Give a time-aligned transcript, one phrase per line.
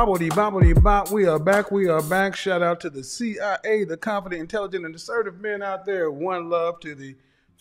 [0.00, 1.10] Bobbity bobbity bop.
[1.10, 1.70] We are back.
[1.70, 2.34] We are back.
[2.34, 6.10] Shout out to the CIA, the confident, intelligent, and assertive men out there.
[6.10, 7.16] One love to the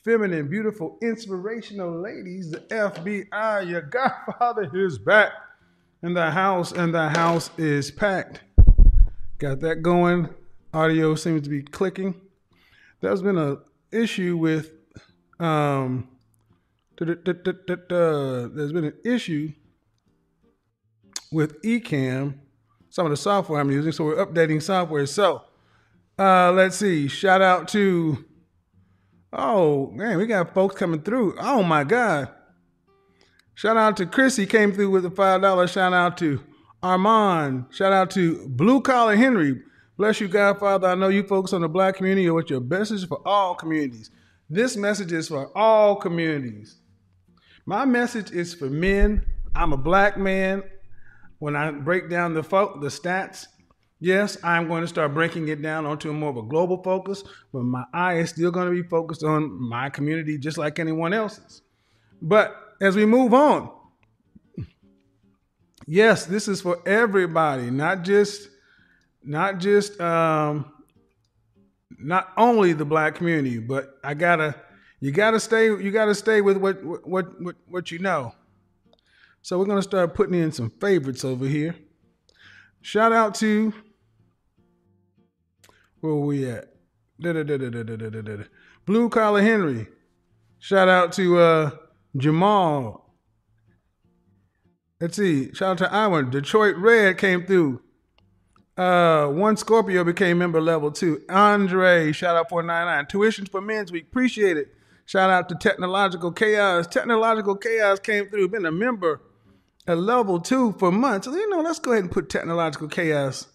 [0.06, 2.52] feminine, beautiful, inspirational ladies.
[2.52, 5.34] The FBI, your godfather is back.
[6.02, 8.40] And the house, and the house is packed.
[9.38, 10.30] Got that going.
[10.74, 12.16] Audio seems to be clicking.
[13.02, 13.58] There's been a
[13.92, 14.72] issue with
[15.42, 16.08] um
[17.02, 17.18] there's
[18.72, 19.52] been an issue
[21.32, 22.36] with Ecamm,
[22.90, 23.92] some of the software I'm using.
[23.92, 25.06] So we're updating software.
[25.06, 25.44] So
[26.18, 27.08] uh, let's see.
[27.08, 28.26] Shout out to
[29.32, 31.36] oh man, we got folks coming through.
[31.40, 32.30] Oh my God.
[33.56, 35.68] Shout out to Chrissy came through with a five dollar.
[35.68, 36.42] Shout out to
[36.82, 37.66] Armand.
[37.72, 39.62] Shout out to Blue Collar Henry.
[39.98, 40.88] Bless you, Godfather.
[40.88, 44.12] I know you folks on the black community are what your message for all communities.
[44.50, 46.78] This message is for all communities.
[47.66, 49.26] My message is for men.
[49.54, 50.64] I'm a black man.
[51.40, 53.48] When I break down the fo- the stats,
[54.00, 57.24] yes, I'm going to start breaking it down onto more of a global focus,
[57.54, 61.14] but my eye is still going to be focused on my community just like anyone
[61.14, 61.62] else's.
[62.22, 63.72] But as we move on,
[65.88, 68.50] yes, this is for everybody, not just
[69.24, 70.72] not just um
[72.00, 74.56] not only the black community, but I gotta
[75.00, 78.34] you gotta stay you gotta stay with what what what what you know.
[79.42, 81.76] So we're gonna start putting in some favorites over here.
[82.82, 83.74] Shout out to
[86.02, 86.74] where we at?
[87.20, 88.44] Da-da-da-da-da-da-da-da.
[88.86, 89.88] Blue Collar Henry.
[90.60, 91.72] Shout out to uh,
[92.16, 93.16] Jamal.
[95.02, 95.54] Let's see.
[95.54, 96.30] Shout out to Iwan.
[96.30, 97.82] Detroit Red came through.
[98.78, 101.22] Uh, one Scorpio became member level two.
[101.30, 103.06] Andre, shout out 499.
[103.08, 104.04] Tuitions for Men's Week.
[104.04, 104.70] Appreciate it.
[105.06, 106.88] Shout out to Technological Chaos.
[106.88, 108.48] Technological Chaos came through.
[108.50, 109.22] Been a member
[109.90, 111.26] at level two for months.
[111.26, 113.48] You know, let's go ahead and put Technological Chaos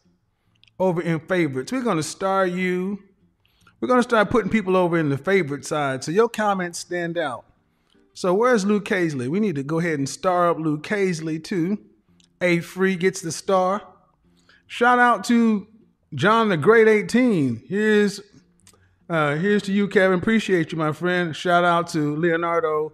[0.80, 1.70] over in favorites.
[1.70, 2.98] We're going to star you.
[3.80, 7.16] We're going to start putting people over in the favorite side so your comments stand
[7.16, 7.44] out.
[8.14, 9.28] So where's Luke Casely?
[9.28, 11.78] We need to go ahead and star up Luke Casely too.
[12.40, 13.82] A free gets the star.
[14.66, 15.68] Shout out to
[16.14, 17.62] John the Great 18.
[17.68, 18.20] Here's
[19.08, 20.18] uh, here's to you, Kevin.
[20.18, 21.36] Appreciate you, my friend.
[21.36, 22.92] Shout out to Leonardo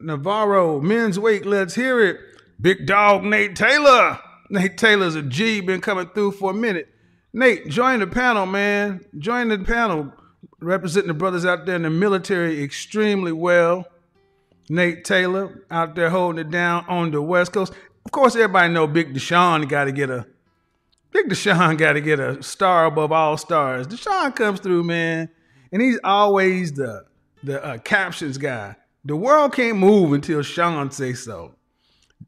[0.00, 0.80] Navarro.
[0.80, 2.33] Men's weight, let's hear it.
[2.64, 4.18] Big dog Nate Taylor.
[4.48, 6.88] Nate Taylor's a G, been coming through for a minute.
[7.34, 9.04] Nate, join the panel, man.
[9.18, 10.10] Join the panel.
[10.60, 13.84] Representing the brothers out there in the military extremely well.
[14.70, 17.74] Nate Taylor out there holding it down on the West Coast.
[18.06, 20.26] Of course, everybody know Big Deshaun got to get a
[21.10, 23.86] Big Deshaun got to get a star above all stars.
[23.86, 25.28] Deshaun comes through, man,
[25.70, 27.04] and he's always the
[27.42, 28.76] the uh, captions guy.
[29.04, 31.56] The world can't move until Sean say so.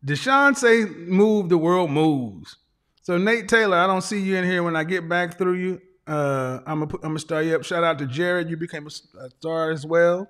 [0.04, 2.56] Deshaun say move, the world moves.
[3.02, 4.62] So Nate Taylor, I don't see you in here.
[4.62, 7.64] When I get back through you, uh, I'm gonna I'm gonna star you up.
[7.64, 10.28] Shout out to Jared, you became a star as well.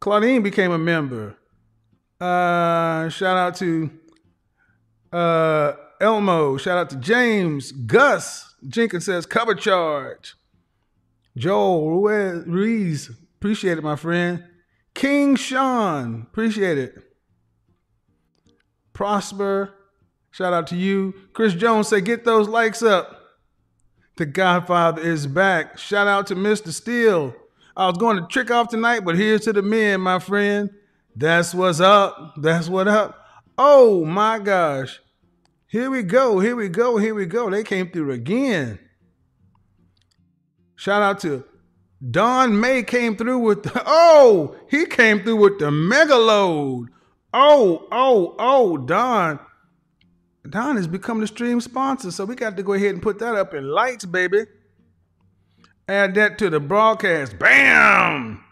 [0.00, 1.36] Claudine became a member.
[2.20, 3.90] Uh, shout out to
[5.12, 6.56] uh, Elmo.
[6.56, 7.72] Shout out to James.
[7.72, 10.34] Gus Jenkins says cover charge.
[11.36, 14.44] Joel Ruiz, appreciate it, my friend.
[14.94, 16.94] King Sean, appreciate it.
[18.96, 19.74] Prosper,
[20.30, 21.12] shout out to you.
[21.34, 23.20] Chris Jones say get those likes up.
[24.16, 25.76] The Godfather is back.
[25.76, 26.72] Shout out to Mr.
[26.72, 27.34] Steele.
[27.76, 30.70] I was going to trick off tonight, but here's to the men, my friend.
[31.14, 32.36] That's what's up.
[32.38, 33.22] That's what up.
[33.58, 34.98] Oh my gosh.
[35.66, 36.38] Here we go.
[36.38, 36.96] Here we go.
[36.96, 37.50] Here we go.
[37.50, 38.78] They came through again.
[40.76, 41.44] Shout out to
[42.10, 46.88] Don May came through with the, oh, he came through with the mega load.
[47.38, 49.38] Oh, oh, oh, Don.
[50.48, 53.34] Don has become the stream sponsor, so we got to go ahead and put that
[53.34, 54.44] up in lights, baby.
[55.86, 57.38] Add that to the broadcast.
[57.38, 58.42] Bam!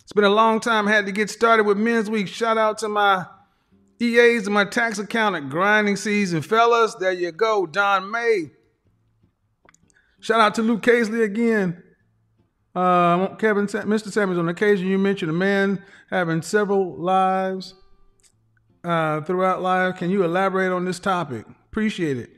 [0.00, 0.86] It's been a long time.
[0.86, 2.28] Had to get started with Men's Week.
[2.28, 3.26] Shout out to my
[4.00, 5.50] EAs and my tax accountant.
[5.50, 6.94] Grinding season, fellas.
[6.94, 8.52] There you go, Don May.
[10.20, 11.82] Shout out to Luke Casely again.
[12.74, 14.10] Uh, Kevin, Mr.
[14.10, 17.74] Samuels, on occasion you mentioned a man having several lives
[18.84, 19.96] uh, throughout life.
[19.96, 21.46] Can you elaborate on this topic?
[21.70, 22.30] Appreciate it.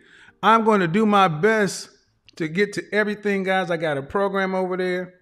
[0.42, 1.90] I'm going to do my best
[2.37, 3.70] to get to everything, guys.
[3.70, 5.14] I got a program over there,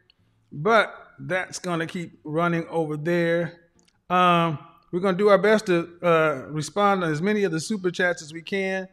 [0.51, 3.61] but that's going to keep running over there.
[4.09, 4.59] Um,
[4.93, 7.91] we're going to do our best to uh, respond to as many of the super
[7.91, 8.89] chats as we can.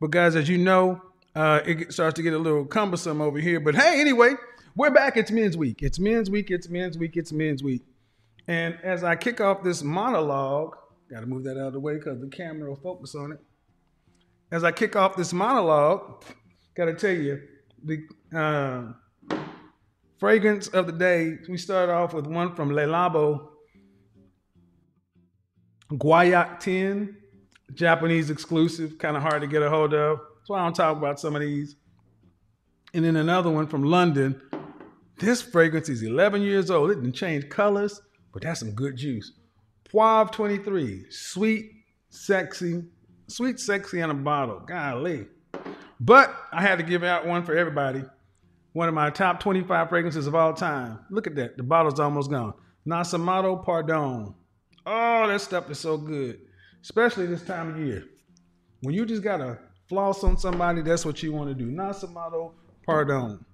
[0.00, 1.00] But, guys, as you know,
[1.34, 3.60] uh, it starts to get a little cumbersome over here.
[3.60, 4.34] But hey, anyway,
[4.76, 5.16] we're back.
[5.16, 5.82] It's Men's Week.
[5.82, 6.50] It's Men's Week.
[6.50, 7.16] It's Men's Week.
[7.16, 7.82] It's Men's Week.
[8.46, 10.76] And as I kick off this monologue,
[11.10, 13.38] got to move that out of the way because the camera will focus on it.
[14.52, 16.24] As I kick off this monologue,
[16.74, 17.40] got to tell you
[17.84, 19.36] the uh,
[20.18, 21.38] fragrance of the day.
[21.48, 23.48] We start off with one from Le Labo,
[25.92, 27.16] Gaiac 10,
[27.74, 30.18] Japanese exclusive, kind of hard to get a hold of.
[30.18, 31.76] That's why I don't talk about some of these.
[32.94, 34.40] And then another one from London.
[35.18, 36.90] This fragrance is 11 years old.
[36.90, 38.00] It didn't change colors,
[38.32, 39.32] but that's some good juice.
[39.92, 41.72] Poivre 23, sweet,
[42.10, 42.84] sexy,
[43.26, 44.60] sweet, sexy in a bottle.
[44.60, 45.26] Golly.
[45.98, 48.04] But I had to give out one for everybody.
[48.72, 51.00] One of my top 25 fragrances of all time.
[51.10, 51.56] Look at that.
[51.56, 52.54] The bottle's almost gone.
[52.86, 54.34] Nasomatto Pardon.
[54.86, 56.40] Oh, that stuff is so good.
[56.82, 58.04] Especially this time of year.
[58.82, 61.70] When you just got to floss on somebody, that's what you want to do.
[61.70, 62.52] Nasomatto
[62.86, 63.44] Pardon.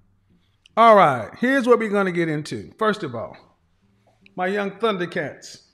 [0.76, 2.70] All right, here's what we're going to get into.
[2.78, 3.34] First of all,
[4.36, 5.65] my young Thundercats.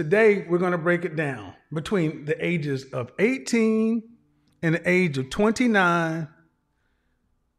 [0.00, 4.02] Today, we're going to break it down between the ages of 18
[4.62, 6.26] and the age of 29.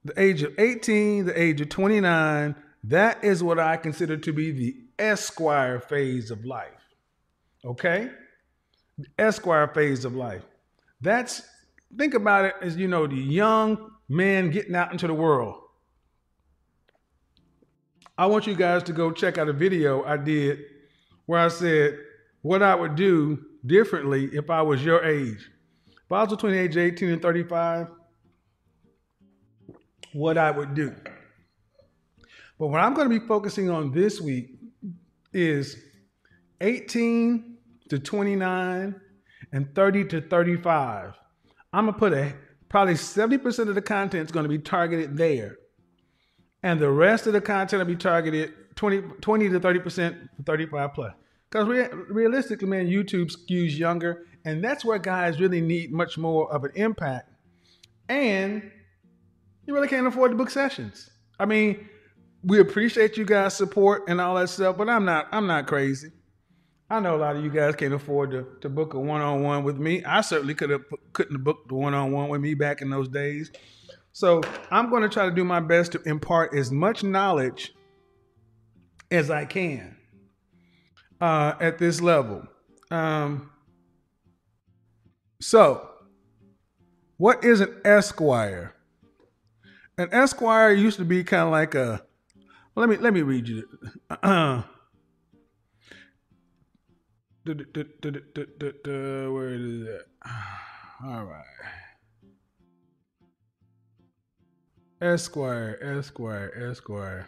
[0.05, 4.51] The age of 18, the age of 29, that is what I consider to be
[4.51, 6.81] the Esquire phase of life.
[7.63, 8.09] Okay?
[8.97, 10.41] The Esquire phase of life.
[10.99, 11.43] That's,
[11.95, 15.61] think about it as, you know, the young man getting out into the world.
[18.17, 20.61] I want you guys to go check out a video I did
[21.27, 21.99] where I said
[22.41, 25.49] what I would do differently if I was your age.
[25.87, 27.87] If I was between age 18 and 35,
[30.13, 30.95] what I would do.
[32.59, 34.49] But what I'm going to be focusing on this week
[35.33, 35.77] is
[36.59, 37.57] 18
[37.89, 39.01] to 29
[39.51, 41.13] and 30 to 35.
[41.73, 42.35] I'm going to put a
[42.69, 45.57] probably 70% of the content is going to be targeted there.
[46.63, 50.93] And the rest of the content will be targeted 20, 20 to 30% for 35
[50.93, 51.13] plus.
[51.51, 56.51] Because re- realistically, man, YouTube skews younger, and that's where guys really need much more
[56.51, 57.29] of an impact.
[58.07, 58.71] And
[59.65, 61.09] you really can't afford to book sessions.
[61.39, 61.89] I mean,
[62.43, 66.11] we appreciate you guys' support and all that stuff, but I'm not I'm not crazy.
[66.89, 69.77] I know a lot of you guys can't afford to, to book a one-on-one with
[69.77, 70.03] me.
[70.03, 70.83] I certainly could have
[71.13, 73.51] couldn't have booked a one-on-one with me back in those days.
[74.13, 77.73] So I'm going to try to do my best to impart as much knowledge
[79.09, 79.97] as I can
[81.21, 82.47] uh, at this level.
[82.89, 83.51] Um,
[85.39, 85.87] so,
[87.17, 88.75] what is an esquire?
[89.97, 92.03] An esquire used to be kind of like a.
[92.75, 93.67] Let me let me read you.
[94.23, 94.63] Where
[99.53, 100.01] is it?
[101.03, 101.45] All right.
[105.01, 107.27] Esquire, Esquire, Esquire.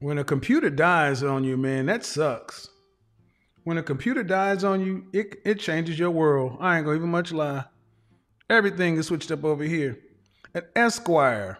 [0.00, 2.68] When a computer dies on you, man, that sucks.
[3.64, 6.56] When a computer dies on you, it, it changes your world.
[6.60, 7.64] I ain't gonna even much lie.
[8.48, 9.98] Everything is switched up over here.
[10.54, 11.58] An esquire,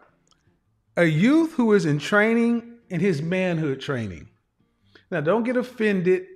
[0.97, 4.29] a youth who is in training in his manhood training.
[5.11, 6.27] Now, don't get offended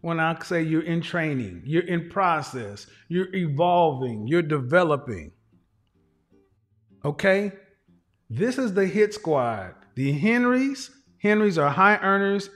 [0.00, 5.32] when I say you're in training, you're in process, you're evolving, you're developing.
[7.04, 7.52] Okay?
[8.28, 9.74] This is the hit squad.
[9.94, 12.50] The Henrys, Henrys are high earners,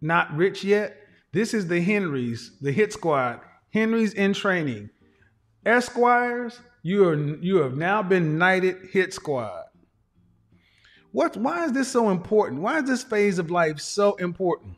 [0.00, 0.96] not rich yet.
[1.32, 3.40] This is the Henrys, the hit squad.
[3.72, 4.90] Henrys in training.
[5.64, 9.64] Esquires, you are you have now been knighted hit squad.
[11.10, 12.62] What why is this so important?
[12.62, 14.76] Why is this phase of life so important?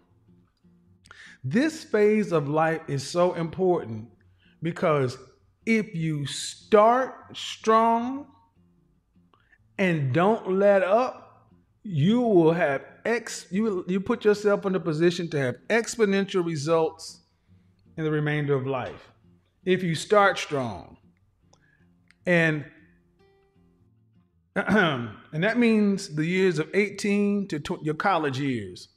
[1.44, 4.08] This phase of life is so important
[4.62, 5.18] because
[5.66, 8.26] if you start strong
[9.76, 11.28] and don't let up,
[11.90, 17.22] you will have ex you you put yourself in a position to have exponential results
[17.96, 19.09] in the remainder of life.
[19.64, 20.98] If you start strong.
[22.27, 22.66] And
[24.55, 28.88] and that means the years of 18 to tw- your college years.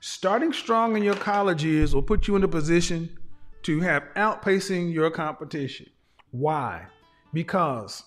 [0.00, 3.16] Starting strong in your college years will put you in a position
[3.62, 5.86] to have outpacing your competition.
[6.32, 6.86] Why?
[7.32, 8.02] Because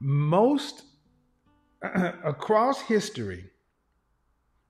[0.00, 0.84] most
[2.24, 3.50] across history,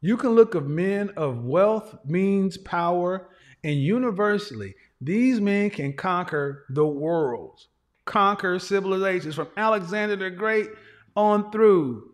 [0.00, 3.28] you can look of men of wealth, means, power,
[3.62, 7.60] and universally, these men can conquer the world,
[8.04, 10.68] conquer civilizations from Alexander the Great
[11.14, 12.12] on through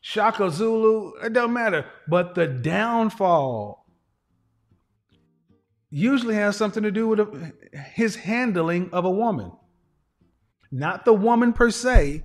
[0.00, 1.84] Shaka Zulu, it don't matter.
[2.06, 3.86] But the downfall
[5.90, 7.52] usually has something to do with
[7.94, 9.50] his handling of a woman.
[10.70, 12.24] Not the woman per se,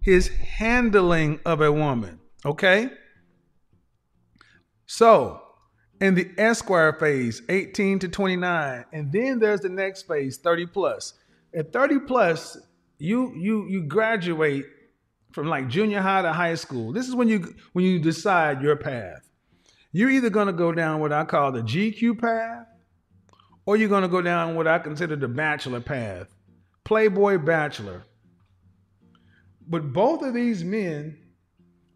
[0.00, 2.20] his handling of a woman.
[2.44, 2.90] Okay?
[4.86, 5.42] So,
[6.00, 11.14] in the Esquire phase, 18 to 29, and then there's the next phase, 30 plus.
[11.54, 12.56] At 30 plus,
[12.98, 14.66] you you you graduate
[15.32, 16.92] from like junior high to high school.
[16.92, 19.28] This is when you when you decide your path.
[19.92, 22.66] You're either going to go down what I call the GQ path,
[23.64, 26.28] or you're going to go down what I consider the bachelor path,
[26.84, 28.04] Playboy bachelor.
[29.68, 31.18] But both of these men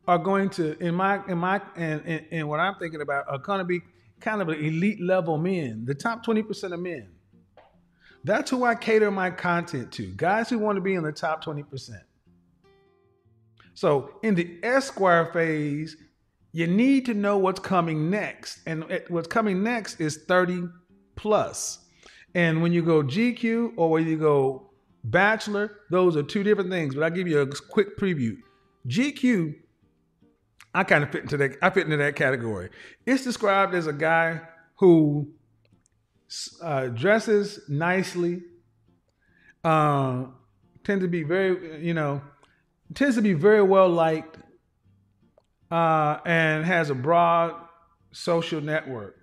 [0.07, 3.39] are going to, in my in my and and, and what I'm thinking about, are
[3.39, 3.81] going to be
[4.21, 7.09] kind of elite level men, the top 20% of men.
[8.25, 10.07] That's who I cater my content to.
[10.15, 11.91] Guys who want to be in the top 20%.
[13.75, 15.97] So in the Esquire phase,
[16.53, 18.61] you need to know what's coming next.
[18.67, 20.69] And eh, what's coming next is 30
[21.17, 21.81] plus.
[22.35, 24.71] And when you go GQ or when you go
[25.05, 26.95] Bachelor, those are two different things.
[26.95, 28.37] But I'll give you a quick preview.
[28.88, 29.55] GQ,
[30.75, 31.57] I kind of fit into that.
[31.62, 32.71] I fit into that category.
[33.07, 34.41] It's described as a guy
[34.79, 35.33] who
[36.62, 38.43] uh, dresses nicely,
[39.65, 40.25] uh,
[40.85, 42.23] tends to be very, you know,
[42.95, 44.38] tends to be very well liked
[45.71, 47.55] uh, and has a broad
[48.12, 49.17] social network.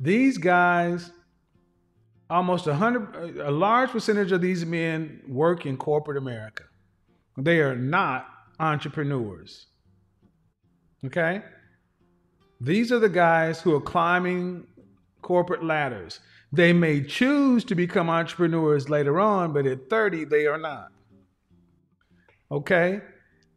[0.00, 1.10] These guys,
[2.28, 6.64] almost a hundred, a large percentage of these men work in corporate America.
[7.36, 8.26] They are not
[8.58, 9.66] entrepreneurs.
[11.04, 11.42] Okay?
[12.60, 14.66] These are the guys who are climbing
[15.22, 16.20] corporate ladders.
[16.52, 20.88] They may choose to become entrepreneurs later on, but at 30, they are not.
[22.50, 23.00] Okay?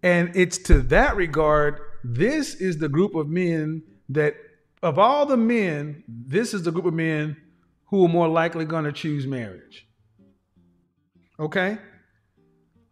[0.03, 4.35] And it's to that regard, this is the group of men that,
[4.81, 7.37] of all the men, this is the group of men
[7.89, 9.87] who are more likely going to choose marriage.
[11.39, 11.77] Okay?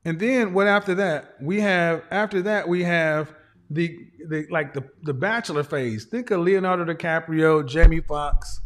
[0.05, 1.35] And then what after that?
[1.41, 3.33] We have, after that, we have
[3.69, 3.97] the,
[4.29, 6.05] the like the, the bachelor phase.
[6.05, 8.61] Think of Leonardo DiCaprio, Jamie Foxx,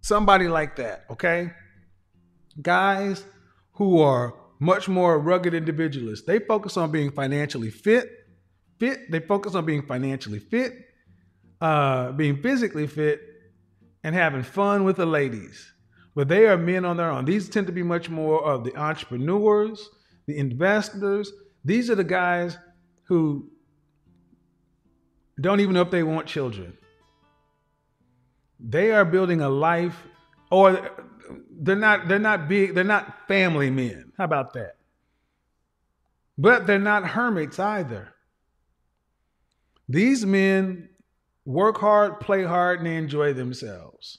[0.00, 1.50] somebody like that, okay?
[2.62, 3.24] Guys
[3.72, 6.26] who are much more rugged individualists.
[6.26, 8.10] They focus on being financially fit,
[8.78, 9.10] fit.
[9.10, 10.72] They focus on being financially fit,
[11.60, 13.20] uh, being physically fit,
[14.08, 15.70] and having fun with the ladies.
[16.14, 17.26] But they are men on their own.
[17.26, 19.90] These tend to be much more of the entrepreneurs,
[20.26, 21.30] the investors.
[21.62, 22.56] These are the guys
[23.02, 23.50] who
[25.38, 26.78] don't even know if they want children.
[28.58, 30.02] They are building a life,
[30.50, 30.90] or
[31.60, 34.76] they're not they're not big they're not family men how about that
[36.38, 38.14] but they're not hermits either
[39.86, 40.88] these men
[41.48, 44.18] work hard play hard and enjoy themselves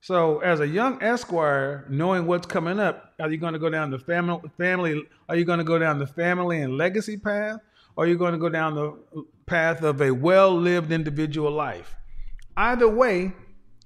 [0.00, 3.90] so as a young esquire knowing what's coming up are you going to go down
[3.90, 7.58] the family family are you going to go down the family and legacy path
[7.96, 11.96] or are you going to go down the path of a well-lived individual life
[12.56, 13.32] either way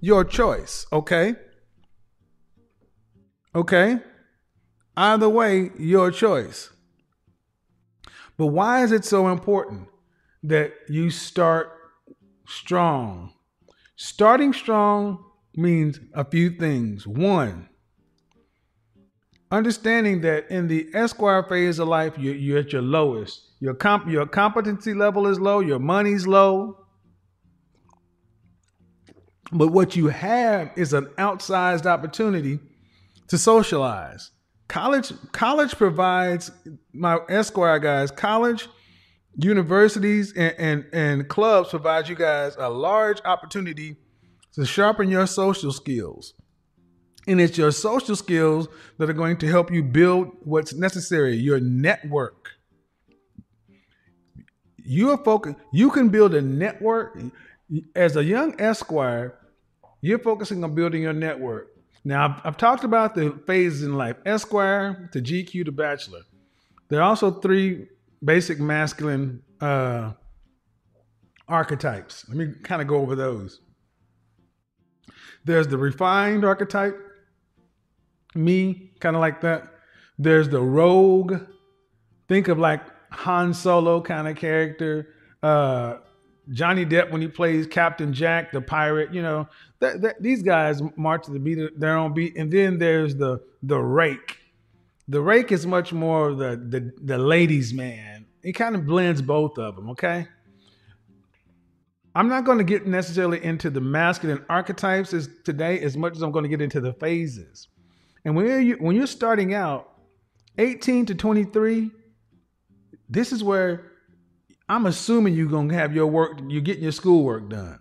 [0.01, 1.37] your choice okay
[3.55, 3.99] Okay?
[4.97, 6.71] Either way, your choice.
[8.37, 9.89] But why is it so important
[10.43, 11.73] that you start
[12.51, 13.33] strong?
[13.97, 17.07] Starting strong means a few things.
[17.07, 17.69] One,
[19.51, 23.49] understanding that in the Esquire phase of life, you're, you're at your lowest.
[23.61, 25.61] Your comp, your competency level is low.
[25.61, 26.87] Your money's low.
[29.53, 32.61] But what you have is an outsized opportunity
[33.29, 34.31] to socialize.
[34.69, 36.53] College, college provides
[36.93, 38.13] my Esquire guys.
[38.13, 38.69] College,
[39.37, 43.97] universities, and, and, and clubs provide you guys a large opportunity
[44.55, 46.35] to sharpen your social skills.
[47.27, 51.61] And it's your social skills that are going to help you build what's necessary, your
[51.61, 52.51] network.
[54.79, 57.19] You are focused, you can build a network.
[57.95, 59.39] As a young Esquire,
[60.01, 61.69] you're focusing on building your network.
[62.05, 66.23] Now, I've, I've talked about the phases in life Esquire to GQ to Bachelor.
[66.89, 67.87] There are also three
[68.23, 70.13] basic masculine uh,
[71.49, 72.25] archetypes.
[72.29, 73.61] Let me kind of go over those.
[75.45, 76.99] There's the refined archetype,
[78.35, 79.73] me, kind of like that.
[80.19, 81.41] There's the rogue.
[82.29, 85.15] Think of like Han Solo kind of character.
[85.43, 85.97] Uh,
[86.51, 89.15] Johnny Depp when he plays Captain Jack, the pirate.
[89.15, 89.49] You know,
[89.81, 92.37] that, these guys march to the beat of their own beat.
[92.37, 94.40] And then there's the the rake.
[95.11, 98.27] The rake is much more the the, the ladies' man.
[98.43, 99.91] It kind of blends both of them.
[99.91, 100.27] Okay.
[102.15, 106.23] I'm not going to get necessarily into the masculine archetypes as today as much as
[106.23, 107.69] I'm going to get into the phases.
[108.25, 109.93] And when you're, when you're starting out,
[110.59, 111.91] 18 to 23,
[113.09, 113.93] this is where
[114.69, 117.81] I'm assuming you're going to have your work, you're getting your schoolwork done.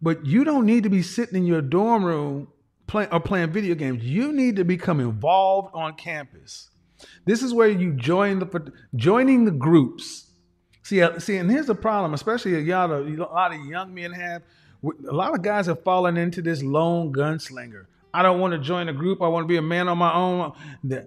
[0.00, 2.48] But you don't need to be sitting in your dorm room
[2.92, 4.04] play, or playing video games.
[4.04, 6.68] You need to become involved on campus.
[7.24, 10.30] This is where you join the joining the groups.
[10.84, 13.94] See, uh, see, and here's the problem, especially a lot of, a lot of young
[13.94, 14.42] men have.
[14.84, 17.86] A lot of guys have fallen into this lone gunslinger.
[18.12, 19.22] I don't want to join a group.
[19.22, 20.52] I want to be a man on my own.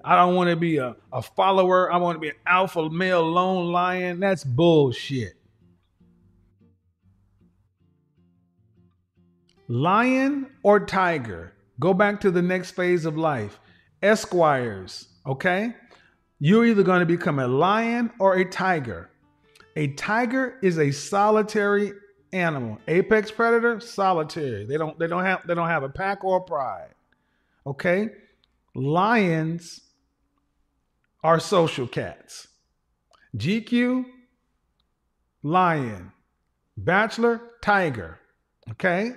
[0.04, 1.92] I don't want to be a, a follower.
[1.92, 4.22] I want to be an alpha male lone lion.
[4.22, 5.34] That's bullshit.
[9.68, 11.55] Lion or tiger?
[11.80, 13.60] Go back to the next phase of life.
[14.02, 15.76] Esquires, okay?
[16.40, 19.10] You're either going to become a lion or a tiger.
[19.76, 21.92] A tiger is a solitary
[22.32, 22.78] animal.
[22.88, 24.66] Apex predator, solitary.
[24.66, 26.94] They don't they don't have they don't have a pack or a pride.
[27.66, 28.10] Okay?
[28.74, 29.82] Lions
[31.24, 32.48] are social cats.
[33.38, 34.06] GQ,
[35.44, 36.12] lion.
[36.78, 38.20] Bachelor, tiger.
[38.72, 39.14] Okay?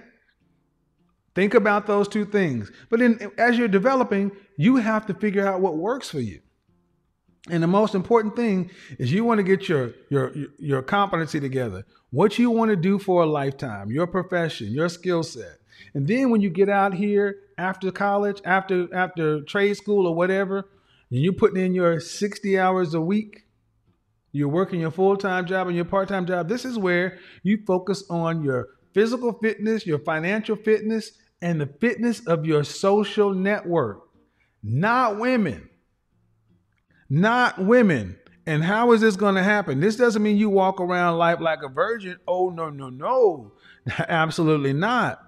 [1.39, 2.73] Think about those two things.
[2.91, 6.41] But then as you're developing, you have to figure out what works for you.
[7.49, 11.85] And the most important thing is you want to get your your your competency together.
[12.11, 15.59] What you want to do for a lifetime, your profession, your skill set.
[15.95, 20.69] And then when you get out here after college, after after trade school or whatever,
[21.09, 23.45] and you're putting in your 60 hours a week,
[24.33, 28.43] you're working your full-time job and your part-time job, this is where you focus on
[28.43, 34.03] your physical fitness, your financial fitness, and the fitness of your social network.
[34.63, 35.69] Not women.
[37.09, 38.19] Not women.
[38.47, 39.81] And how is this going to happen?
[39.81, 42.17] This doesn't mean you walk around life like a virgin.
[42.27, 43.53] Oh, no, no, no.
[44.09, 45.21] Absolutely not.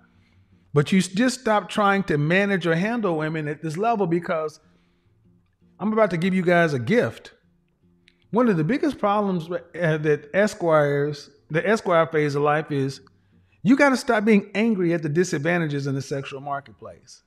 [0.73, 4.61] But you just stop trying to manage or handle women at this level because
[5.79, 7.35] I'm about to give you guys a gift.
[8.31, 13.01] One of the biggest problems uh, that Esquires, the Esquire phase of life is
[13.63, 17.23] you got to stop being angry at the disadvantages in the sexual marketplace.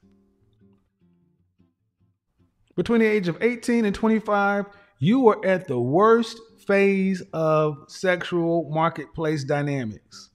[2.76, 4.66] Between the age of 18 and 25,
[5.00, 10.32] you are at the worst phase of sexual marketplace dynamics.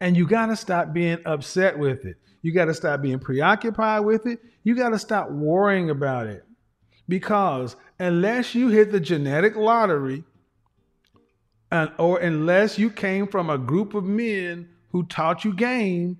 [0.00, 2.16] And you got to stop being upset with it.
[2.42, 4.38] You got to stop being preoccupied with it.
[4.62, 6.44] You got to stop worrying about it.
[7.08, 10.24] Because unless you hit the genetic lottery,
[11.70, 16.18] and, or unless you came from a group of men who taught you game,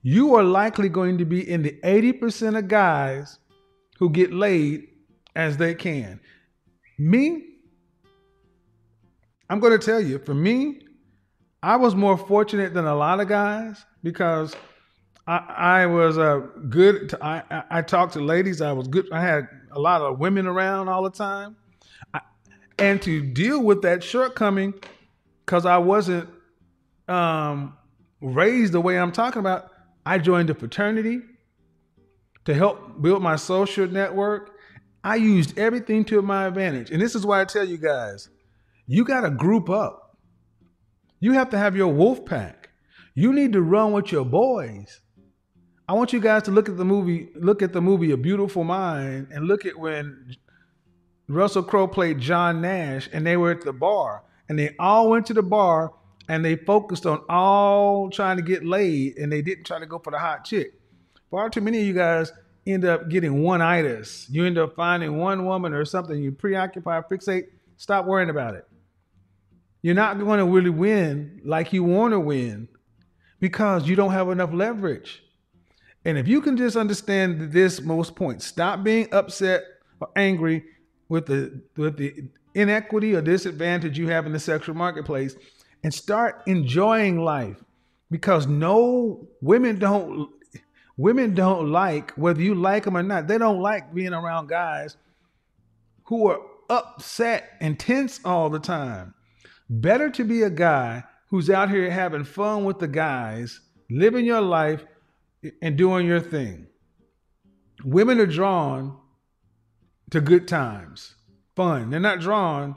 [0.00, 3.38] you are likely going to be in the 80% of guys
[3.98, 4.88] who get laid
[5.36, 6.18] as they can.
[6.96, 7.44] Me,
[9.50, 10.80] I'm going to tell you, for me,
[11.62, 14.56] I was more fortunate than a lot of guys because
[15.26, 15.36] I,
[15.82, 17.10] I was a good.
[17.10, 18.62] To, I, I, I talked to ladies.
[18.62, 19.12] I was good.
[19.12, 21.56] I had a lot of women around all the time,
[22.14, 22.20] I,
[22.78, 24.72] and to deal with that shortcoming,
[25.44, 26.30] because I wasn't
[27.08, 27.76] um,
[28.24, 29.70] raised the way I'm talking about.
[30.06, 31.20] I joined a fraternity
[32.44, 34.50] to help build my social network.
[35.02, 36.90] I used everything to my advantage.
[36.90, 38.28] And this is why I tell you guys,
[38.86, 40.18] you got to group up.
[41.20, 42.70] You have to have your wolf pack.
[43.14, 45.00] You need to run with your boys.
[45.88, 48.64] I want you guys to look at the movie, look at the movie A Beautiful
[48.64, 50.34] Mind, and look at when
[51.28, 54.24] Russell Crowe played John Nash and they were at the bar.
[54.48, 55.92] And they all went to the bar
[56.28, 59.98] and they focused on all trying to get laid and they didn't try to go
[59.98, 60.74] for the hot chick.
[61.30, 62.32] Far too many of you guys
[62.66, 64.26] end up getting one itis.
[64.30, 67.46] You end up finding one woman or something, you preoccupy, fixate,
[67.76, 68.66] stop worrying about it.
[69.82, 72.68] You're not going to really win like you want to win
[73.38, 75.22] because you don't have enough leverage.
[76.06, 79.62] And if you can just understand this most point, stop being upset
[80.00, 80.64] or angry
[81.08, 82.14] with the with the
[82.54, 85.36] inequity or disadvantage you have in the sexual marketplace
[85.84, 87.62] and start enjoying life.
[88.10, 90.30] Because no women don't
[90.96, 94.96] women don't like whether you like them or not they don't like being around guys
[96.04, 96.38] who are
[96.70, 99.14] upset and tense all the time.
[99.68, 103.60] Better to be a guy who's out here having fun with the guys
[103.90, 104.84] living your life
[105.60, 106.66] and doing your thing.
[107.84, 108.96] Women are drawn
[110.10, 111.14] to good times
[111.56, 111.90] fun.
[111.90, 112.76] They're not drawn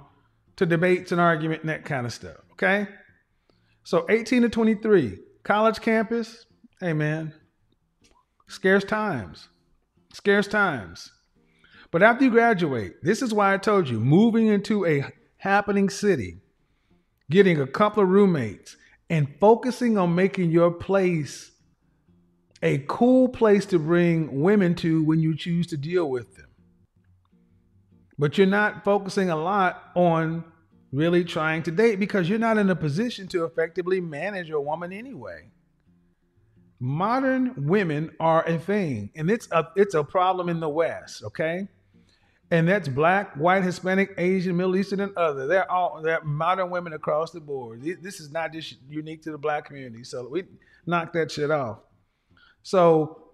[0.55, 2.87] to debates and argument and that kind of stuff okay?
[3.83, 6.45] So 18 to 23 college campus
[6.81, 7.33] hey man
[8.49, 9.47] scarce times
[10.13, 11.13] scarce times.
[11.89, 15.05] But after you graduate this is why i told you moving into a
[15.37, 16.41] happening city
[17.29, 18.75] getting a couple of roommates
[19.09, 21.51] and focusing on making your place
[22.61, 26.47] a cool place to bring women to when you choose to deal with them.
[28.17, 30.43] But you're not focusing a lot on
[30.91, 34.93] really trying to date because you're not in a position to effectively manage a woman
[34.93, 35.49] anyway.
[36.79, 41.67] Modern women are a thing, and it's a it's a problem in the West, okay?
[42.49, 45.47] And that's black, white, Hispanic, Asian, Middle Eastern, and other.
[45.47, 47.81] They're all they're modern women across the board.
[48.01, 50.03] This is not just unique to the black community.
[50.03, 50.43] So we
[50.85, 51.79] knock that shit off.
[52.61, 53.26] So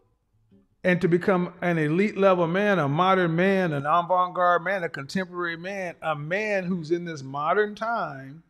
[0.84, 4.90] and to become an elite level man, a modern man, an avant garde man, a
[4.90, 8.44] contemporary man, a man who's in this modern time,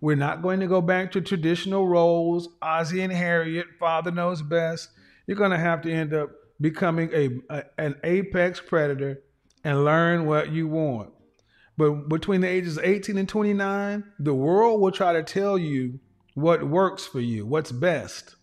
[0.00, 4.90] we're not going to go back to traditional roles, Ozzie and Harriet, father knows best.
[5.26, 6.30] You're going to have to end up
[6.60, 9.22] becoming a, a an apex predator
[9.64, 11.12] and learn what you want.
[11.76, 15.98] But between the ages of 18 and 29, the world will try to tell you
[16.34, 18.35] what works for you, what's best.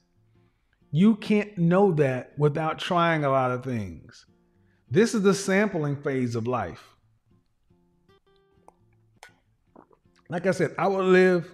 [0.95, 4.27] You can't know that without trying a lot of things.
[4.91, 6.83] This is the sampling phase of life.
[10.29, 11.51] Like I said, I would live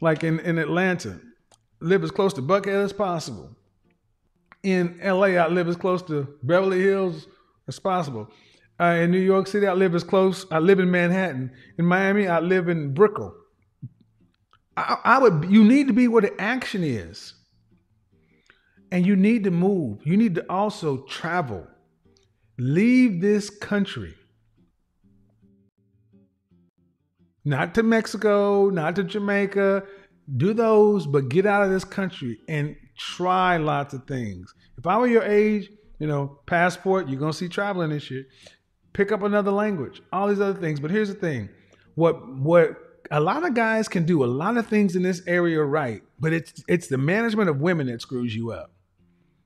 [0.00, 1.20] like in, in Atlanta,
[1.80, 3.56] live as close to Buckhead as possible.
[4.64, 7.28] In LA, I live as close to Beverly Hills
[7.68, 8.28] as possible.
[8.80, 10.44] Uh, in New York City, I live as close.
[10.50, 11.52] I live in Manhattan.
[11.78, 13.32] In Miami, I live in Brickell.
[14.76, 15.46] I, I would.
[15.48, 17.35] You need to be where the action is.
[18.92, 20.00] And you need to move.
[20.04, 21.66] You need to also travel.
[22.58, 24.14] Leave this country.
[27.44, 29.84] Not to Mexico, not to Jamaica.
[30.36, 34.52] Do those, but get out of this country and try lots of things.
[34.78, 38.24] If I were your age, you know, passport, you're going to see traveling this year.
[38.92, 40.80] Pick up another language, all these other things.
[40.80, 41.48] But here's the thing
[41.94, 42.76] what, what,
[43.10, 46.32] a lot of guys can do a lot of things in this area right, but
[46.32, 48.72] it's it's the management of women that screws you up.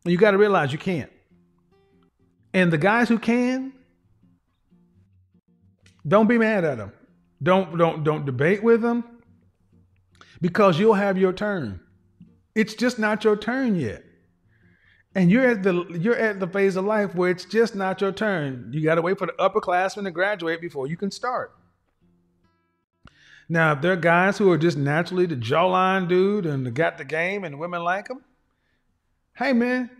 [0.05, 1.11] You got to realize you can't.
[2.53, 3.73] And the guys who can,
[6.07, 6.93] don't be mad at them.
[7.43, 9.05] Don't don't don't debate with them
[10.41, 11.81] because you'll have your turn.
[12.55, 14.05] It's just not your turn yet.
[15.15, 18.13] And you're at the you're at the phase of life where it's just not your
[18.13, 18.71] turn.
[18.73, 21.53] You got to wait for the upperclassmen to graduate before you can start.
[23.49, 27.05] Now, if there are guys who are just naturally the jawline dude and got the
[27.05, 28.23] game and women like them,
[29.37, 29.91] hey man,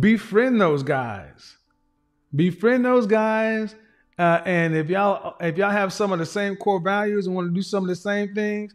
[0.00, 1.56] befriend those guys.
[2.34, 3.74] Befriend those guys.
[4.18, 7.48] Uh, and if y'all if y'all have some of the same core values and want
[7.48, 8.74] to do some of the same things,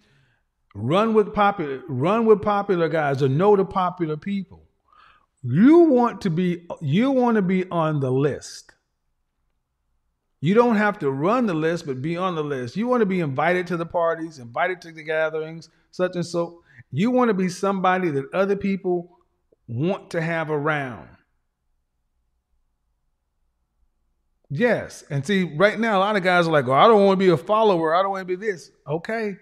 [0.74, 4.64] run with popular run with popular guys or know the popular people.
[5.44, 8.74] You want to be you want to be on the list.
[10.40, 12.76] You don't have to run the list, but be on the list.
[12.76, 16.62] You want to be invited to the parties, invited to the gatherings, such and so.
[16.92, 19.17] You want to be somebody that other people
[19.68, 21.10] want to have around.
[24.50, 25.04] Yes.
[25.10, 27.26] And see, right now, a lot of guys are like, oh, I don't want to
[27.26, 27.94] be a follower.
[27.94, 28.72] I don't want to be this.
[28.88, 29.36] Okay.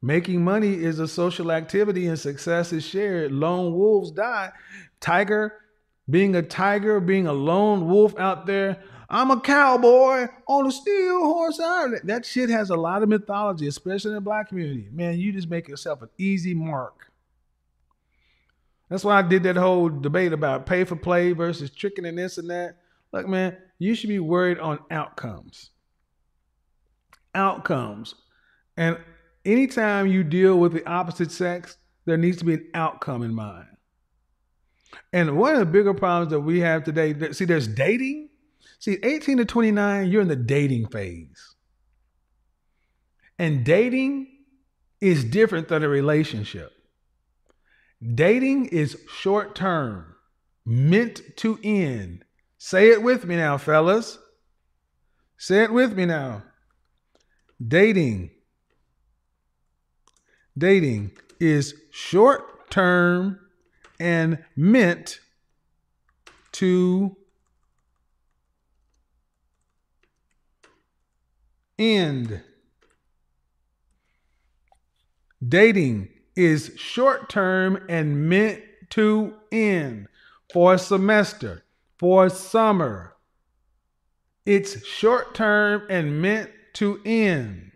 [0.00, 3.32] Making money is a social activity and success is shared.
[3.32, 4.52] Lone wolves die.
[5.00, 5.54] Tiger,
[6.08, 11.20] being a tiger, being a lone wolf out there, I'm a cowboy on a steel
[11.24, 11.58] horse.
[11.58, 14.88] That shit has a lot of mythology, especially in the black community.
[14.90, 17.11] Man, you just make yourself an easy mark.
[18.92, 22.36] That's why I did that whole debate about pay for play versus tricking and this
[22.36, 22.76] and that.
[23.10, 25.70] Look, man, you should be worried on outcomes.
[27.34, 28.14] Outcomes.
[28.76, 28.98] And
[29.46, 33.68] anytime you deal with the opposite sex, there needs to be an outcome in mind.
[35.10, 38.28] And one of the bigger problems that we have today, see, there's dating.
[38.78, 41.54] See, 18 to 29, you're in the dating phase.
[43.38, 44.28] And dating
[45.00, 46.72] is different than a relationship.
[48.02, 50.16] Dating is short term,
[50.64, 52.24] meant to end.
[52.58, 54.18] Say it with me now, fellas.
[55.38, 56.42] Say it with me now.
[57.64, 58.30] Dating.
[60.58, 63.38] Dating is short term
[64.00, 65.20] and meant
[66.52, 67.16] to
[71.78, 72.42] end.
[75.46, 80.08] Dating is short term and meant to end
[80.52, 81.64] for a semester,
[81.98, 83.16] for a summer.
[84.44, 87.72] It's short term and meant to end.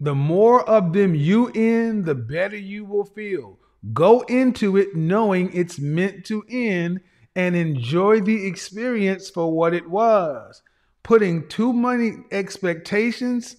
[0.00, 3.58] The more of them you in, the better you will feel.
[3.92, 7.00] Go into it knowing it's meant to end
[7.36, 10.62] and enjoy the experience for what it was.
[11.02, 13.56] Putting too many expectations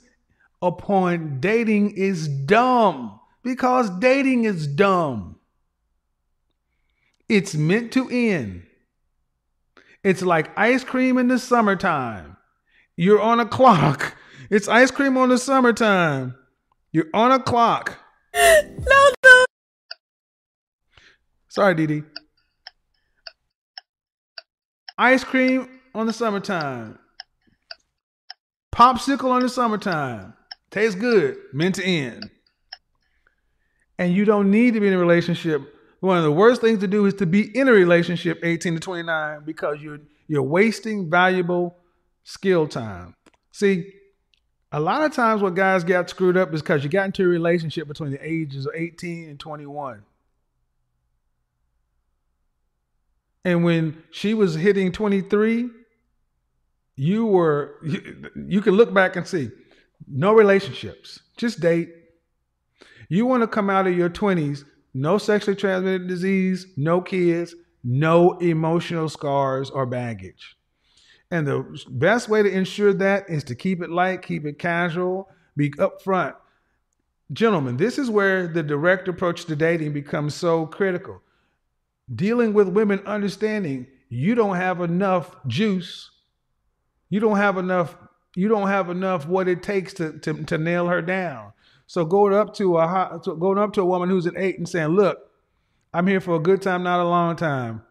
[0.62, 5.38] upon dating is dumb because dating is dumb.
[7.28, 8.64] It's meant to end.
[10.04, 12.38] It's like ice cream in the summertime.
[12.96, 14.16] You're on a clock.
[14.50, 16.36] It's ice cream on the summertime.
[16.92, 17.98] You're on a clock.
[18.34, 19.46] No, no.
[21.48, 22.04] Sorry, Dee
[24.98, 27.00] Ice cream on the summertime.
[28.74, 30.34] Popsicle on the summertime.
[30.72, 31.38] Tastes good.
[31.54, 32.30] Meant to end.
[33.98, 35.62] And you don't need to be in a relationship.
[36.00, 38.80] One of the worst things to do is to be in a relationship 18 to
[38.80, 41.76] 29 because you're you're wasting valuable
[42.24, 43.16] skill time.
[43.52, 43.92] See,
[44.72, 47.28] a lot of times what guys got screwed up is because you got into a
[47.28, 50.04] relationship between the ages of 18 and 21.
[53.44, 55.70] And when she was hitting 23,
[56.96, 59.50] you were, you, you can look back and see
[60.08, 61.90] no relationships, just date.
[63.10, 68.38] You want to come out of your 20s, no sexually transmitted disease, no kids, no
[68.40, 70.58] emotional scars or baggage.
[71.30, 75.30] And the best way to ensure that is to keep it light, keep it casual,
[75.56, 76.36] be upfront.
[77.32, 81.22] Gentlemen, this is where the direct approach to dating becomes so critical.
[82.14, 86.12] Dealing with women understanding you don't have enough juice.
[87.10, 87.96] You don't have enough
[88.36, 91.54] you don't have enough what it takes to to, to nail her down.
[91.88, 94.90] So going up to a going up to a woman who's an 8 and saying,
[94.90, 95.20] "Look,
[95.94, 97.84] I'm here for a good time, not a long time.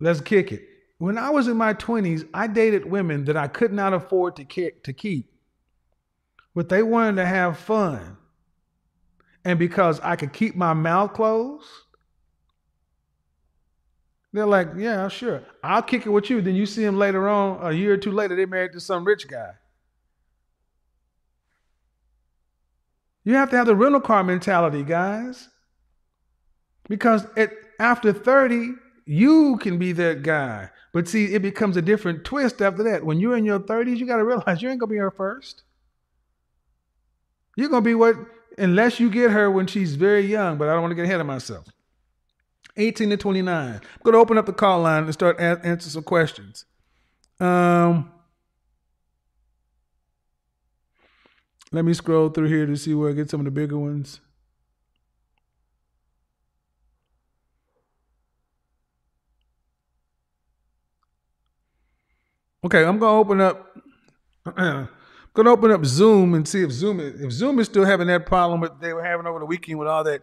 [0.00, 0.66] Let's kick it."
[0.98, 4.44] When I was in my 20s, I dated women that I could not afford to
[4.44, 5.32] kick, to keep.
[6.54, 8.18] But they wanted to have fun.
[9.42, 11.66] And because I could keep my mouth closed,
[14.32, 15.42] they're like, yeah, sure.
[15.62, 16.40] I'll kick it with you.
[16.40, 19.04] Then you see them later on, a year or two later, they married to some
[19.04, 19.52] rich guy.
[23.24, 25.48] You have to have the rental car mentality, guys.
[26.88, 28.72] Because at, after 30,
[29.04, 30.70] you can be that guy.
[30.92, 33.04] But see, it becomes a different twist after that.
[33.04, 35.10] When you're in your 30s, you got to realize you ain't going to be her
[35.10, 35.64] first.
[37.56, 38.16] You're going to be what,
[38.58, 41.20] unless you get her when she's very young, but I don't want to get ahead
[41.20, 41.66] of myself.
[42.80, 43.74] 18 to 29.
[43.74, 46.64] I'm going to open up the call line and start a- answering some questions.
[47.38, 48.10] Um,
[51.72, 54.20] let me scroll through here to see where I get some of the bigger ones.
[62.62, 63.74] Okay, I'm gonna open up.
[64.44, 64.88] I'm
[65.34, 68.26] gonna open up Zoom and see if Zoom is, if Zoom is still having that
[68.26, 70.20] problem that they were having over the weekend with all that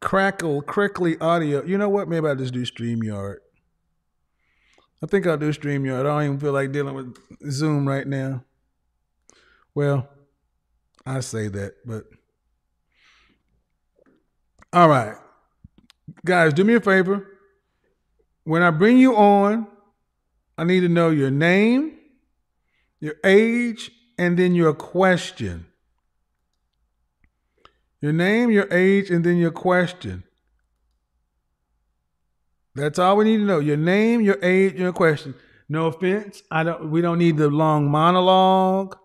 [0.00, 1.64] crackle, crickly audio.
[1.64, 2.08] You know what?
[2.08, 3.36] Maybe I'll just do StreamYard.
[5.02, 6.00] I think I'll do StreamYard.
[6.00, 7.16] I don't even feel like dealing with
[7.50, 8.44] Zoom right now.
[9.74, 10.08] Well,
[11.06, 12.04] I say that, but
[14.72, 15.14] all right,
[16.24, 17.26] guys, do me a favor.
[18.44, 19.68] When I bring you on,
[20.58, 21.96] I need to know your name,
[22.98, 25.67] your age, and then your question.
[28.00, 30.22] Your name, your age, and then your question.
[32.74, 33.58] That's all we need to know.
[33.58, 35.34] Your name, your age, your question.
[35.68, 36.42] No offense.
[36.50, 36.90] I don't.
[36.90, 38.96] We don't need the long monologue.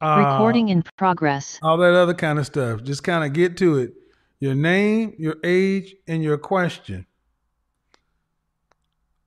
[0.00, 1.58] Uh, Recording in progress.
[1.62, 2.82] all that other kind of stuff.
[2.82, 3.94] Just kind of get to it.
[4.40, 7.06] Your name, your age, and your question.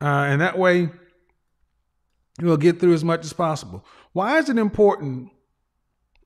[0.01, 0.89] Uh, and that way,
[2.39, 3.83] you'll get through as much as possible.
[4.13, 5.31] Why is it important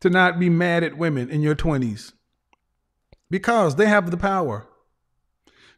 [0.04, 2.12] to not be mad at women in your 20s?
[3.30, 4.68] Because they have the power.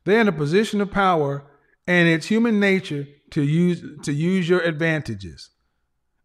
[0.03, 1.45] They're in a position of power,
[1.85, 5.51] and it's human nature to use to use your advantages.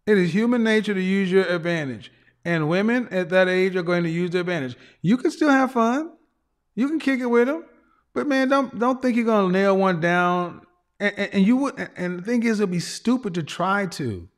[0.06, 2.10] It is human nature to use your advantage.
[2.42, 4.76] And women at that age are going to use their advantage.
[5.02, 6.12] You can still have fun.
[6.74, 7.66] You can kick it with them.
[8.14, 10.62] But man, don't don't think you're gonna nail one down.
[10.98, 14.29] And, and, and you would and the thing is it'd be stupid to try to.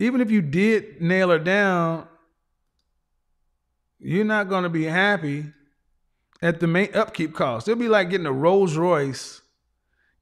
[0.00, 2.08] Even if you did nail her down,
[4.00, 5.52] you're not gonna be happy
[6.42, 7.68] at the main upkeep cost.
[7.68, 9.42] It'll be like getting a Rolls Royce.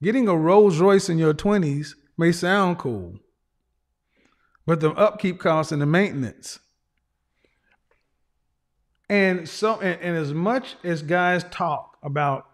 [0.03, 3.21] Getting a Rolls Royce in your 20s may sound cool
[4.69, 6.59] but the upkeep costs and the maintenance.
[9.09, 12.45] And so, and, and, as much as guys talk about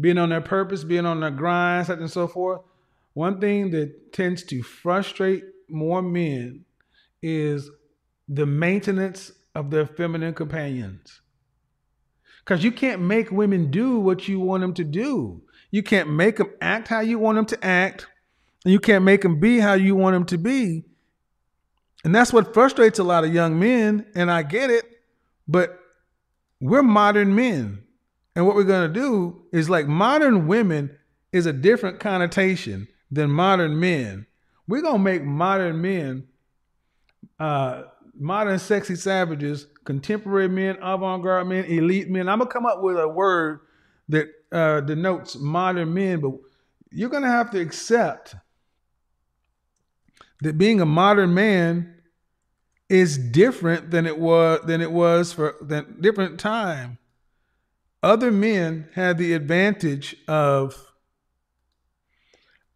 [0.00, 2.62] being on their purpose, being on their grind, such and so forth,
[3.12, 6.64] one thing that tends to frustrate more men
[7.22, 7.70] is
[8.28, 11.20] the maintenance of their feminine companions.
[12.40, 15.42] Because you can't make women do what you want them to do.
[15.70, 18.06] You can't make them act how you want them to act,
[18.64, 20.84] and you can't make them be how you want them to be
[22.04, 24.84] and that's what frustrates a lot of young men, and I get it,
[25.46, 25.78] but
[26.60, 27.84] we're modern men.
[28.34, 30.96] And what we're going to do is like modern women
[31.32, 34.26] is a different connotation than modern men.
[34.68, 36.26] We're to make modern men,
[37.38, 37.84] uh,
[38.14, 42.28] modern sexy savages, contemporary men, avant garde men, elite men.
[42.28, 43.60] I'm to come up with a word
[44.08, 46.32] that uh, denotes modern men, but
[46.90, 48.34] you're to have to accept
[50.42, 51.94] that being a modern man
[52.88, 56.98] is different than it was than it was for than different time.
[58.02, 60.91] Other men had the advantage of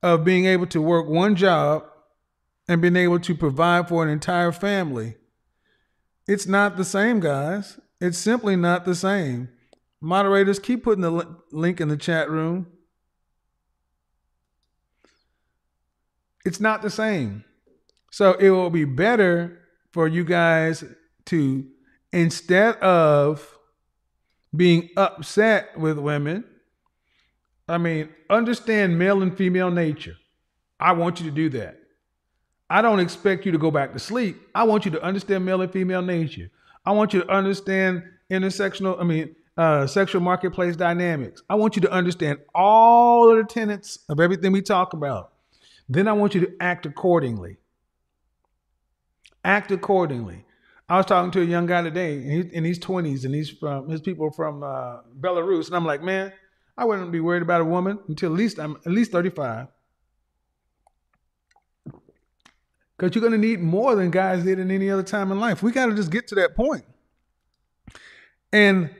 [0.02, 1.84] of being able to work one job
[2.68, 5.16] and being able to provide for an entire family.
[6.26, 7.78] It's not the same, guys.
[8.00, 9.48] It's simply not the same.
[10.00, 12.66] Moderators, keep putting the li- link in the chat room.
[16.44, 17.44] It's not the same.
[18.10, 19.58] So it will be better
[19.92, 20.84] for you guys
[21.26, 21.66] to,
[22.12, 23.56] instead of
[24.54, 26.44] being upset with women,
[27.68, 30.16] I mean, understand male and female nature.
[30.78, 31.78] I want you to do that.
[32.68, 34.36] I don't expect you to go back to sleep.
[34.54, 36.50] I want you to understand male and female nature.
[36.84, 41.42] I want you to understand intersectional, I mean, uh, sexual marketplace dynamics.
[41.48, 45.32] I want you to understand all of the tenets of everything we talk about.
[45.88, 47.56] Then I want you to act accordingly.
[49.44, 50.44] Act accordingly.
[50.88, 53.88] I was talking to a young guy today, and in his twenties, and he's from
[53.88, 56.32] his people from uh, Belarus, and I'm like, man,
[56.76, 59.68] I wouldn't be worried about a woman until at least I'm at least 35.
[62.96, 65.62] Because you're going to need more than guys did in any other time in life.
[65.62, 66.84] We got to just get to that point.
[68.52, 68.90] And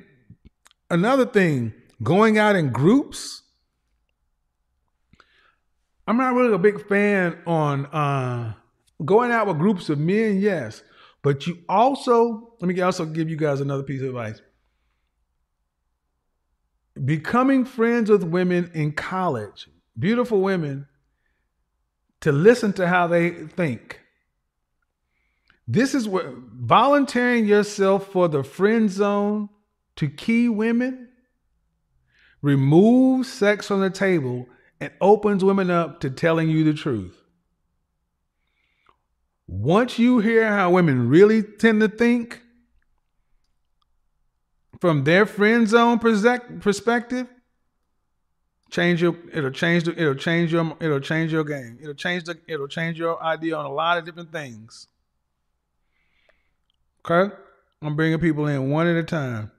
[0.91, 1.73] another thing,
[2.03, 3.43] going out in groups.
[6.07, 8.55] I'm not really a big fan on uh,
[9.05, 10.83] going out with groups of men, yes.
[11.23, 14.41] But you also, let me also give you guys another piece of advice.
[17.05, 19.69] Becoming friends with women in college,
[19.99, 20.87] beautiful women,
[22.21, 24.01] to listen to how they think.
[25.69, 29.49] This is what volunteering yourself for the friend zone
[29.97, 31.09] to key women
[32.41, 34.47] removes sex from the table
[34.81, 37.23] and opens women up to telling you the truth.
[39.49, 42.43] Once you hear how women really tend to think
[44.81, 47.27] from their friend zone perspective,
[48.71, 51.79] change your it'll change the it'll change your it'll change your game.
[51.81, 54.89] It'll change the it'll change your idea on a lot of different things.
[57.05, 57.35] Okay?
[57.83, 59.53] I'm bringing people in one at a time.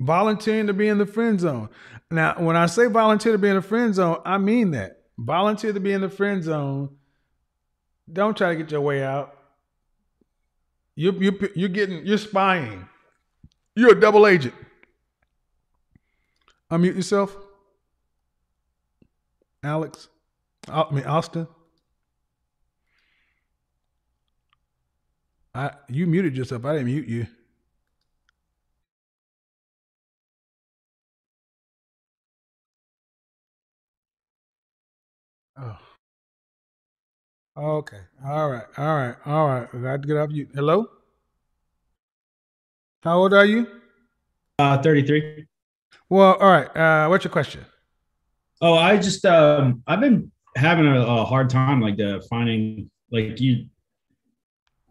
[0.00, 1.70] Volunteering to be in the friend zone.
[2.10, 5.02] Now, when I say volunteer to be in the friend zone, I mean that.
[5.16, 6.96] Volunteer to be in the friend zone.
[8.12, 9.36] Don't try to get your way out.
[10.96, 12.88] You you you're getting you're spying.
[13.74, 14.54] You're a double agent.
[16.70, 17.36] Unmute yourself.
[19.62, 20.08] Alex.
[20.68, 21.46] I mean Austin.
[25.54, 26.64] I you muted yourself.
[26.64, 27.26] I didn't mute you.
[37.56, 38.00] Okay.
[38.24, 38.64] All right.
[38.76, 39.14] All right.
[39.26, 39.68] All right.
[39.72, 40.48] I got to get off you.
[40.54, 40.88] Hello?
[43.04, 43.68] How old are you?
[44.58, 45.46] Uh, 33.
[46.08, 46.76] Well, all right.
[46.76, 47.64] Uh, what's your question?
[48.60, 53.40] Oh, I just um, I've been having a, a hard time like uh, finding like
[53.40, 53.66] you.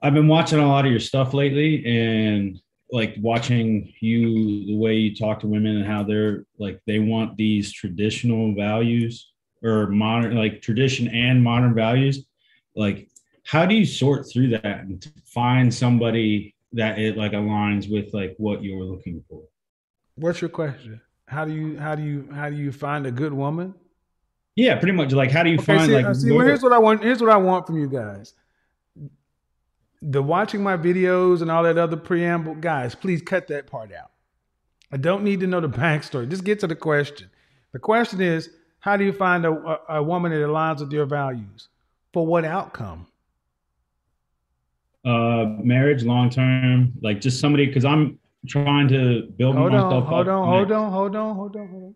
[0.02, 2.60] I've been watching a lot of your stuff lately, and
[2.92, 7.36] like watching you the way you talk to women and how they're like they want
[7.36, 9.32] these traditional values
[9.64, 12.26] or modern like tradition and modern values.
[12.76, 13.10] Like,
[13.44, 18.36] how do you sort through that and find somebody that it like aligns with like
[18.38, 19.42] what you're looking for?
[20.16, 21.02] What's your question?
[21.28, 23.74] How do you how do you how do you find a good woman?
[24.56, 25.12] Yeah, pretty much.
[25.12, 26.06] Like, how do you Okay, find see, like?
[26.06, 27.04] uh, see well, here's what I want.
[27.04, 28.34] Here's what I want from you guys.
[30.02, 34.12] The watching my videos and all that other preamble, guys, please cut that part out.
[34.92, 36.30] I don't need to know the backstory.
[36.30, 37.30] Just get to the question.
[37.72, 38.50] The question is,
[38.80, 41.70] how do you find a, a, a woman that aligns with your values?
[42.14, 43.08] For what outcome?
[45.06, 50.04] uh marriage long term like just somebody because i'm trying to build Hold myself on,
[50.06, 51.96] hold up on, hold on, hold on, hold on, hold on.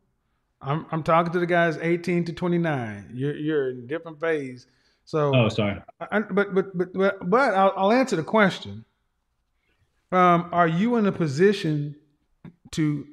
[0.62, 3.12] I'm I'm talking to the guys 18 to 29.
[3.14, 4.68] You're you're in a different phase.
[5.06, 8.84] So oh sorry I, but but but but, but I'll, I'll answer the question.
[10.12, 11.96] Um, are you in a position
[12.72, 13.06] to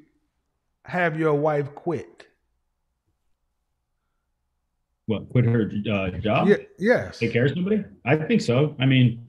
[0.85, 2.27] have your wife quit?
[5.07, 7.19] What quit her uh, job Yeah, yes.
[7.19, 9.27] take care of somebody i think so i mean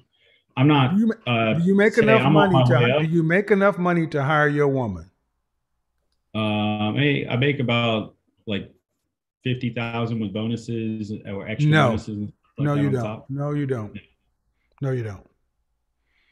[0.57, 3.51] i'm not Do you, uh do you make enough I'm money to do you make
[3.51, 5.11] enough money to hire your woman?
[6.35, 8.15] um hey, i make about
[8.47, 8.73] like
[9.45, 11.89] 50000 with bonuses or extra No.
[11.89, 12.19] bonuses
[12.59, 13.05] like no, you don't.
[13.05, 13.27] top.
[13.29, 13.97] No, you don't.
[14.81, 15.27] No, you don't.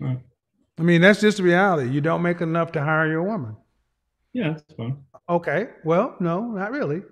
[0.01, 0.19] Alright.
[0.79, 1.91] I mean, that's just the reality.
[1.91, 3.57] You don't make enough to hire your woman.
[4.33, 4.97] yeah that's fine
[5.29, 5.69] Okay.
[5.85, 7.03] Well, no, not really.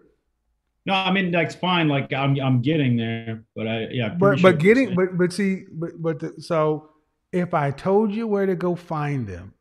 [0.86, 4.58] No i mean that's fine like i'm i'm getting there but i yeah But but
[4.58, 6.90] getting but but see but but the, so
[7.32, 9.54] if I told you where to go find them,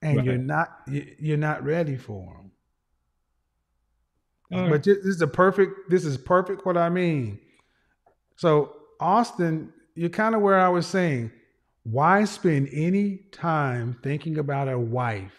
[0.00, 2.50] and you're not you- you're not ready for them.
[4.50, 4.70] Right.
[4.70, 5.90] But this this is a perfect.
[5.90, 6.64] This is perfect.
[6.64, 7.38] What I mean.
[8.36, 11.30] So Austin, you're kind of where I was saying.
[11.84, 15.38] Why spend any time thinking about a wife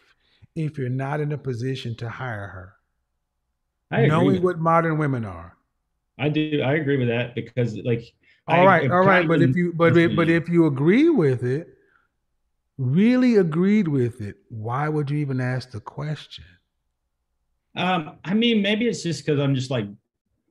[0.56, 2.73] if you're not in a position to hire her?
[3.94, 5.56] I agree Knowing what modern women are.
[6.18, 6.62] I do.
[6.62, 8.04] I agree with that because, like,
[8.48, 9.28] All I right, have all right.
[9.28, 11.68] But if you but if, but if you agree with it,
[12.78, 16.46] really agreed with it, why would you even ask the question?
[17.76, 19.88] um, I mean, maybe it's just because I'm just like,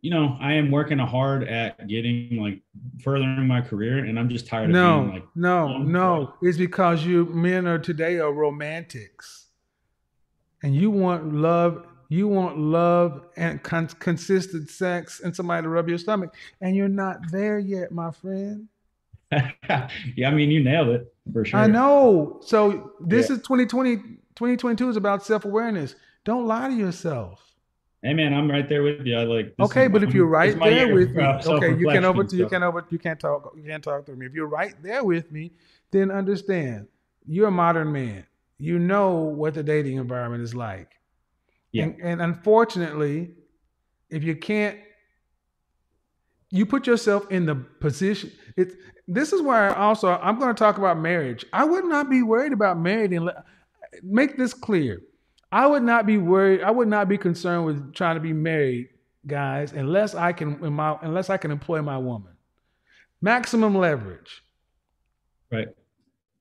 [0.01, 2.61] you know, I am working hard at getting like
[3.03, 6.35] furthering my career, and I'm just tired of No, being like, no, no.
[6.43, 9.51] It's because you men are today are romantics,
[10.63, 11.87] and you want love.
[12.13, 16.87] You want love and con- consistent sex and somebody to rub your stomach, and you're
[16.87, 18.69] not there yet, my friend.
[19.33, 19.89] yeah.
[20.27, 21.59] I mean, you nailed it for sure.
[21.59, 22.39] I know.
[22.43, 23.37] So this Yeah.
[23.37, 23.97] is 2020,
[24.35, 25.95] 2022 is about self awareness.
[26.25, 27.55] Don't lie to yourself.
[28.03, 29.17] Hey, man, I'm right there with you.
[29.17, 29.55] I like.
[29.59, 32.47] Okay, but if you're right there year with me, okay, you can over self-reflection, you
[32.51, 34.27] can over you can't talk you can't talk through me.
[34.27, 35.53] If you're right there with me,
[35.93, 36.89] then understand
[37.27, 38.27] you're a modern man.
[38.59, 40.99] You know what the dating environment is like.
[41.73, 41.85] Yeah.
[41.85, 43.33] And, and unfortunately,
[44.11, 44.79] if you can't,
[46.51, 48.31] you put yourself in the position.
[48.57, 48.75] It's
[49.09, 51.45] this is why I also I'm going to talk about marriage.
[51.53, 53.31] I would not be worried about married and
[54.03, 55.01] make this clear.
[55.51, 56.63] I would not be worried.
[56.63, 58.89] I would not be concerned with trying to be married,
[59.27, 62.33] guys, unless I can in my unless I can employ my woman.
[63.21, 64.43] Maximum leverage.
[65.51, 65.69] Right.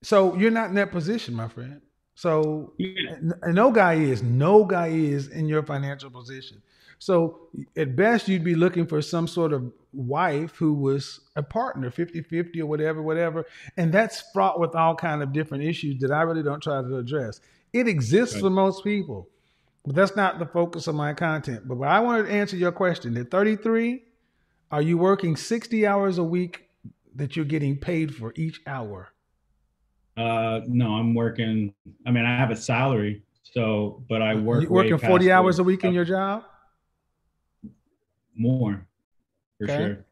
[0.03, 1.81] So you're not in that position, my friend.
[2.21, 3.15] So Yeah.
[3.47, 6.61] no guy is, no guy is in your financial position.
[6.99, 7.39] So
[7.75, 12.59] at best, you'd be looking for some sort of wife who was a partner, 50-50
[12.61, 13.47] or whatever, whatever.
[13.75, 16.97] And that's fraught with all kind of different issues that I really don't try to
[16.97, 17.41] address.
[17.73, 18.41] It exists Right.
[18.41, 19.27] for most people,
[19.83, 21.67] but that's not the focus of my content.
[21.67, 23.17] But I wanted to answer your question.
[23.17, 24.03] At 33,
[24.71, 26.69] are you working 60 hours a week
[27.15, 29.11] that you're getting paid for each hour?
[30.21, 31.73] Uh, no, I'm working.
[32.05, 34.63] I mean, I have a salary, so but I work.
[34.63, 36.43] you working 40 hours a week in your job?
[38.35, 38.85] more,
[39.57, 39.77] for Okay.
[39.77, 40.05] sure.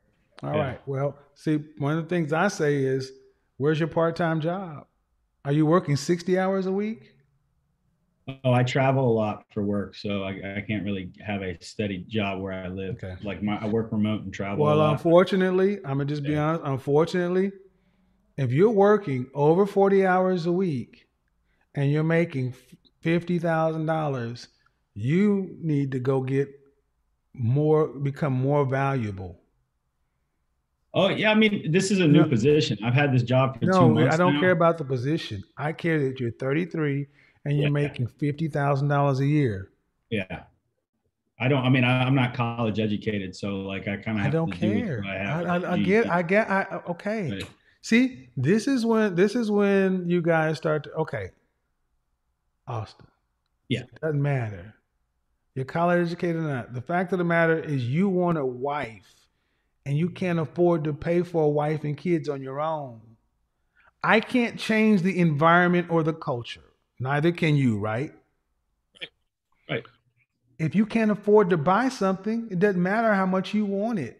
[0.43, 0.73] All right.
[0.73, 0.77] Yeah.
[0.85, 3.11] Well, see, one of the things I say is,
[3.57, 4.87] where's your part-time job?
[5.45, 7.13] Are you working 60 hours a week?
[8.43, 12.05] Oh, I travel a lot for work, so I, I can't really have a steady
[12.07, 12.95] job where I live.
[12.95, 13.15] Okay.
[13.23, 14.63] Like my, I work remote and travel.
[14.63, 16.43] Well, unfortunately, I'm gonna just be Yeah.
[16.49, 16.63] honest.
[16.65, 17.51] Unfortunately,
[18.39, 21.07] if you're working over 40 hours a week
[21.75, 22.53] and you're making
[23.01, 24.47] fifty thousand dollars,
[24.95, 26.49] you need to go get
[27.33, 29.41] more, become more valuable.
[30.93, 32.29] Oh yeah, I mean, this is a new No.
[32.29, 32.77] position.
[32.83, 34.13] I've had this job for two No, months.
[34.13, 34.39] I don't now.
[34.39, 35.43] care about the position.
[35.57, 37.07] I care that you're 33
[37.45, 37.69] and you're Yeah.
[37.69, 39.69] making fifty thousand dollars a year.
[40.09, 40.43] Yeah,
[41.39, 41.63] I don't.
[41.63, 44.23] I mean, I, I'm not college educated, so like I kind of.
[44.23, 44.97] Have to I don't do care.
[44.97, 46.09] what I, I, I get.
[46.09, 46.49] I get.
[46.49, 47.31] I okay.
[47.31, 47.49] Right.
[47.81, 51.31] See, this is when this is when you guys start to okay.
[52.67, 53.07] Austin.
[53.67, 53.81] Yeah.
[53.81, 54.75] It doesn't matter.
[55.55, 56.73] You're college educated or not.
[56.73, 59.13] The fact of the matter is you want a wife
[59.85, 63.01] and you can't afford to pay for a wife and kids on your own.
[64.03, 66.63] I can't change the environment or the culture.
[66.99, 68.13] Neither can you, right?
[69.69, 69.83] Right.
[70.57, 74.18] If you can't afford to buy something, it doesn't matter how much you want it.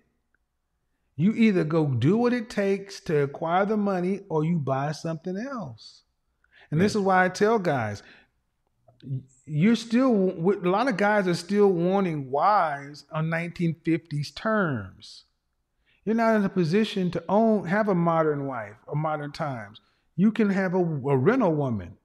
[1.19, 5.35] You either go do what it takes to acquire the money or you buy something
[5.35, 6.03] else.
[6.71, 8.03] And this is why I tell guys,
[9.45, 15.25] you're still, a lot of guys are still wanting wives on 1950s terms.
[16.05, 19.81] You're not in a position to own, have a modern wife or modern times.
[20.15, 21.97] You can have a, a rental woman,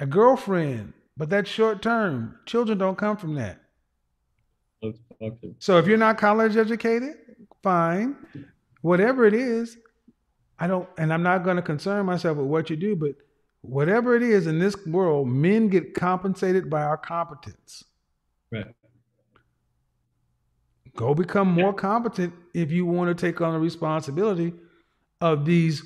[0.00, 2.40] a girlfriend, but that's short term.
[2.44, 3.60] Children don't come from that.
[5.60, 7.27] So if you're not college educated,
[7.68, 8.16] fine.
[8.80, 9.76] Whatever it is,
[10.58, 13.10] I don't, and I'm not going to concern myself with what you do, but
[13.60, 17.84] whatever it is in this world, men get compensated by our competence.
[18.50, 18.64] Right.
[20.96, 24.52] Go become more competent if you want to take on the responsibility
[25.20, 25.82] of these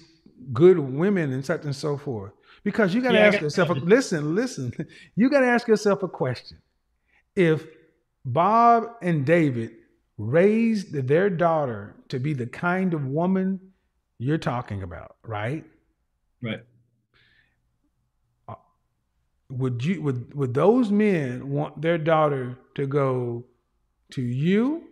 [0.52, 2.32] good women and such and so forth.
[2.64, 4.72] Because you got to Yeah, ask got- yourself, a, listen, listen,
[5.16, 6.58] you got to ask yourself a question.
[7.34, 7.66] If
[8.24, 9.72] Bob and David
[10.18, 13.60] raised their daughter to be the kind of woman
[14.18, 15.64] you're talking about, right?
[16.40, 16.62] Right.
[19.48, 23.44] Would you would would those men want their daughter to go
[24.12, 24.84] to you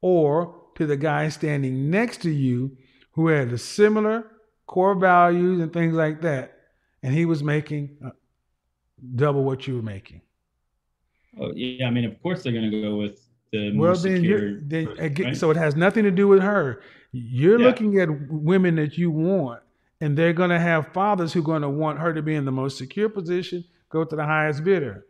[0.00, 2.76] or to the guy standing next to you
[3.12, 4.30] who had a similar
[4.66, 6.58] core values and things like that
[7.02, 8.10] and he was making uh,
[9.14, 10.22] double what you were making?
[11.38, 11.86] Oh yeah.
[11.86, 13.25] I mean, of course they're gonna go with
[13.72, 14.60] the Well, then secure.
[14.60, 15.36] then again, right?
[15.36, 16.80] so it has nothing to do with her.
[17.12, 17.66] You're Yeah.
[17.66, 19.62] looking at women that you want,
[20.00, 22.44] and they're going to have fathers who are going to want her to be in
[22.44, 25.04] the most secure position, go to the highest bidder.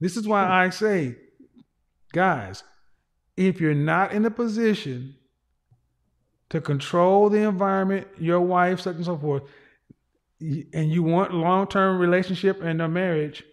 [0.00, 1.16] This is why I say,
[2.12, 2.62] guys,
[3.36, 5.14] if you're not in a position
[6.48, 9.42] to control the environment, your wife, such and so forth,
[10.40, 13.44] and you want long-term relationship and a marriage,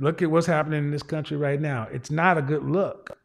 [0.00, 1.86] look at what's happening in this country right now.
[1.92, 3.16] It's not a good look.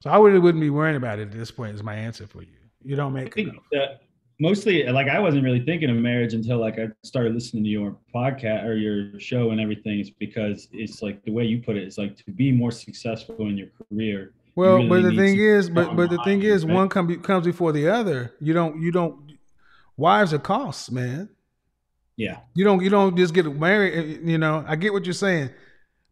[0.00, 1.74] So I really wouldn't be worrying about it at this point.
[1.74, 2.56] Is my answer for you.
[2.84, 4.02] You don't I make that
[4.40, 7.96] mostly like I wasn't really thinking of marriage until like I started listening to your
[8.14, 10.00] podcast or your show and everything.
[10.00, 11.84] It's because it's like the way you put it.
[11.84, 14.32] It's like to be more successful in your career.
[14.56, 16.74] Well, really but the thing is, but but the thing is, right?
[16.74, 18.34] one come comes before the other.
[18.40, 19.32] You don't you don't.
[19.96, 21.28] Wives are costs, man.
[22.16, 22.38] Yeah.
[22.54, 23.94] You don't you don't just get married.
[23.94, 25.50] eh, You know, I get what you're saying,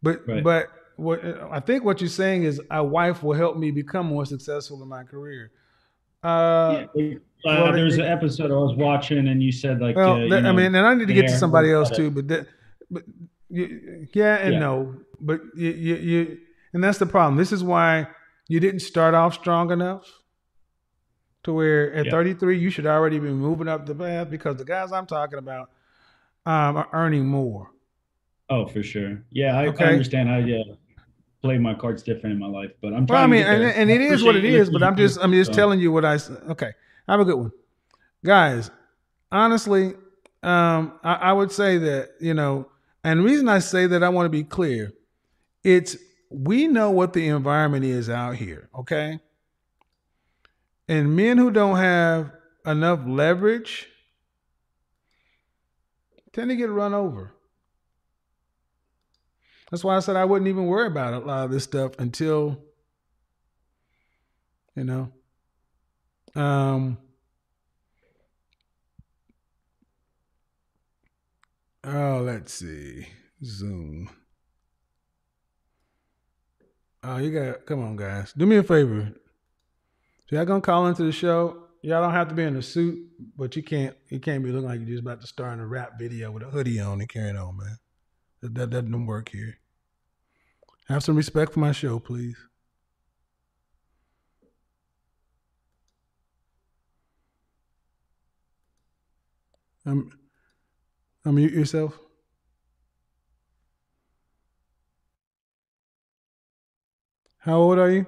[0.02, 0.42] but Right.
[0.42, 4.24] but what I think what you're saying is a wife will help me become more
[4.26, 5.50] successful in my career.
[6.22, 7.14] Uh, yeah.
[7.44, 10.38] Uh, well, an episode I was watching, and you said like, Well, uh, you that-
[10.40, 12.46] I know, mean, and I need to get to somebody else too, but that,
[12.88, 13.02] but
[13.48, 14.58] you, yeah and Yeah.
[14.60, 16.38] no, but you, you, you,
[16.72, 17.36] and that's the problem.
[17.36, 18.06] This is why
[18.46, 20.06] you didn't start off strong enough
[21.42, 22.12] to where at Yeah.
[22.12, 25.70] 33 you should already be moving up the path because the guys I'm talking about
[26.46, 27.70] um, are earning more.
[28.50, 29.22] Oh, for sure.
[29.30, 29.84] Yeah, I, Okay.
[29.84, 30.30] I understand.
[30.30, 30.62] I yeah,
[31.42, 33.30] play my cards different in my life, but I'm trying.
[33.30, 34.70] Well, I to mean, and, and it is what it is.
[34.70, 35.56] but I'm just I'm just so.
[35.56, 36.18] telling you what I.
[36.50, 36.72] okay.
[37.08, 37.52] Have a good one,
[38.24, 38.70] guys.
[39.30, 39.94] Honestly,
[40.42, 42.68] um, I, I would say that you know,
[43.04, 44.92] and the reason I say that I want to be clear,
[45.64, 45.96] it's
[46.30, 49.18] we know what the environment is out here, okay,
[50.88, 52.32] and men who don't have
[52.66, 53.88] enough leverage
[56.32, 57.32] tend to get run over.
[59.70, 62.58] That's why I said I wouldn't even worry about a lot of this stuff until,
[64.76, 65.10] you know,
[66.34, 66.98] um,
[71.84, 73.06] oh, let's see,
[73.42, 74.10] Zoom.
[77.02, 78.32] Oh, you got come on, guys.
[78.34, 79.12] Do me a favor.
[80.24, 82.98] If y'all gonna call into the show, y'all don't have to be in a suit,
[83.36, 85.66] but you can't you can't be looking like you're just about to star in a
[85.66, 87.76] rap video with a hoodie on and carrying on, man.
[88.40, 89.58] That, that doesn't work here.
[90.88, 92.36] Have some respect for my show, please.
[99.84, 100.12] Um,
[101.26, 101.98] unmute yourself.
[107.38, 108.06] How old are you?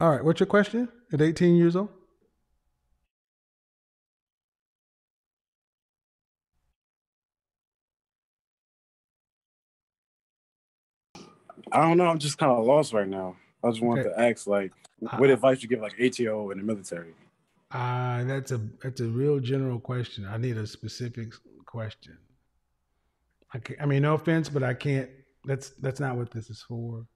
[0.00, 0.24] All right.
[0.24, 0.88] What's your question?
[1.12, 1.88] At 18 years old?
[11.72, 12.06] I don't know.
[12.06, 13.36] I'm just kind of lost right now.
[13.64, 14.14] I just wanted Okay.
[14.16, 14.72] to ask, like,
[15.16, 17.14] what advice you give like ATO in the military?
[17.70, 20.24] Uh, that's a that's a real general question.
[20.26, 21.32] I need a specific
[21.66, 22.16] question.
[23.52, 25.10] I I mean, no offense, but I can't.
[25.44, 27.06] That's that's not what this is for.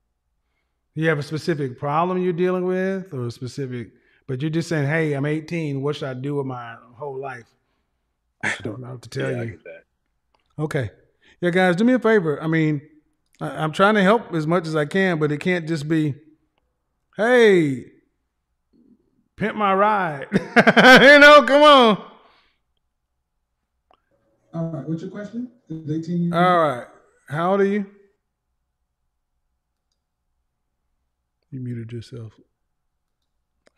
[0.94, 3.92] You have a specific problem you're dealing with, or a specific,
[4.26, 5.82] but you're just saying, "Hey, I'm 18.
[5.82, 7.46] What should I do with my whole life?"
[8.44, 9.50] I don't know what to tell yeah, I you.
[9.52, 9.84] get that.
[10.62, 10.90] Okay.
[11.40, 12.42] Yeah, guys, do me a favor.
[12.42, 12.82] I mean,
[13.40, 16.14] I, I'm trying to help as much as I can, but it can't just be,
[17.16, 17.86] hey,
[19.36, 20.26] pimp my ride.
[20.32, 22.04] you know, come on.
[24.52, 24.88] All right.
[24.88, 25.50] What's your question?
[25.70, 26.86] 18 All right.
[27.28, 27.86] How old are you?
[31.50, 32.32] You muted yourself.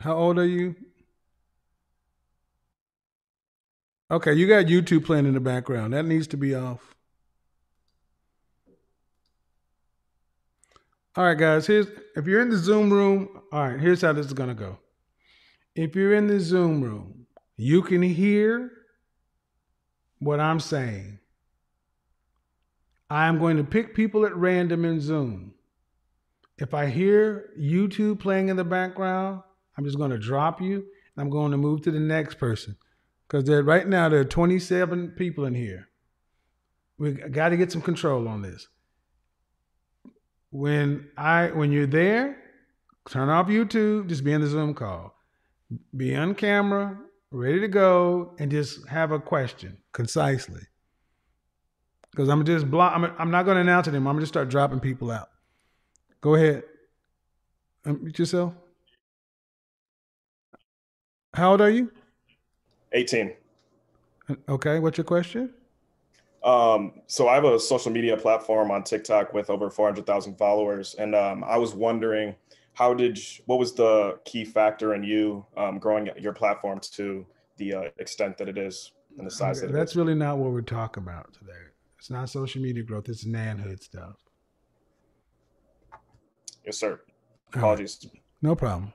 [0.00, 0.74] How old are you?
[4.10, 5.94] Okay, you got YouTube playing in the background.
[5.94, 6.94] That needs to be off.
[11.16, 11.66] All right, guys.
[11.66, 13.28] Here's if you're in the Zoom room.
[13.52, 14.78] All right, here's how this is gonna go.
[15.74, 18.70] If you're in the Zoom room, you can hear
[20.18, 21.18] what I'm saying.
[23.08, 25.54] I am going to pick people at random in Zoom.
[26.62, 29.42] If I hear YouTube playing in the background,
[29.76, 32.76] I'm just going to drop you and I'm going to move to the next person.
[33.26, 35.88] Because right now there are 27 people in here.
[36.98, 38.68] We got to get some control on this.
[40.50, 42.36] When I when you're there,
[43.08, 45.16] turn off YouTube, just be in the Zoom call.
[45.96, 46.96] Be on camera,
[47.32, 50.62] ready to go, and just have a question concisely.
[52.12, 52.92] Because I'm just block.
[52.94, 54.12] I'm, I'm not going to announce it anymore.
[54.12, 55.31] I'm going to start dropping people out.
[56.22, 56.62] Go ahead.
[57.84, 58.54] Unmute yourself.
[61.34, 61.90] How old are you?
[62.92, 63.32] 18.
[64.48, 64.78] Okay.
[64.78, 65.52] What's your question?
[66.44, 70.94] Um, so I have a social media platform on TikTok with over 400,000 followers.
[70.94, 72.34] And um, I was wondering,
[72.74, 77.26] how did, you- what was the key factor in you um, growing your platform to
[77.56, 79.96] the uh, extent that it is and the size Okay, that it That's is?
[79.96, 81.52] really not what we're talking about today.
[81.98, 83.08] It's not social media growth.
[83.08, 84.14] It's manhood stuff.
[86.64, 86.90] Yes, sir.
[86.90, 87.58] All right.
[87.58, 88.06] Apologies.
[88.40, 88.92] No problem.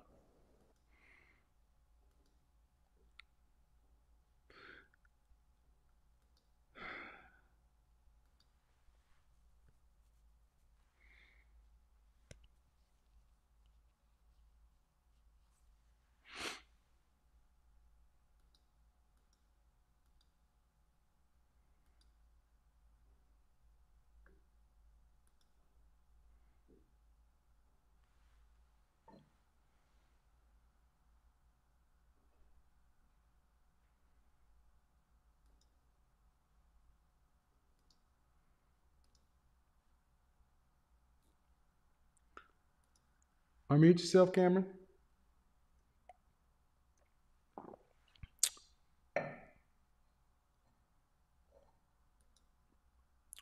[43.69, 44.65] Unmute yourself, Cameron.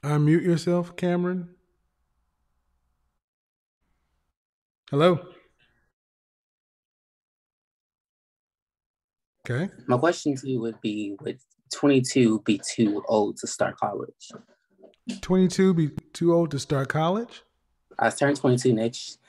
[0.04, 1.50] Unmute yourself, Cameron.
[4.90, 5.20] Hello.
[9.48, 9.72] Okay.
[9.88, 11.40] My question to you would be Would
[11.74, 14.32] 22 be too old to start college?
[15.22, 17.44] 22 be too old to start college?
[18.00, 19.20] I turn 22 next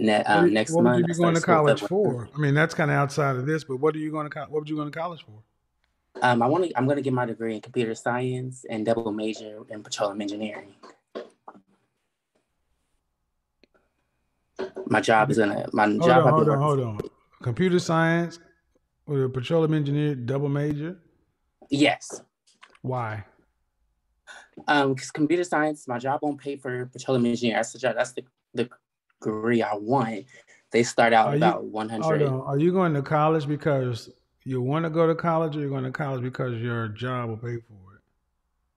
[0.00, 0.96] ne- What, um, would- next what month.
[1.02, 2.28] would you going to college for?
[2.34, 4.46] I mean, that's kind of outside of this, but what are you going to co-
[4.48, 5.42] what would you going to college for?
[6.22, 6.76] Um, I want to.
[6.76, 10.74] I'm going to get my degree in computer science and double major in petroleum engineering.
[14.86, 15.66] My job is gonna.
[15.72, 16.26] My Hold job.
[16.26, 16.98] on, hold on, hold on.
[17.42, 18.38] Computer science
[19.06, 20.98] with a petroleum engineer double major.
[21.70, 22.22] Yes.
[22.82, 23.24] Why?
[24.66, 27.56] Um, because computer science, my job won't pay for petroleum engineering.
[27.56, 27.94] That's the job.
[27.96, 28.68] That's the the
[29.20, 30.24] degree I want.
[30.72, 32.22] They start out Are about Hold 100.
[32.22, 32.40] on.
[32.42, 34.10] Are you going to college because
[34.44, 37.36] you want to go to college, or you're going to college because your job will
[37.36, 37.94] pay for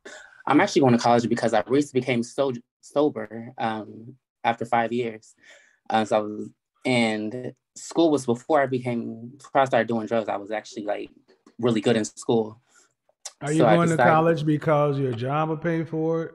[0.06, 0.12] it?
[0.48, 5.36] I'm actually going to college because I recently became so sober um, after five years.
[5.90, 6.50] Uh, so I was,
[6.86, 10.28] and school was before I became before I started doing drugs.
[10.28, 11.10] I was actually like
[11.60, 12.60] really good in school.
[13.42, 16.32] Are you So going to college because your job will pay for it,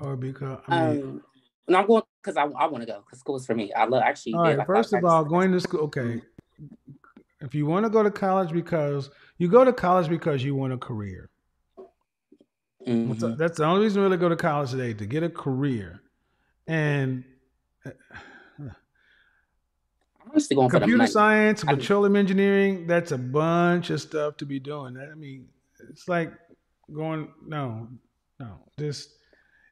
[0.00, 0.58] or because?
[0.66, 1.22] I mean, Um,
[1.68, 3.72] no, I'm going because I, I want to go because school is for me.
[3.74, 4.34] I love actually.
[4.34, 4.56] all right.
[4.58, 5.30] like, First of all, classes.
[5.30, 5.80] going to school.
[5.82, 6.22] Okay.
[7.40, 10.72] If you want to go to college because you go to college because you want
[10.72, 11.28] a career.
[11.76, 13.36] That's, Mhm.
[13.38, 16.00] that's the only reason really go to college today to get a career.
[16.66, 17.24] And
[17.86, 17.90] uh,
[18.60, 18.70] I'm
[20.30, 24.36] honestly going for the Computer science, I mean- petroleum engineering, that's a bunch of stuff
[24.38, 24.96] to be doing.
[24.98, 25.48] I mean,
[25.90, 26.32] it's like
[26.92, 27.88] going, no,
[28.40, 29.10] no, just,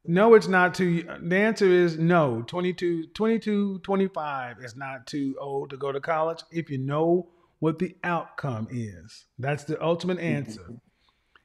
[0.05, 2.42] no, it's not too, the answer is no.
[2.42, 7.28] 22, 22, 25 is not too old to go to college if you know
[7.61, 9.26] what the outcome is.
[9.38, 10.74] That's the ultimate answer.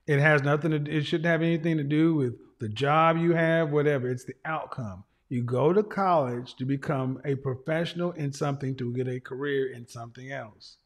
[0.07, 3.71] It has nothing to, it shouldn't have anything to do with the job you have,
[3.71, 4.09] whatever.
[4.09, 5.03] It's the outcome.
[5.29, 9.87] You go to college to become a professional in something to get a career in
[9.87, 10.77] something else.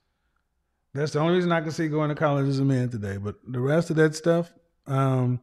[0.94, 3.18] That's the only reason I can see going to college as a man today.
[3.18, 4.52] But the rest of that stuff,
[4.88, 5.40] um,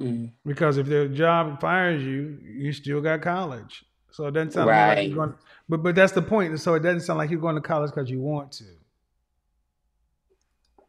[0.00, 0.32] Mm.
[0.46, 3.84] because if their job fires you, you still got college.
[4.12, 5.34] So it doesn't sound like you're going.
[5.68, 6.58] But but that's the point.
[6.58, 8.64] So it doesn't sound like you're going to college because you want to.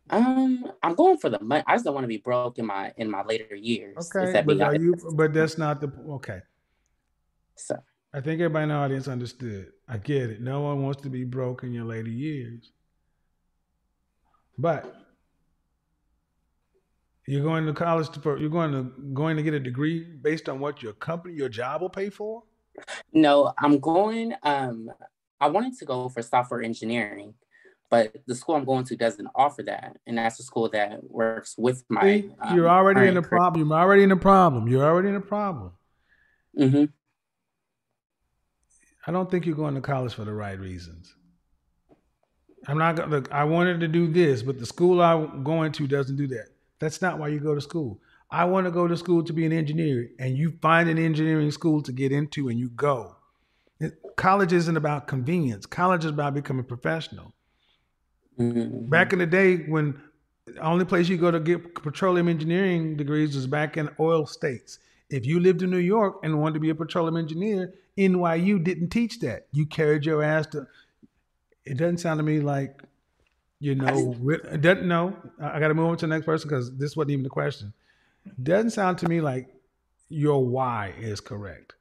[0.10, 1.64] Um, I'm going for the money.
[1.68, 4.12] I just don't want to be broke in my in my later years.
[4.14, 4.96] Okay, that but are you?
[5.14, 6.40] But that's not the okay.
[7.56, 7.78] So,
[8.14, 9.72] I think everybody in the audience understood.
[9.88, 10.42] I get it.
[10.42, 12.72] No one wants to be broke in your later years.
[14.58, 15.01] But
[17.28, 20.60] you're going to college to, you're going to going to get a degree based on
[20.60, 22.44] what your company, your job will pay for.
[23.14, 24.34] no, I'm going.
[24.44, 24.92] Um,
[25.40, 27.34] I wanted to go for software engineering,
[27.90, 31.56] but the school I'm going to doesn't offer that, and that's the school that works
[31.58, 32.02] with my.
[32.02, 33.68] See, you're already in a problem.
[33.68, 34.68] You're already in a problem.
[34.68, 35.72] You're already in a problem.
[36.58, 36.86] hmm
[39.08, 41.16] I don't think you're going to college for the right reasons.
[42.68, 45.88] I'm not gonna Look, I wanted to do this, but the school I'm going to
[45.88, 46.50] doesn't do that.
[46.82, 48.00] That's not why you go to school.
[48.32, 51.52] I want to go to school to be an engineer, and you find an engineering
[51.52, 53.16] school to get into, and you go.
[54.16, 55.66] College isn't about convenience.
[55.66, 57.34] College is about becoming professional.
[58.36, 60.02] hmm Back in the day, when
[60.48, 64.80] the only place you go to get petroleum engineering degrees was back in oil states.
[65.10, 68.90] If you lived in New York and wanted to be a petroleum engineer, NYU didn't
[68.90, 69.48] teach that.
[69.52, 70.66] You carried your ass to.
[71.64, 72.82] It doesn't sound to me like,
[73.62, 75.16] you know, it doesn't know.
[75.40, 77.74] I got to move on to the next person because this wasn't even the question.
[78.42, 79.54] Doesn't sound to me like
[80.10, 81.76] your why is correct.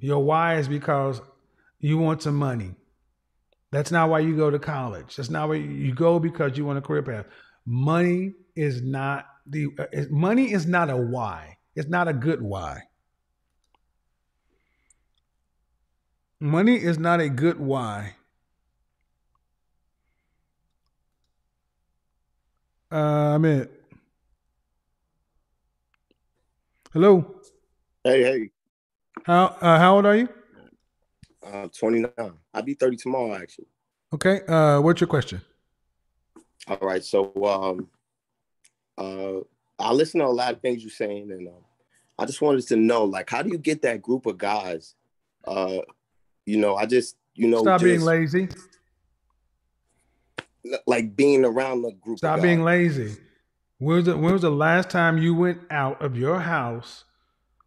[0.00, 1.20] Your why is because
[1.78, 2.74] you want some money.
[3.70, 5.14] That's not why you go to college.
[5.14, 7.26] That's not why you, you go because you want a career path.
[7.64, 11.58] Money is not the uh, money is not a why.
[11.76, 12.80] It's not a good why.
[16.40, 18.16] Money is not a good why.
[22.90, 22.96] Uh,
[23.34, 23.68] I'm in.
[26.92, 27.40] Hello.
[28.04, 28.50] Hey, hey,
[29.24, 30.28] How uh, how old are you?
[31.44, 32.10] uh, 29.
[32.54, 33.66] I'll be 30 tomorrow, actually.
[34.14, 34.40] Okay.
[34.46, 35.40] Uh, what's your question?
[36.68, 37.88] All right, so um,
[38.98, 39.40] uh,
[39.78, 41.64] I listen to a lot of things you're saying, and um,
[42.18, 44.94] I just wanted to know, like, how do you get that group of guys?
[45.44, 45.78] Uh,
[46.44, 48.48] you know, I just, you know, Stop being lazy.
[50.86, 52.18] Like being around the group.
[52.18, 53.16] Stop being lazy.
[53.78, 57.04] When was, the, when was the last time you went out of your house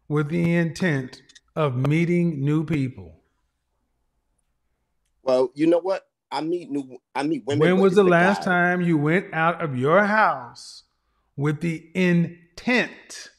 [0.08, 1.22] with the intent
[1.54, 3.20] of meeting new people?
[5.22, 6.06] Well, you know what?
[6.32, 7.60] I meet new, I meet women.
[7.60, 8.44] when was the last guys.
[8.44, 10.84] time you went out of your house
[11.36, 13.30] with the intent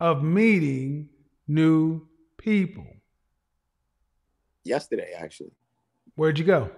[0.00, 1.08] of meeting
[1.46, 2.86] new people?
[4.64, 5.52] Yesterday, actually,
[6.16, 6.70] Where'd you go?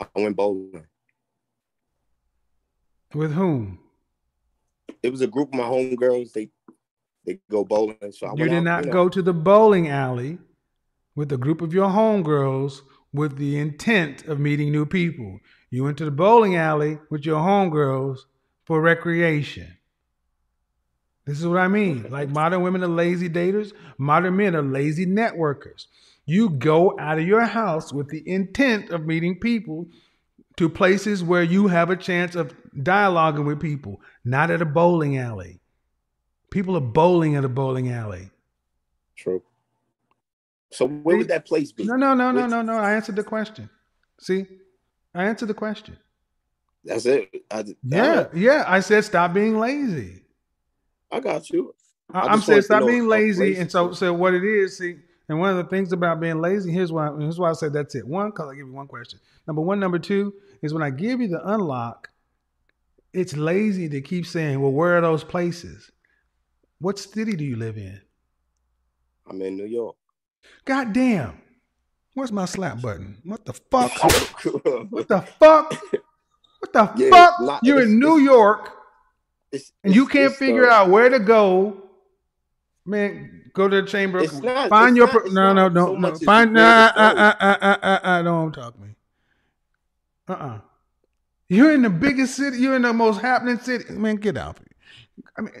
[0.00, 0.86] I went bowling.
[3.14, 3.78] With whom?
[5.02, 6.32] It was a group of my homegirls.
[6.32, 6.50] They
[7.26, 8.92] they go bowling, so I You did out, not know.
[8.92, 10.38] go to the bowling alley
[11.14, 12.82] with a group of your homegirls
[13.12, 15.40] with the intent of meeting new people.
[15.70, 18.20] You went to the bowling alley with your homegirls
[18.64, 19.76] for recreation.
[21.26, 22.08] This is what I mean.
[22.10, 25.86] Like modern women are lazy daters, modern men are lazy networkers.
[26.26, 29.86] You go out of your house with the intent of meeting people
[30.60, 35.16] to places where you have a chance of dialoguing with people, not at a bowling
[35.16, 35.58] alley.
[36.50, 38.28] People are bowling at a bowling alley.
[39.16, 39.42] True.
[40.70, 41.84] So where would that place be?
[41.84, 42.74] No, no, no, no, no, no.
[42.74, 43.70] I answered the question.
[44.20, 44.44] See,
[45.14, 45.96] I answered the question.
[46.84, 47.30] That's it.
[47.50, 48.64] I, Yeah, yeah.
[48.66, 50.20] I said stop being lazy.
[51.10, 51.74] I got you.
[52.12, 53.40] I, I'm saying stop being lazy.
[53.40, 54.96] lazy And so, so what it is, see,
[55.30, 57.10] and one of the things about being lazy, here's why.
[57.18, 58.06] Here's why I said that's it.
[58.06, 59.20] One, because I give you one question.
[59.46, 62.10] Number one, number two is when I give you the unlock.
[63.12, 65.90] It's lazy to keep saying, "Well, where are those places?"
[66.78, 68.00] What city do you live in?
[69.28, 69.96] I'm in New York.
[70.64, 71.40] God damn.
[72.14, 73.18] Where's my slap button?
[73.24, 73.92] What the fuck?
[74.90, 75.74] What the fuck?
[76.60, 77.40] What the Yeah, fuck?
[77.40, 78.70] not- You're it's- in New it's- York
[79.84, 81.82] and you can't figure uh, out where to go.
[82.86, 84.20] Man, go to the chamber.
[84.20, 86.14] It's not- find it's your not- it's no, no, no, so no.
[86.16, 88.80] Find nah, uh, uh, uh, uh, uh, uh, don't talk to
[90.30, 90.36] me.
[90.36, 90.60] Uh-uh.
[91.48, 92.58] You're in the biggest city.
[92.58, 93.92] You're in the most happening city.
[93.92, 94.58] Man, get out.
[95.36, 95.52] I mean,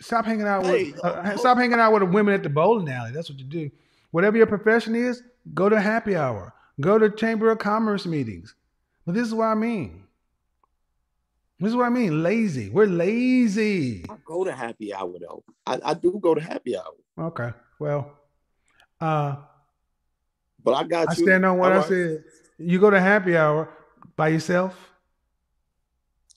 [0.00, 3.12] stop hanging out with uh, stop hanging out with the women at the bowling alley.
[3.12, 3.70] That's what you do.
[4.10, 5.22] Whatever your profession is,
[5.54, 6.52] go to happy hour.
[6.80, 8.54] Go to chamber of commerce meetings.
[9.06, 10.04] But this is what I mean.
[11.60, 12.22] This is what I mean.
[12.22, 12.70] Lazy.
[12.70, 14.04] We're lazy.
[14.10, 15.44] I go to happy hour though.
[15.64, 17.52] I, I do go to happy hour, Okay.
[17.78, 18.10] Well,
[19.00, 19.36] uh,
[20.64, 21.24] but I got I you.
[21.24, 22.24] stand on what I said.
[22.58, 23.68] You go to happy hour
[24.16, 24.90] by yourself,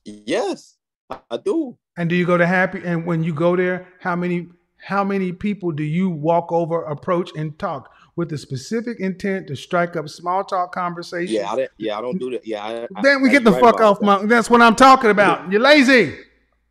[0.05, 0.75] Yes,
[1.09, 1.77] I, I do.
[1.97, 2.81] and do you go to happy?
[2.83, 4.47] And when you go there, how many
[4.85, 9.55] how many people do you walk over, approach, and talk with the specific intent to
[9.55, 11.35] strike up small talk conversation?
[11.35, 12.45] Yeah, I, yeah, I don't do that.
[12.45, 14.05] Yeah, I, I- Then we that's get the right fuck off that.
[14.05, 14.25] my.
[14.25, 15.49] That's what I'm talking about.
[15.51, 16.15] You're lazy.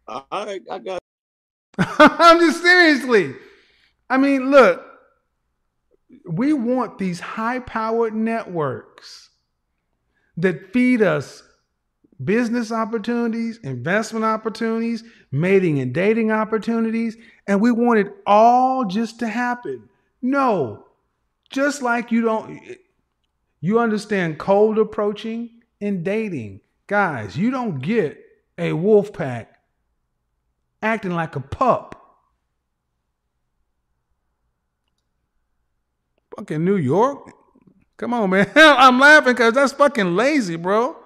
[0.06, 0.98] I, I, I got.
[1.78, 3.34] I'm just seriously.
[4.10, 4.84] I mean, look,
[6.26, 9.30] we want these high powered networks
[10.36, 11.42] that feed us
[12.24, 19.28] business opportunities, investment opportunities, mating and dating opportunities, and we want it all just to
[19.28, 19.88] happen.
[20.20, 20.86] No,
[21.50, 22.60] just like you don't,
[23.60, 25.50] you understand cold approaching
[25.80, 26.60] and dating.
[26.86, 28.18] Guys, you don't get
[28.58, 29.58] a wolf pack
[30.82, 31.98] acting like a pup.
[36.36, 37.30] Fucking New York.
[37.96, 38.50] Come on, man.
[38.54, 40.96] I'm laughing because that's fucking lazy, bro.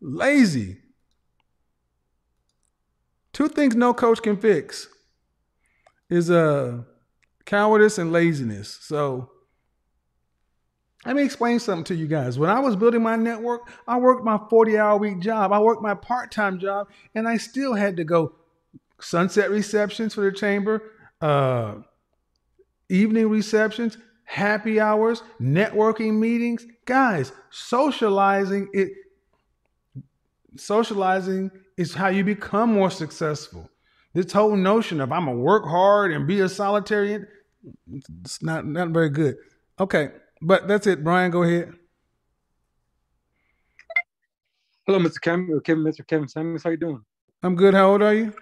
[0.00, 0.78] Lazy.
[3.32, 4.88] Two things no coach can fix
[6.08, 6.82] is uh
[7.44, 8.78] cowardice and laziness.
[8.80, 9.30] So
[11.06, 12.38] let me explain something to you guys.
[12.38, 15.52] When I was building my network, I worked my 40 hour week job.
[15.52, 18.32] I worked my part time job, and I still had to go
[19.00, 20.82] sunset receptions for the chamber,
[21.20, 21.74] uh,
[22.88, 26.66] evening receptions, happy hours, networking meetings.
[26.84, 28.90] Guys, socializing it
[30.56, 33.70] socializing is how you become more successful.
[34.14, 37.26] This whole notion of I'm gonna work hard and be a solitarian,
[38.22, 39.36] it's not not very good.
[39.78, 40.10] Okay,
[40.42, 41.04] but that's it.
[41.04, 41.72] Brian, go ahead.
[44.86, 45.20] Hello, Mr.
[45.20, 46.06] Kevin, Kevin, Mr.
[46.06, 46.62] Kevin Samuels.
[46.62, 47.04] How you doing?
[47.42, 47.74] I'm good.
[47.74, 48.32] How old are you?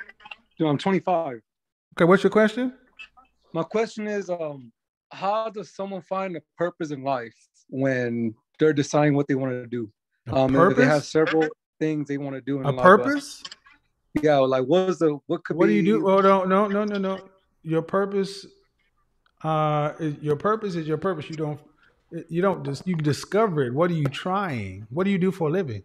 [0.58, 1.40] Dude, I'm 25.
[1.96, 2.74] Okay, what's your question?
[3.52, 4.70] My question is, um,
[5.12, 7.34] how does someone find a purpose in life
[7.68, 9.90] when they're deciding what they want to do?
[10.28, 11.48] A Um, and they have several
[11.78, 12.82] things they want to do in A life.
[12.82, 13.42] purpose?
[14.22, 16.08] Yeah, like what's the what could What do you do?
[16.08, 17.20] Oh no, no, no, no, no.
[17.62, 18.46] Your purpose,
[19.42, 21.28] uh, is, your purpose is your purpose.
[21.28, 21.60] You don't,
[22.28, 23.74] you don't just you discover it.
[23.74, 24.86] What are you trying?
[24.90, 25.82] What do you do for a living?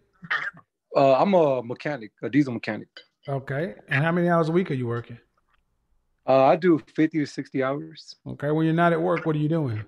[0.94, 2.88] Uh, I'm a mechanic, a diesel mechanic.
[3.28, 5.18] Okay, and how many hours a week are you working?
[6.30, 8.14] Uh, I do 50 to 60 hours.
[8.24, 9.82] Okay, when you're not at work, what are you doing?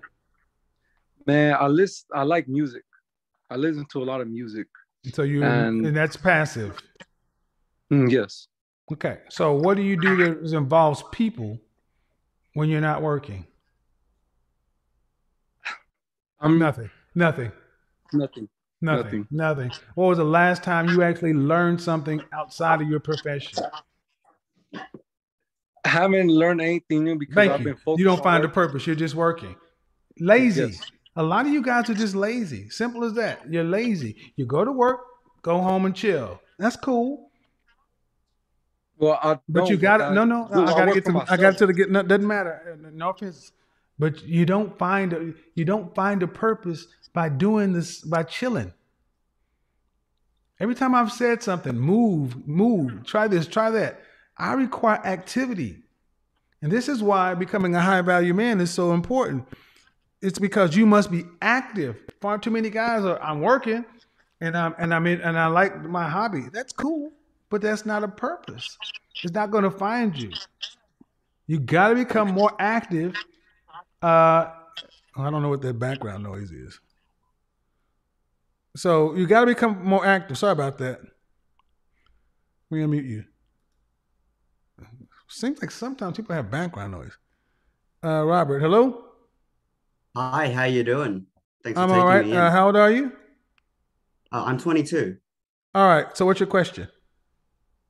[1.25, 2.07] Man, I list.
[2.13, 2.83] I like music.
[3.49, 4.67] I listen to a lot of music.
[5.13, 6.77] So you And- and that's passive.
[7.89, 8.49] Mm, yes.
[8.91, 11.61] Okay, so what do you do that involves people
[12.55, 13.47] when you're not working?
[16.41, 16.89] I'm Nothing.
[17.15, 17.53] Nothing.
[18.11, 18.49] nothing.
[18.81, 18.99] Nothing.
[19.03, 19.27] Nothing.
[19.31, 19.71] Nothing.
[19.95, 23.63] What was the last time you actually learned something outside of your profession?
[25.85, 27.65] I haven't learned anything new because Thank I've you.
[27.65, 27.99] been focused.
[27.99, 28.87] You don't on find a purpose.
[28.87, 29.55] You're just working.
[30.19, 30.61] Lazy.
[30.61, 30.91] Yes.
[31.15, 32.69] A lot of you guys are just lazy.
[32.69, 33.41] Simple as that.
[33.51, 34.15] You're lazy.
[34.35, 35.01] You go to work,
[35.41, 36.39] go home and chill.
[36.57, 37.29] That's cool.
[38.97, 40.47] Well, I But you got to I- no, no.
[40.53, 41.11] Dude, I gotta get to.
[41.11, 41.39] I myself.
[41.39, 41.91] got to the get.
[41.91, 42.77] No, doesn't matter.
[42.93, 43.51] No offense,
[43.99, 48.73] but you don't find a, you don't find a purpose by doing this by chilling.
[50.59, 53.99] Every time I've said something, move, move, try this, try that.
[54.37, 55.79] I require activity,
[56.61, 59.47] and this is why becoming a high value man is so important.
[60.21, 62.01] It's because you must be active.
[62.21, 63.21] Far too many guys are.
[63.21, 63.85] I'm working,
[64.41, 66.45] and I'm and I'm in, and I like my hobby.
[66.51, 67.11] That's cool,
[67.49, 68.77] but that's not a purpose.
[69.23, 70.31] It's not going to find you.
[71.47, 73.15] You got to become more active.
[74.01, 74.49] Uh,
[75.15, 76.79] I don't know what that background noise is.
[78.75, 80.37] So you got to become more active.
[80.37, 80.99] Sorry about that.
[82.69, 83.25] We're gonna mute you.
[85.33, 87.17] Seems like sometimes people have background noise.
[88.03, 89.03] Uh, Robert, hello.
[90.15, 91.25] Hi, how you doing?
[91.63, 92.23] Thanks for I'm taking all right.
[92.25, 92.37] me in.
[92.37, 93.11] Uh, how old are you?
[94.31, 95.17] Uh, I'm 22.
[95.73, 96.15] All right.
[96.15, 96.87] So what's your question?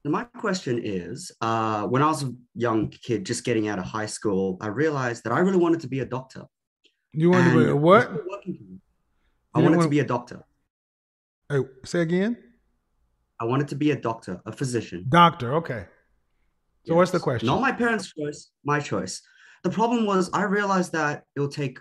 [0.05, 4.05] My question is, uh, when I was a young kid just getting out of high
[4.05, 6.43] school, I realized that I really wanted to be a doctor.
[7.11, 8.03] You want to be And a I what?
[8.03, 8.73] started working towards it.
[8.73, 8.79] You
[9.55, 10.43] I wanted wanna- to be a doctor.
[11.49, 12.37] Hey, say again.
[13.37, 15.05] I wanted to be a doctor, a physician.
[15.09, 15.55] Doctor.
[15.55, 15.85] Okay.
[16.85, 17.47] So what's the question?
[17.47, 19.21] Not my parents' choice, my choice.
[19.63, 21.79] The problem was I realized that it will take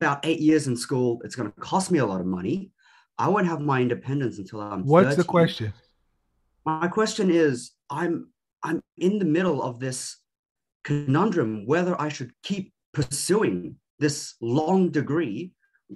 [0.00, 1.20] about eight years in school.
[1.24, 2.70] It's going to cost me a lot of money.
[3.18, 5.72] I won't have my independence until I'm What's the question?
[6.66, 8.28] My question is, I'm
[8.62, 10.18] I'm in the middle of this
[10.84, 15.52] conundrum whether I should keep pursuing this long degree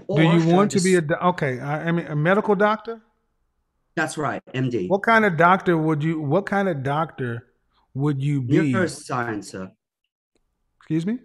[0.06, 1.60] or Do you want to be a just- do- okay?
[1.60, 3.02] I, I mean, a medical doctor.
[3.96, 4.88] That's right, MD.
[4.88, 6.20] What kind of doctor would you?
[6.20, 7.45] What kind of doctor
[7.96, 8.72] would you be?
[8.72, 9.70] Neuroscience, sir.
[10.78, 11.18] Excuse me.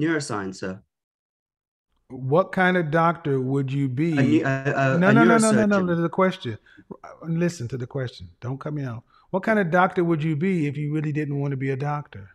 [0.00, 0.82] Neuroscience, sir.
[2.10, 4.42] What kind of doctor would you be?
[4.42, 5.86] A, a, a, no, no, no, no, no, no.
[5.86, 6.58] There's a question.
[7.26, 8.28] Listen to the question.
[8.40, 9.04] Don't cut me out.
[9.30, 11.76] What kind of doctor would you be if you really didn't want to be a
[11.76, 12.30] doctor?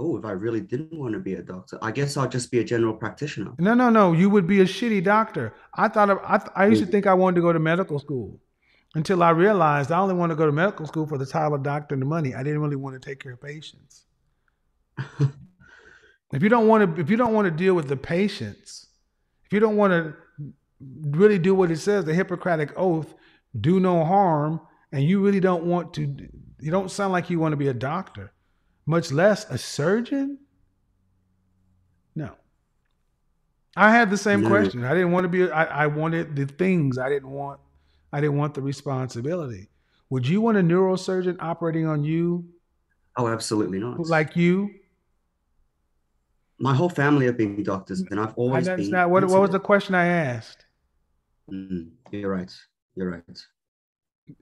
[0.00, 2.58] Oh, if I really didn't want to be a doctor, I guess I'll just be
[2.60, 3.52] a general practitioner.
[3.58, 4.12] No, no, no.
[4.12, 5.54] You would be a shitty doctor.
[5.74, 6.92] I thought of, I, I used to mm-hmm.
[6.92, 8.38] think I wanted to go to medical school
[8.94, 11.62] until I realized I only want to go to medical school for the title of
[11.62, 12.34] doctor and the money.
[12.34, 14.04] I didn't really want to take care of patients.
[15.20, 18.86] if you don't want to, if you don't want to deal with the patients,
[19.44, 20.14] if you don't want to
[21.02, 23.14] really do what it says, the Hippocratic oath,
[23.60, 24.60] do no harm,
[24.92, 26.02] and you really don't want to,
[26.60, 28.32] you don't sound like you want to be a doctor,
[28.86, 30.38] much less a surgeon.
[32.14, 32.32] No.
[33.76, 34.48] I had the same No.
[34.48, 34.84] question.
[34.84, 35.50] I didn't want to be.
[35.50, 36.98] I, I wanted the things.
[36.98, 37.60] I didn't want.
[38.12, 39.68] I didn't want the responsibility.
[40.10, 42.46] Would you want a neurosurgeon operating on you,
[43.16, 43.98] Oh, absolutely not.
[44.06, 44.70] like you?
[46.60, 48.90] My whole family have been doctors, and I've always that's been.
[48.90, 49.24] not what.
[49.24, 50.64] What was the question I asked?
[51.50, 52.52] Mm, you're right.
[52.96, 53.22] You're right.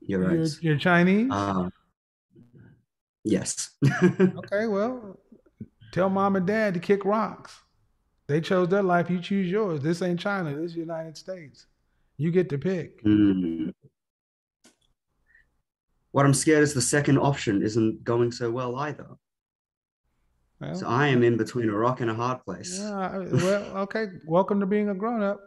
[0.01, 0.51] You're You're, right.
[0.62, 1.30] you're Chinese.
[1.30, 1.68] Uh,
[3.24, 3.70] yes.
[4.12, 5.18] okay, well,
[5.93, 7.60] tell mom and dad to kick rocks.
[8.28, 9.10] They chose their life.
[9.10, 9.80] You choose yours.
[9.80, 10.55] This ain't China.
[10.55, 11.66] This is the United States.
[12.18, 13.02] You get to pick.
[13.05, 13.72] Mm.
[16.12, 19.06] What I'm scared is the second option isn't going so well either.
[20.60, 22.78] Well, So I am in between a rock and a hard place.
[22.78, 24.06] Yeah, well, okay.
[24.26, 25.40] Welcome to being a grown up.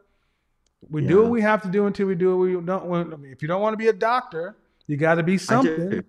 [0.90, 3.14] We do what we have to do until we do what we don't want.
[3.14, 4.56] I mean, if you don't want to be a doctor,
[4.88, 6.04] you got to be something.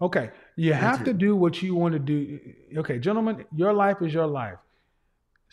[0.00, 2.40] Okay, you I have to do what you want to do.
[2.76, 4.58] Okay, gentlemen, your life is your life.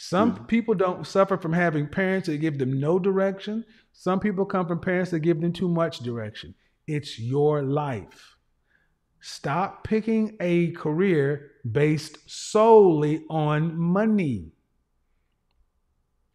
[0.02, 0.48] Some Mm.
[0.48, 3.66] people don't suffer from having parents that give them no direction.
[3.92, 6.56] Some people come from parents that give them too much direction.
[6.88, 8.38] It's your life.
[9.20, 14.54] Stop picking a career based solely on money.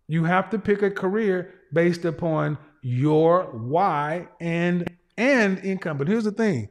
[0.09, 4.87] You have to pick a career based upon your why and
[5.17, 5.97] and income.
[5.97, 6.69] But here's the thing.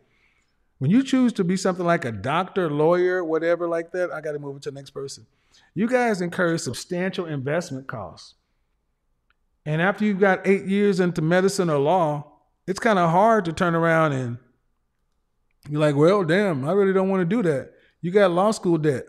[0.77, 4.33] When you choose to be something like a doctor, lawyer, whatever like that, I got
[4.33, 5.25] to move it to the next person.
[5.75, 8.35] You guys incur substantial investment costs.
[9.65, 12.31] And after you've got eight years into medicine or law,
[12.67, 14.37] it's kind of hard to turn around and
[15.69, 17.71] you're like, well, damn, I really don't want to do that.
[18.01, 19.05] You got law school debt.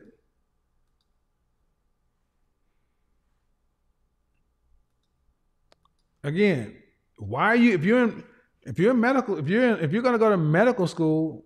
[6.22, 6.76] Again,
[7.18, 8.24] why are you if you're in
[8.62, 11.44] if you're in medical if you're in, if you're going to go to medical school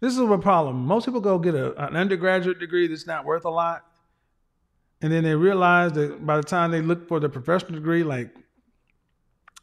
[0.00, 0.84] this is a problem.
[0.84, 3.84] Most people go get a, an undergraduate degree that's not worth a lot
[5.02, 8.34] and then they realize that by the time they look for the professional degree like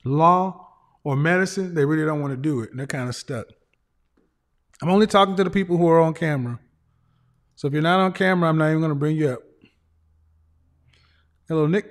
[0.03, 0.68] law
[1.03, 3.47] or medicine they really don't want to do it and they're kind of stuck.
[4.81, 6.60] I'm only talking to the people who are on camera.
[7.55, 9.39] So if you're not on camera i'm not even going to bring you up.
[11.47, 11.85] Hello nick?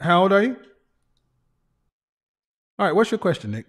[0.00, 0.56] How old are you?
[2.78, 3.66] All right what's your question nick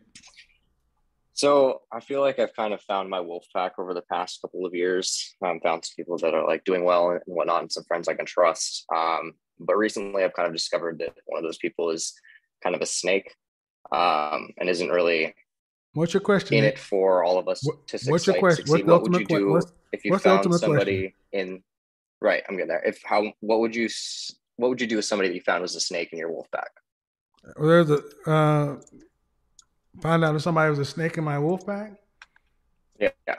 [1.36, 4.66] So I feel like I've kind of found my wolf pack over the past couple
[4.66, 5.36] of years.
[5.46, 8.14] Um, found some people that are like doing well and whatnot, and some friends I
[8.14, 8.86] can trust.
[8.96, 12.14] Um, but recently, I've kind of discovered that one of those people is
[12.64, 13.36] kind of a snake,
[13.92, 15.36] um, and isn't really
[15.94, 18.64] what's your question in nick it for all of us What- to what's your question?
[18.64, 18.88] What's succeed.
[18.88, 21.62] the What would you do what's- if you what's found somebody in?
[22.22, 22.82] Right, I'm getting there.
[22.84, 23.90] If how what would you
[24.56, 26.48] what would you do with somebody that you found was a snake in your wolf
[26.50, 26.72] pack?
[27.58, 28.82] Well, There's a uh,
[30.02, 31.94] find out if somebody was a snake in my wolf pack.
[33.00, 33.36] Yeah, yeah.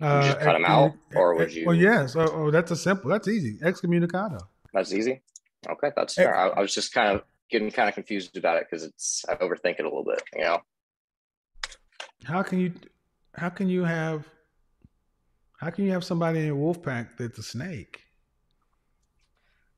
[0.00, 2.16] Uh, just cut 'em out, or would you- Well, yes.
[2.16, 3.10] Oh, oh, that's a simple.
[3.10, 3.58] That's easy.
[3.62, 4.40] Excommunicado.
[4.72, 5.22] That's easy.
[5.68, 6.22] Okay, that's Eh.
[6.24, 6.36] fair.
[6.36, 9.34] I, I was just kind of getting kind of confused about it because it's I
[9.36, 10.22] overthink it a little bit.
[10.34, 10.62] You know.
[12.24, 12.72] How can you?
[13.34, 14.26] How can you have?
[15.58, 18.02] How can you have somebody in your wolf pack that's a snake?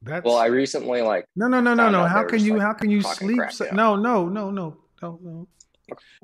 [0.03, 2.05] That's Well, I recently like no, no, no, no, no.
[2.07, 2.59] How can you?
[2.61, 3.39] how can you sleep?
[3.39, 3.67] crap, yeah.
[3.73, 5.49] No, no, no, no, no, no.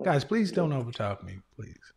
[0.03, 1.93] Guys, please don't overtalk me, please.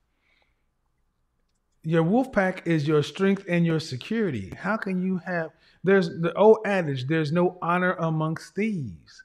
[1.84, 4.54] Your wolf pack is your strength and your security.
[4.58, 5.52] How can you have?
[5.84, 9.24] There's the old adage: "There's no honor amongst thieves."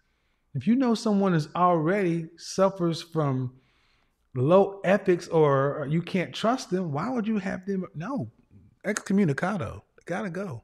[0.55, 3.55] If you know someone is already suffers from
[4.35, 7.85] low ethics or you can't trust them, why would you have them?
[7.94, 8.31] No,
[8.85, 9.82] excommunicado.
[10.05, 10.62] Gotta go.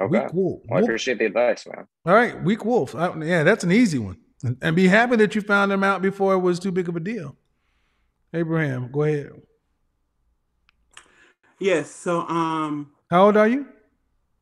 [0.00, 0.20] Okay.
[0.20, 0.62] Weak wolf.
[0.68, 1.86] Well, I appreciate the advice, man.
[2.04, 2.94] All right, weak wolf.
[2.94, 4.18] Uh, yeah, that's an easy one.
[4.42, 6.96] And, and be happy that you found them out before it was too big of
[6.96, 7.36] a deal.
[8.32, 9.30] Abraham, go ahead.
[11.58, 11.90] Yes.
[11.90, 13.66] So um, How old are you?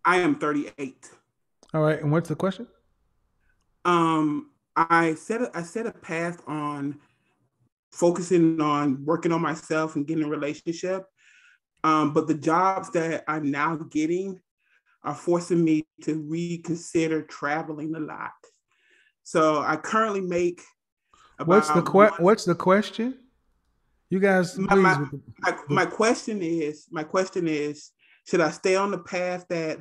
[0.04, 1.10] I am 38.
[1.74, 2.66] All right, and what's the question?
[3.84, 6.98] Um, I set a, I set a path on
[7.92, 11.04] focusing on working on myself and getting a relationship.
[11.84, 14.40] Um, but the jobs that I'm now getting
[15.02, 18.32] are forcing me to reconsider traveling a lot.
[19.24, 20.62] So I currently make
[21.44, 23.18] What's the que- What's the question?
[24.10, 24.82] You guys, my, please.
[24.82, 27.90] my, the- my, my question is my question is
[28.26, 29.78] should I stay on the path that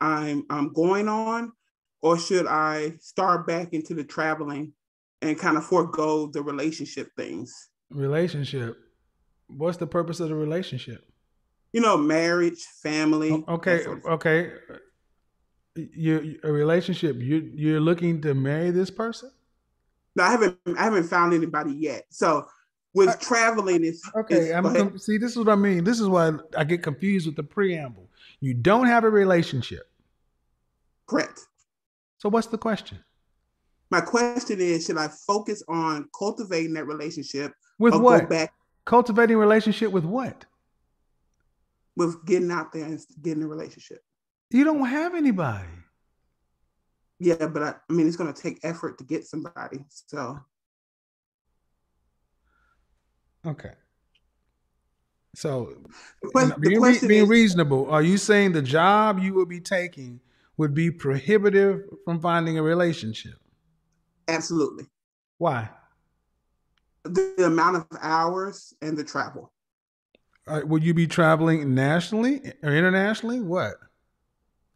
[0.00, 1.52] I'm I'm going on
[2.00, 4.72] or should I start back into the traveling
[5.22, 7.52] and kind of forego the relationship things
[7.90, 8.76] relationship.
[9.48, 11.04] What's the purpose of the relationship?
[11.72, 14.52] you know marriage family Okay, sort of- okay.
[15.76, 17.16] You a relationship.
[17.20, 19.30] You you're looking to marry this person.
[20.14, 22.46] no I haven't I haven't found anybody yet so
[22.94, 25.18] with uh, traveling it's Okay, I'm see.
[25.18, 25.82] This is what I mean.
[25.82, 28.08] This is why I get confused with the preamble.
[28.40, 29.88] You don't have a relationship.
[31.08, 31.40] correct
[32.18, 32.98] So what's the question?
[33.90, 38.28] my question is should I focus on cultivating that relationship With or go what?
[38.30, 38.52] back
[38.86, 40.44] Cultivating relationship with what?
[41.96, 44.02] with getting out there and getting a relationship
[44.50, 45.68] You don't have anybody.
[47.18, 49.84] Yeah, but I, I mean, it's going to take effort to get somebody.
[49.88, 50.40] So
[53.46, 53.72] Okay.
[55.34, 55.74] So
[56.22, 59.34] The que- and the being, re- being is- reasonable, are you saying the job you
[59.34, 60.20] would be taking
[60.56, 63.34] would be prohibitive from finding a relationship?
[64.28, 64.84] absolutely,
[65.38, 65.68] Why?
[67.02, 69.52] the, the amount of hours and the travel.
[70.46, 73.40] Uh, would you be traveling nationally or internationally?
[73.40, 73.74] What?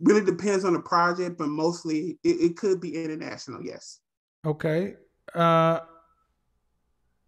[0.01, 3.63] Really depends on the project, but mostly it, it could be international.
[3.65, 4.01] Yes.
[4.47, 4.95] Okay.
[5.35, 5.81] Uh,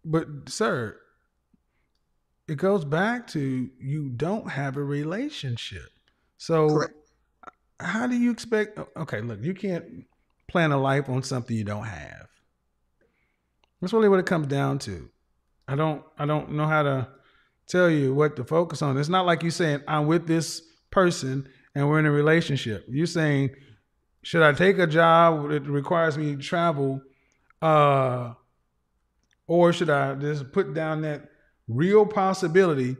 [0.05, 0.97] but sir,
[2.47, 5.89] it goes back to you don't have a relationship.
[6.37, 6.93] So Correct.
[7.79, 10.05] how do you expect okay, look, you can't
[10.47, 12.27] plan a life on something you don't have.
[13.79, 15.09] That's really what it comes down to.
[15.67, 17.07] I don't I don't know how to
[17.67, 18.97] tell you what to focus on.
[18.97, 22.85] It's not like you saying I'm with this person and we're in a relationship.
[22.89, 23.51] You're saying
[24.23, 27.01] should I take a job that requires me to travel
[27.61, 28.33] uh
[29.47, 31.29] or should I just put down that
[31.67, 32.95] real possibility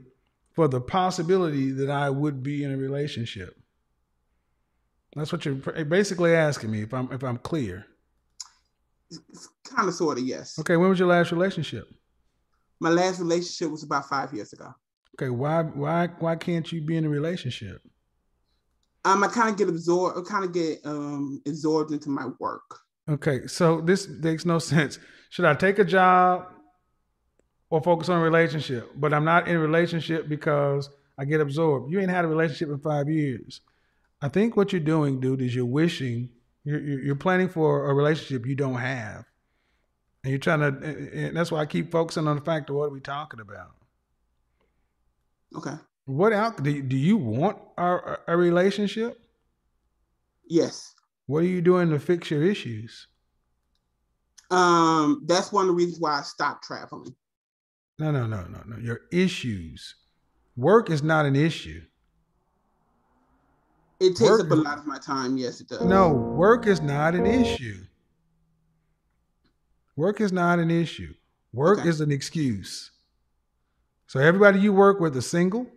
[0.53, 3.55] for the possibility that I would be in a relationship?
[5.15, 7.85] That's what you're basically asking me if I'm if I'm clear.
[9.09, 10.59] it's Kind of, sort of, yes.
[10.59, 11.87] Okay, when was your last relationship?
[12.79, 14.73] My last relationship was about five years ago.
[15.15, 17.81] Okay, why why why can't you be in a relationship?
[19.03, 22.79] Um, I kind of get absorbed, I kind of get um absorbed into my work.
[23.09, 24.99] Okay, so this makes no sense.
[25.29, 26.45] Should I take a job
[27.69, 28.91] or focus on a relationship?
[28.95, 31.91] But I'm not in a relationship because I get absorbed.
[31.91, 33.61] You ain't had a relationship in five years.
[34.21, 36.29] I think what you're doing, dude, is you're wishing
[36.63, 39.25] you're you're planning for a relationship you don't have,
[40.23, 40.67] and you're trying to.
[41.13, 43.71] And that's why I keep focusing on the fact of what are we talking about.
[45.55, 45.73] Okay.
[46.05, 49.19] What out do do you want a, a relationship?
[50.47, 50.93] Yes.
[51.27, 53.07] What are you doing to fix your issues?
[54.49, 57.15] Um, that's one of the reasons why I stopped traveling.
[57.99, 58.77] No, no, no, no, no.
[58.77, 59.95] Your issues.
[60.57, 61.81] Work is not an issue.
[64.01, 65.37] It takes Work up a lot of my time.
[65.37, 65.85] Yes, it does.
[65.85, 67.85] No, work is not an issue.
[69.95, 71.13] Work is not an issue.
[71.53, 71.89] Work Okay.
[71.89, 72.91] is an excuse.
[74.07, 75.67] So everybody you work with is single.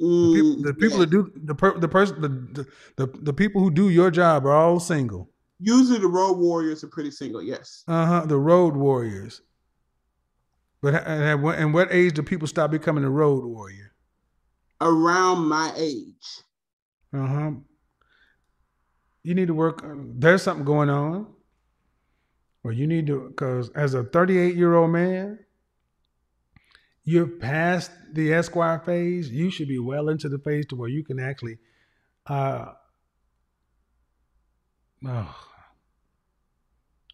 [0.00, 1.04] The people, Mm, the people yeah.
[1.04, 2.66] that do the per, the person the, the
[3.06, 5.30] the the people who do your job are all single.
[5.58, 7.42] Usually the road warriors are pretty single.
[7.42, 7.84] Yes.
[7.86, 8.26] Uh huh.
[8.26, 9.42] The road warriors.
[10.80, 13.92] But at, at what- and what age do people stop becoming a road warrior?
[14.80, 16.40] Around my age.
[17.12, 17.50] Uh huh.
[19.22, 19.84] You need to work.
[19.84, 21.26] There's something going on.
[22.62, 25.38] Well, you need to, because as a 38 year old man,
[27.04, 29.30] you're past the Esquire phase.
[29.30, 31.58] You should be well into the phase to where you can actually,
[32.26, 32.66] uh,
[35.06, 35.36] oh.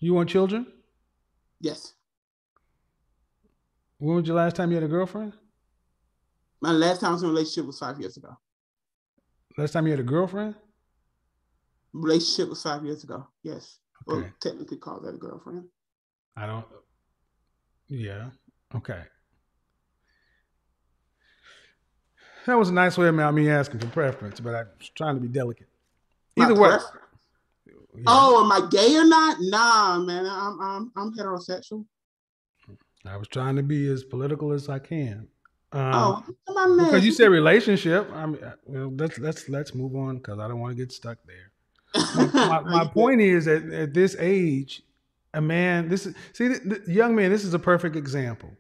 [0.01, 0.67] you want children?
[1.61, 1.95] Yes.
[3.99, 5.33] When was your last time you had a girlfriend?
[6.61, 8.37] My last time I was in a relationship was five years ago.
[9.57, 10.55] Last time you had a girlfriend?
[11.93, 13.27] Relationship was five years ago.
[13.43, 13.79] Yes.
[14.07, 14.33] Well, Okay.
[14.41, 15.65] technically call that a girlfriend.
[16.37, 16.67] I don't.
[17.89, 18.31] Yeah.
[18.75, 19.03] Okay.
[22.47, 25.21] That was a nice way of me asking for preference, but I was trying to
[25.21, 25.67] be delicate.
[26.37, 27.07] My Either way, preference?
[28.07, 29.39] Oh, am I gay or not?
[29.41, 30.27] Nah, man.
[30.27, 31.85] I'm I'm I'm heterosexual.
[33.05, 35.29] I was trying to be as political as I can.
[35.73, 36.87] Um, oh, my man.
[36.87, 38.09] because you said relationship.
[38.13, 40.93] I mean, uh, well, let's let's let's move on because I don't want to get
[40.93, 41.51] stuck there.
[42.35, 44.83] my, my point is that at this age,
[45.35, 45.89] a man.
[45.89, 47.31] This is see, the, the young man.
[47.31, 48.51] This is a perfect example.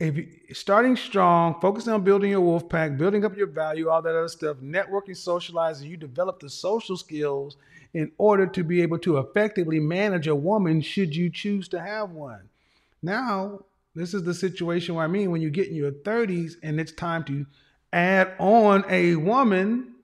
[0.00, 4.00] If you starting strong, focusing on building your wolf pack, building up your value, all
[4.00, 7.56] that other stuff, networking, socializing, you develop the social skills
[7.94, 12.10] in order to be able to effectively manage a woman should you choose to have
[12.10, 12.48] one.
[13.02, 13.64] Now,
[13.96, 16.92] this is the situation where I mean when you get in your 30s and it's
[16.92, 17.44] time to
[17.92, 19.94] add on a woman,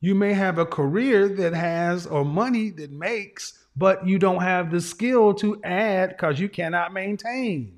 [0.00, 4.72] you may have a career that has or money that makes, but you don't have
[4.72, 7.77] the skill to add because you cannot maintain.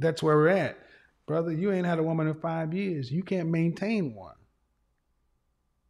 [0.00, 0.78] That's where we're at.
[1.26, 3.10] Brother, you ain't had a woman in five years.
[3.12, 4.34] You can't maintain one.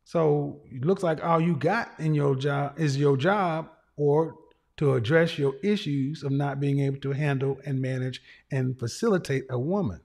[0.04, 4.36] So it looks like all you got in your job is your job or
[4.78, 8.20] to address your issues of not being able to handle and manage
[8.50, 10.00] and facilitate a woman.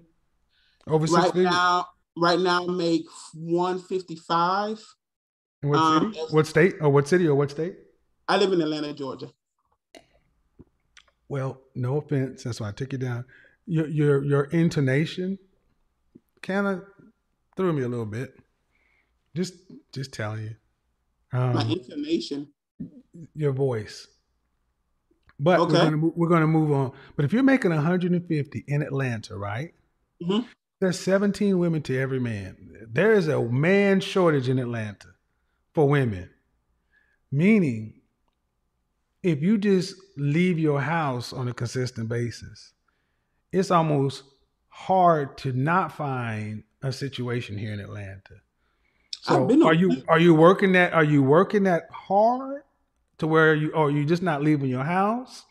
[0.88, 1.52] Over six Right figures?
[1.52, 4.84] now, right now I make 155.
[5.64, 6.26] In what um, city?
[6.34, 6.76] What state?
[6.82, 7.76] Or what city or what state?
[8.28, 9.28] I live in Atlanta, Georgia.
[11.30, 12.44] Well, no offense.
[12.44, 13.26] That's why I took you down.
[13.66, 15.38] Your your your intonation
[16.42, 16.84] kind of
[17.56, 18.34] threw me a little bit.
[19.36, 19.54] Just
[19.94, 20.56] just telling you.
[21.32, 22.48] My Um, intonation.
[23.36, 24.08] your voice.
[25.40, 25.74] But Okay.
[25.74, 26.92] we're gonna we're gonna move on.
[27.16, 29.74] But if you're making 150 in Atlanta, right?
[30.22, 30.46] Mhm.
[30.80, 32.88] There's 17 women to every man.
[32.92, 35.10] There is a man shortage in Atlanta
[35.74, 36.30] for women.
[37.32, 38.02] Meaning,
[39.24, 42.74] if you just leave your house on a consistent basis,
[43.52, 44.24] it's almost
[44.70, 48.42] hard to not find a situation here in Atlanta.
[49.22, 52.64] So I've been are you are you working that are you working that hard
[53.20, 55.44] to where you or you just not leaving your house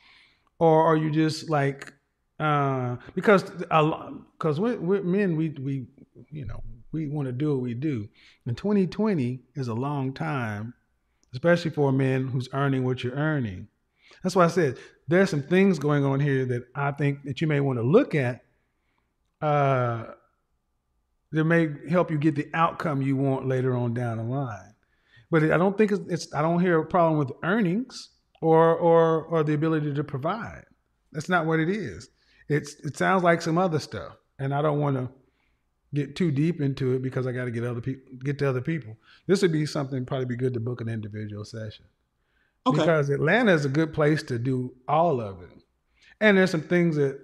[0.58, 1.92] or are you just like
[2.40, 5.86] uh because because we're, we're men we we
[6.32, 6.60] you know
[6.92, 8.08] we want to do what we do.
[8.46, 10.74] And 2020 is a long time
[11.32, 13.68] especially for a man who's earning what you're earning.
[14.22, 14.76] That's why i said
[15.08, 18.14] there's some things going on here that i think that you may want to look
[18.14, 18.44] at
[19.40, 20.06] uh
[21.32, 24.74] that may help you get the outcome you want later on down the line.
[25.30, 28.10] But i don't think it's, it's i don't hear a problem with earnings
[28.42, 30.64] or or or the ability to provide.
[31.12, 32.08] That's not what it is.
[32.48, 35.08] It's it sounds like some other stuff and i don't want to
[35.94, 38.60] get too deep into it because i got to get other people get to other
[38.60, 38.96] people
[39.26, 41.84] this would be something probably be good to book an individual session
[42.66, 42.78] Okay.
[42.78, 45.50] because atlanta is a good place to do all of it
[46.20, 47.18] and there's some things that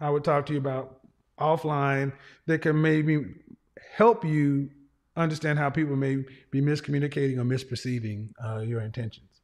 [0.00, 1.00] i would talk to you about
[1.38, 2.12] offline
[2.46, 3.24] that can maybe
[3.96, 4.68] help you
[5.16, 6.16] understand how people may
[6.50, 9.40] be miscommunicating or misperceiving uh, your intentions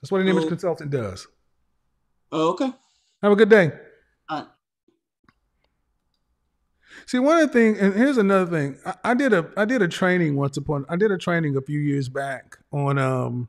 [0.00, 1.26] that's what an image consultant does
[2.32, 2.72] Oh, okay.
[3.22, 3.70] have a good day.
[4.28, 4.48] All right.
[7.06, 8.78] See, one of the things, and here's another thing.
[8.84, 10.86] I, I did a I did a training once upon.
[10.88, 13.48] I did a training a few years back on um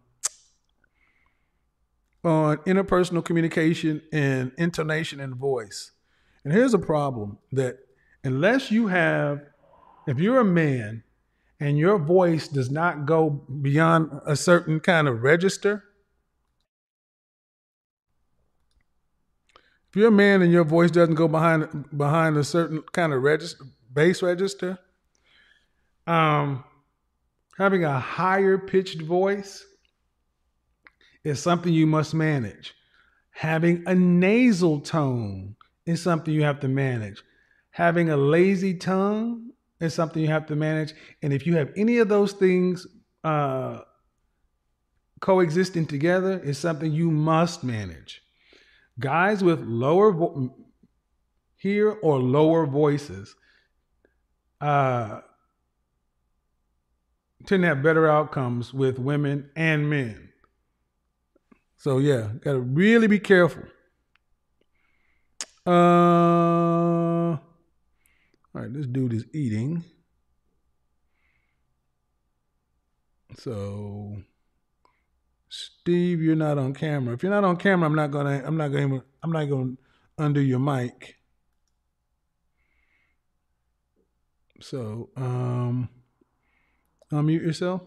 [2.23, 5.91] on interpersonal communication and intonation and voice.
[6.43, 7.77] And here's a problem that
[8.23, 9.41] unless you have,
[10.07, 11.03] if you're a man
[11.59, 15.83] and your voice does not go beyond a certain kind of register,
[19.95, 23.23] if you're a man and your voice doesn't go behind behind a certain kind of
[23.23, 23.63] register
[23.93, 24.77] bass register,
[26.05, 26.65] um,
[27.57, 29.65] having a higher pitched voice
[31.23, 32.75] is something you must manage.
[33.31, 35.55] Having a nasal tone
[35.85, 37.23] is something you have to manage.
[37.69, 40.93] Having a lazy tongue is something you have to manage.
[41.21, 42.85] And if you have any of those things
[43.23, 43.79] uh,
[45.21, 48.24] coexisting together, is something you must manage.
[48.99, 50.55] Guys with lower vo-
[51.57, 53.35] here or lower voices
[54.61, 55.21] uh,
[57.45, 60.29] tend to have better outcomes with women and men.
[61.77, 63.63] So yeah, gotta really be careful.
[65.67, 67.41] Uh, all
[68.53, 69.83] right, this dude is eating.
[73.37, 74.17] So,
[75.49, 77.13] Steve, you're not on camera.
[77.13, 78.41] If you're not on camera, I'm not gonna.
[78.45, 79.03] I'm not gonna.
[79.23, 79.73] I'm not gonna
[80.17, 81.17] undo your mic.
[84.61, 85.89] So, um,
[87.11, 87.81] unmute yourself.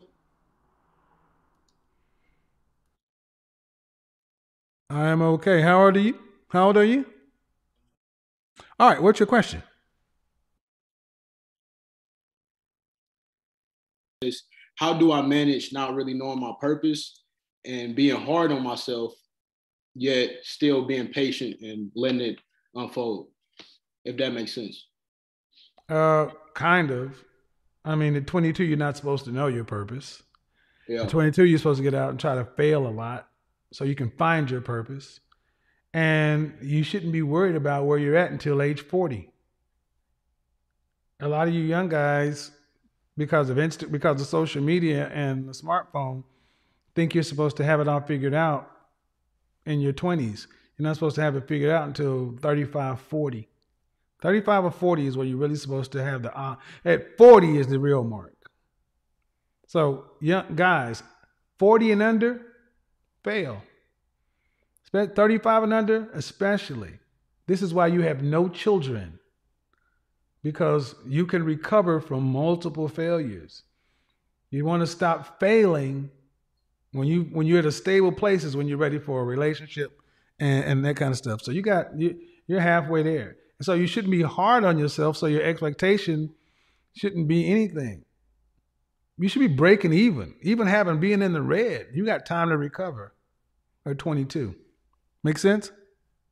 [4.91, 5.61] I am okay.
[5.61, 6.19] How old are you?
[6.49, 7.05] How old are you?
[8.79, 9.03] All right.
[9.03, 9.63] What's your question?
[14.79, 17.25] how do I manage not really knowing my purpose
[17.69, 19.13] and being hard on myself,
[19.95, 22.39] yet still being patient and letting it
[22.75, 23.29] unfold,
[24.05, 24.87] if that makes sense.
[25.89, 27.23] Uh, kind of.
[27.85, 30.23] I mean, at 22, you're not supposed to know your purpose.
[30.89, 31.03] Yeah.
[31.03, 33.29] At 22, you're supposed to get out and try to fail a lot
[33.73, 35.21] so you can find your purpose.
[35.93, 39.31] And you shouldn't be worried about where you're at until age 40.
[41.21, 42.51] A lot of you young guys,
[43.17, 46.25] because of instant, because of social media and the smartphone,
[46.99, 48.73] think you're supposed to have it all figured out
[49.67, 50.49] in your 20s.
[50.77, 53.49] You're not supposed to have it figured out until 35, 40.
[54.21, 57.69] 35 or 40 is where you're really supposed to have the uh, at 40 is
[57.69, 58.35] the real mark.
[59.69, 61.05] So, young guys,
[61.61, 62.43] 40 and under,
[63.23, 63.63] fail.
[64.83, 66.95] Spe- 35 and under, especially.
[67.47, 69.21] This is why you have no children
[70.43, 73.63] because you can recover from multiple failures.
[74.51, 76.11] You want to stop failing
[76.93, 80.01] when you when you're at a stable place is when you're ready for a relationship
[80.41, 81.43] and, and that kind of stuff.
[81.43, 83.37] So you got you you're halfway there.
[83.59, 85.17] And so you shouldn't be hard on yourself.
[85.17, 86.31] So your expectation
[86.95, 88.05] shouldn't be anything.
[89.19, 91.89] You should be breaking even, even having being in the red.
[91.93, 93.15] You got time to recover.
[93.85, 94.55] At 22,
[95.25, 95.73] make sense?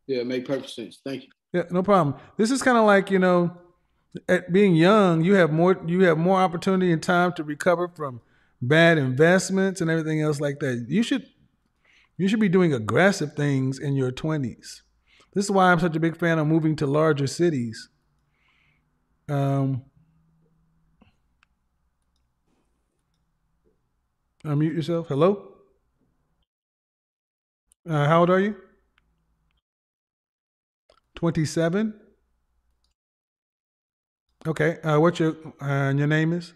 [0.06, 1.00] Yeah, make perfect sense.
[1.02, 1.28] Thank you.
[1.52, 2.16] Yeah, no problem.
[2.36, 3.56] This is kind of like you know,
[4.28, 8.20] at being young, you have more you have more opportunity and time to recover from
[8.60, 10.86] bad investments and everything else like that.
[10.88, 11.26] You should
[12.16, 14.82] you should be doing aggressive things in your 20s.
[15.34, 17.90] This is why I'm such a big fan of moving to larger cities.
[19.28, 19.82] Um,
[24.44, 25.08] unmute yourself.
[25.08, 25.52] Hello.
[27.88, 28.56] Uh, how old are you?
[31.16, 32.00] 27.
[34.46, 34.78] Okay.
[34.80, 36.54] Uh, what's your uh, your name is?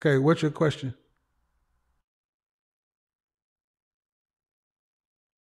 [0.00, 0.18] Okay.
[0.18, 0.94] What's your question?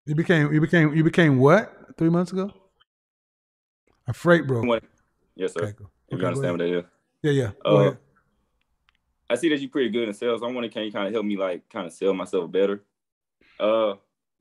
[0.07, 2.53] You became you became you became what three months ago?
[4.07, 4.81] A freight broker.
[5.35, 5.65] Yes, sir.
[5.65, 5.71] Okay,
[6.09, 6.85] If okay, you understand what that is.
[7.23, 7.51] Yeah, yeah.
[7.65, 7.93] Uh.
[9.29, 10.41] I see that you're pretty good in sales.
[10.43, 12.85] I wonder, can you kind of help me, like, kind of sell myself better?
[13.59, 13.95] Uh,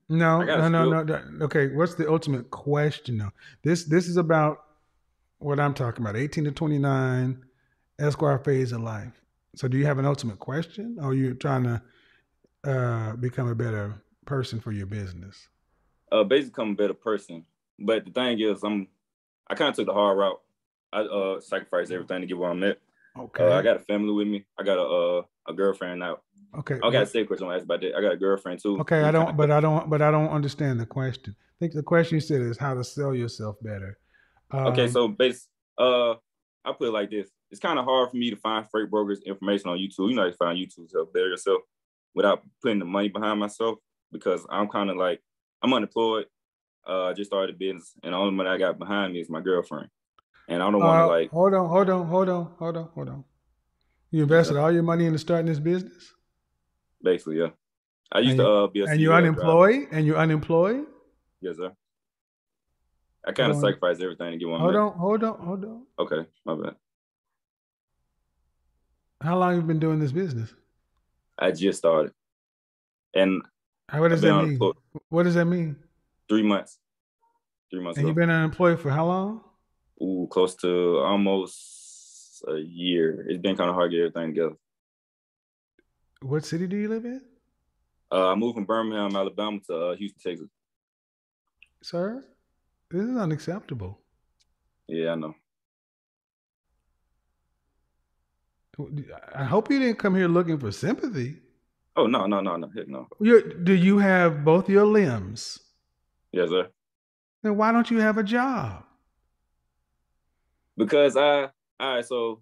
[0.08, 1.46] No, no, no, no, no.
[1.46, 3.32] Okay, what's the ultimate question though?
[3.64, 4.60] This this is about
[5.40, 6.16] what I'm talking about.
[6.16, 7.44] 18 to 29,
[7.98, 9.25] Esquire phase of life.
[9.56, 11.82] So do you have an ultimate question or are you trying to
[12.64, 13.96] uh, become a better
[14.26, 15.50] person for your business?
[16.12, 17.46] uh, basically become a better person.
[17.80, 18.88] But the thing is, I'm,
[19.48, 20.42] I kind of took the hard route.
[20.94, 22.78] I uh sacrificed everything to get where I'm at.
[23.18, 23.44] Okay.
[23.44, 24.46] Uh, I got a family with me.
[24.58, 26.20] I got a uh, a girlfriend now.
[26.58, 26.76] Okay.
[26.82, 27.98] I got a second question I want to ask about that.
[27.98, 28.80] I got a girlfriend too.
[28.80, 31.36] Okay, I don't but I don't but I don't understand the question.
[31.40, 33.98] I think the question you said is how to sell yourself better.
[34.54, 36.14] okay, Um, so base uh
[36.64, 37.30] I put it like this.
[37.56, 40.10] It's kind of hard for me to find freight brokers information on YouTube.
[40.10, 41.62] You know you find YouTube to help better yourself
[42.14, 43.78] without putting the money behind myself
[44.12, 45.22] because I'm kind of like
[45.62, 46.26] I'm unemployed.
[46.86, 49.30] Uh I just started a business and the only money I got behind me is
[49.30, 49.88] my girlfriend.
[50.50, 52.90] And I don't want to Uh, like hold on, hold on, hold on, hold on,
[52.94, 53.24] hold on.
[54.12, 56.14] You invested all your money into starting this business,
[57.02, 57.52] basically, yeah.
[58.12, 59.42] I used and, to uh be a and you're CDL driver.
[59.42, 60.86] unemployed, and you're unemployed.
[61.40, 61.72] Yes, sir.
[63.26, 64.60] I kind of sacrificed everything to get one.
[64.60, 64.82] Hold back.
[64.82, 65.86] on, hold on, hold on.
[66.00, 66.76] Okay, my bad.
[69.26, 70.54] How long you been doing this business?
[71.40, 72.14] I just started,
[73.16, 73.42] and
[73.90, 74.60] How- What does that mean?
[75.10, 75.76] What does that mean?
[76.30, 76.80] three months.
[77.72, 78.10] Three months And ago.
[78.10, 79.44] you've been unemployed for how long?
[80.02, 83.26] Ooh, close to almost a year.
[83.28, 84.56] It's been kind of hard to get everything together.
[86.22, 87.22] What city do you live in,
[88.12, 90.50] Uh, I moved from Birmingham, Alabama to uh, Houston, Texas.
[91.82, 92.24] sir?
[92.92, 94.00] This is unacceptable.
[94.88, 95.34] Yeah, I know.
[99.36, 101.38] I hope you didn't come here looking for sympathy.
[101.96, 103.08] Oh no, no, no, no, heck no.
[103.22, 105.60] you do you have both your limbs?
[106.32, 106.68] Yes, sir.
[107.42, 108.84] Then why don't you have a job?
[110.78, 111.50] Because I,
[111.80, 112.06] all right.
[112.06, 112.42] So,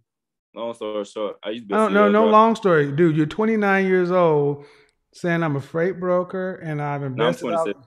[0.55, 1.73] long story short, I used to be.
[1.75, 3.15] No, no, no long story, dude.
[3.15, 4.65] You're 29 years old.
[5.13, 7.83] saying I'm a freight broker and I've No, I'm invested all- 27.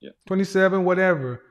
[0.00, 0.10] Yeah.
[0.26, 1.42] 27, whatever.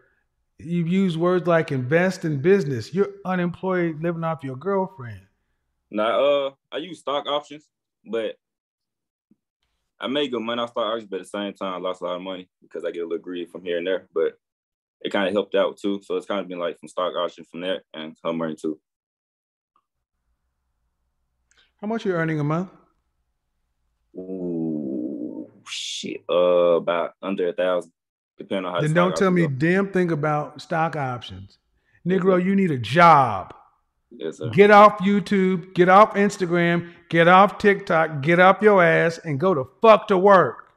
[0.60, 2.94] You use words like invest in business.
[2.94, 5.22] You're unemployed living off your girlfriend.
[5.94, 7.70] Now, uh, I use stock options,
[8.04, 8.36] but
[10.00, 12.06] I made good money on stock options, but at the same time, I lost a
[12.06, 14.08] lot of money because I get a little greedy from here and there.
[14.12, 14.40] But
[15.02, 16.02] it kind of helped out too.
[16.04, 18.80] So it's kind of been like from stock options from there and home money too.
[21.80, 22.72] How much are you earning a month?
[24.16, 26.24] Ooh, shit.
[26.28, 27.92] Uh, about under a thousand,
[28.40, 28.82] depending on how.
[28.82, 31.60] Then don't tell me options damn thing about stock options.
[32.04, 33.54] Negro, you need a job.
[34.18, 34.50] Yes, sir.
[34.50, 39.54] Get off YouTube, get off Instagram, get off TikTok, get off your ass and go
[39.54, 40.72] to fuck to work.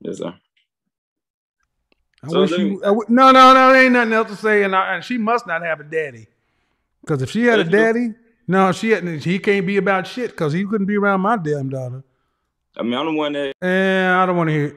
[0.00, 0.34] Yes, sir.
[2.24, 2.58] I So wish you.
[2.58, 3.72] me- I w- no, no, no.
[3.72, 6.26] There ain't nothing else to say, and, I, and she must not have a daddy.
[7.00, 8.14] Because if she had a daddy,
[8.46, 10.30] no, she had, he can't be about shit.
[10.30, 12.02] Because he couldn't be around my damn daughter.
[12.76, 14.76] I mean, I'm the one that And I don't want to hear it.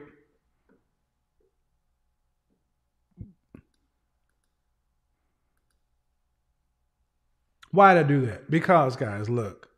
[7.76, 8.50] Why'd I do that?
[8.50, 9.68] Because, guys, look,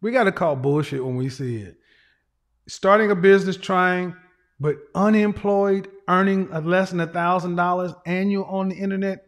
[0.00, 1.76] we got to call bullshit when we see it.
[2.68, 4.14] Starting a business, trying,
[4.60, 9.26] but unemployed, earning less than a thousand dollars annual on the internet.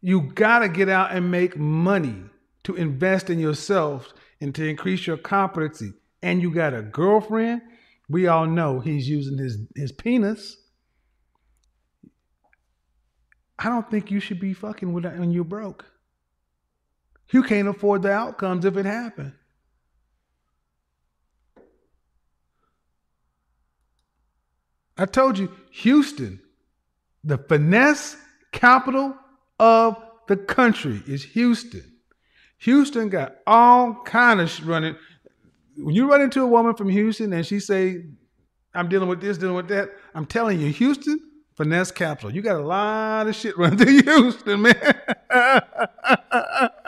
[0.00, 2.22] You got to get out and make money
[2.62, 5.92] to invest in yourself and to increase your competency.
[6.22, 7.62] And you got a girlfriend.
[8.08, 10.58] We all know he's using his his penis.
[13.58, 15.86] I don't think you should be fucking with that when you're broke.
[17.32, 19.32] You can't afford the outcomes if it happened.
[24.98, 26.40] I told you, Houston,
[27.24, 28.16] the finesse
[28.52, 29.16] capital
[29.58, 29.96] of
[30.28, 31.84] the country is Houston.
[32.58, 34.96] Houston got all kind of running.
[35.76, 38.04] When you run into a woman from Houston and she say,
[38.74, 41.18] "I'm dealing with this, dealing with that," I'm telling you, Houston,
[41.56, 42.30] finesse capital.
[42.30, 44.94] You got a lot of shit running through Houston, man.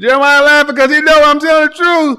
[0.00, 2.18] Jeremiah laughing because he know I'm telling the truth.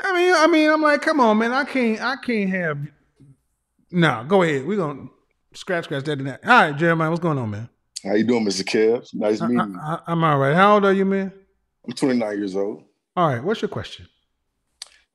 [0.00, 1.52] I mean, I mean, I'm like, come on, man.
[1.52, 2.78] I can't, I can't have.
[3.90, 4.64] No, go ahead.
[4.64, 5.08] We're gonna
[5.52, 6.44] scratch, scratch that and that.
[6.44, 7.68] All right, Jeremiah, what's going on, man?
[8.04, 8.62] How you doing, Mr.
[8.62, 9.12] Kev?
[9.14, 9.80] Nice I, meeting you.
[9.80, 10.54] I, I'm all right.
[10.54, 11.32] How old are you, man?
[11.86, 12.84] I'm 29 years old.
[13.16, 13.42] All right.
[13.42, 14.06] What's your question?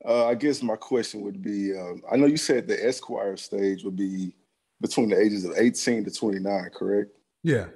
[0.04, 3.82] Uh, I guess my question would be: um, I know you said the Esquire stage
[3.84, 4.34] would be
[4.80, 7.10] between the ages of 18 to 29, correct?
[7.42, 7.66] Yeah.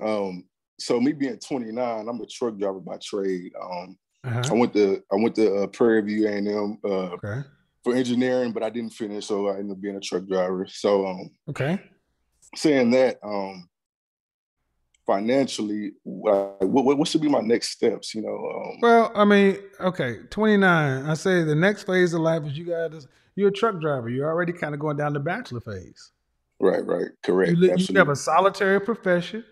[0.00, 0.44] Um,
[0.78, 3.52] so me being 29, I'm a truck driver by trade.
[3.60, 4.48] Um, Uh-huh.
[4.50, 7.42] I went to I went to uh, Prairie View A&M uh, Okay.
[7.84, 10.66] for engineering, but I didn't finish, so I ended up being a truck driver.
[10.68, 11.78] So um, Okay.
[12.56, 13.68] saying that, um,
[15.06, 18.14] financially, what, what what should be my next steps?
[18.14, 21.06] You know, um, Well, I mean, okay, 29.
[21.06, 24.08] I say the next phase of life is you got to, you're a truck driver.
[24.08, 26.10] You're already kind of going down the bachelor phase.
[26.60, 29.44] right, right, correct, You, li- you have a solitary profession,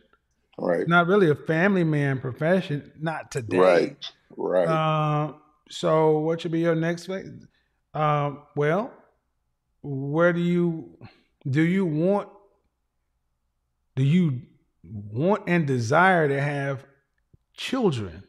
[0.58, 3.56] right, not really a family man profession, not today.
[3.56, 4.68] right, right.
[4.68, 5.32] Uh,
[5.70, 7.46] so, what should be your next phase?
[7.94, 8.92] Um, well,
[9.82, 10.98] where do you
[11.48, 12.28] do you want
[13.96, 14.42] do you
[14.82, 16.84] want and desire to have
[17.56, 18.24] children?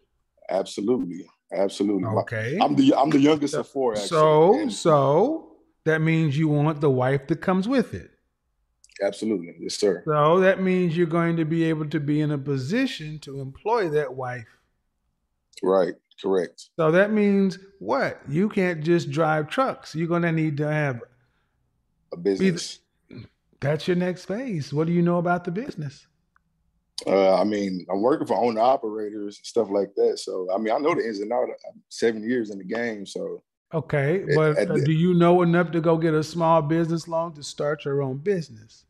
[0.49, 2.07] Absolutely, absolutely.
[2.07, 2.57] Okay.
[2.61, 3.93] I'm the I'm the youngest of four.
[3.93, 4.07] Actually.
[4.07, 8.11] So, so that means you want the wife that comes with it.
[9.01, 10.03] Absolutely, yes, sir.
[10.05, 13.89] So that means you're going to be able to be in a position to employ
[13.89, 14.47] that wife.
[15.63, 16.69] Right, correct.
[16.77, 18.21] So that means what?
[18.27, 19.95] You can't just drive trucks.
[19.95, 21.01] You're going to need to have
[22.13, 22.79] a business.
[23.59, 24.73] That's your next phase.
[24.73, 26.07] What do you know about the business?
[27.05, 30.19] Uh, I mean, I'm working for owner operators and stuff like that.
[30.19, 31.51] So, I mean, I know the ins and outs.
[31.69, 33.43] I'm seven years in the game, so
[33.73, 37.07] Okay, but at uh, the- do you know enough to go get a small business
[37.07, 38.85] loan to start your own business?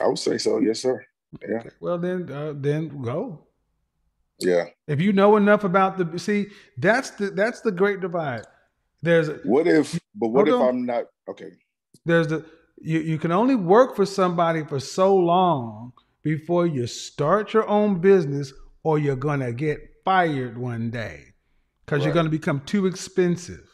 [0.00, 0.58] I would say so.
[0.58, 1.04] Yes, sir.
[1.48, 3.46] Yeah, Well, then, uh, then go.
[4.40, 4.64] yeah.
[4.88, 6.48] If you know enough about the see,
[6.78, 8.42] that's the that's the great divide.
[9.02, 9.98] There's a, What if?
[10.14, 10.68] But what if on.
[10.68, 11.52] I'm not okay?
[12.04, 12.44] there's the
[12.82, 15.92] you, you can only work for somebody for so long
[16.22, 18.52] before you start your own business
[18.82, 21.29] or you're gonna get fired one day
[21.90, 23.66] because you're gonna become too expensive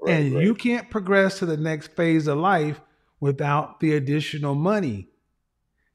[0.00, 0.44] Right, and right.
[0.44, 2.80] you can't progress to the next phase of life
[3.20, 5.08] without the additional money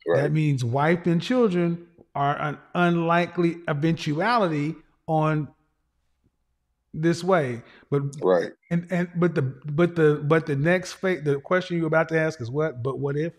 [0.08, 0.24] Right.
[0.24, 4.76] that means wife and children are an unlikely eventuality
[5.08, 5.48] on
[6.94, 8.52] this way but Right.
[8.72, 12.20] and and but the but the but the next phase the question you're about to
[12.20, 13.34] ask is what but what if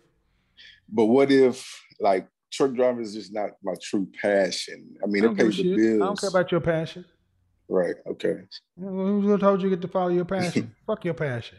[0.89, 4.97] But what if like truck driving is just not my true passion?
[5.03, 6.03] I mean, it pays the bills.
[6.03, 7.05] I don't care about your passion.
[7.69, 7.95] Right.
[8.07, 8.35] Okay.
[8.79, 10.75] Who told you get to follow your passion?
[10.87, 11.59] Fuck your passion.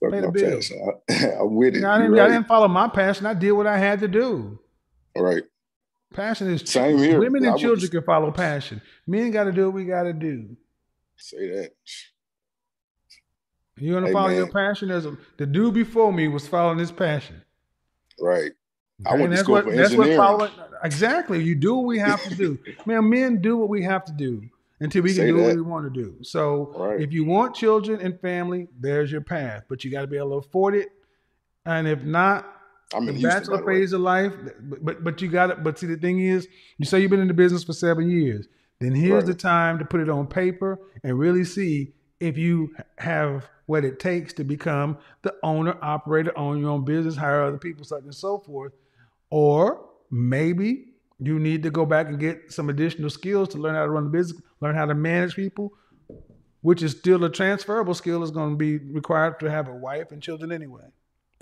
[0.00, 0.68] Fuck Pay the my bills.
[0.70, 0.92] passion.
[1.08, 1.84] I, I'm with it.
[1.84, 2.18] I didn't.
[2.18, 3.26] I didn't follow my passion.
[3.26, 4.58] I did what I had to do.
[5.16, 5.42] Right.
[6.12, 7.18] Passion is Same here.
[7.20, 8.80] Women and would children can follow passion.
[9.06, 10.56] Men got to do what we got to do.
[11.16, 11.70] Say that.
[13.78, 14.36] You want to Hey, follow man.
[14.36, 14.90] your passion?
[14.90, 17.42] As a, the dude before me was following his passion.
[18.20, 18.52] Right.
[19.04, 20.16] I Okay, went and to school what, for that's what engineering.
[20.16, 20.50] following.
[20.82, 21.42] Exactly.
[21.42, 22.58] You do what we have to do.
[22.86, 24.42] Man, men do what we have to do
[24.80, 26.16] until we can Say do what we want to do.
[26.22, 27.00] So Right.
[27.00, 29.64] if you want children and family, there's your path.
[29.68, 30.88] But you got to be able to afford it.
[31.64, 32.46] And if not,
[32.94, 34.32] I'm the in Houston, bachelor phase of life.
[34.60, 35.64] But but, but you got it.
[35.64, 36.46] But see, the thing is,
[36.78, 38.46] you say you've been in the business for seven years.
[38.80, 39.26] Then here's Right.
[39.26, 43.98] the time to put it on paper and really see if you have what it
[43.98, 48.14] takes to become the owner, operator, own your own business, hire other people, such and
[48.14, 48.72] so forth.
[49.30, 53.84] Or maybe you need to go back and get some additional skills to learn how
[53.84, 55.72] to run the business, learn how to manage people,
[56.62, 58.22] which is still a transferable skill.
[58.22, 60.84] is going to be required to have a wife and children anyway.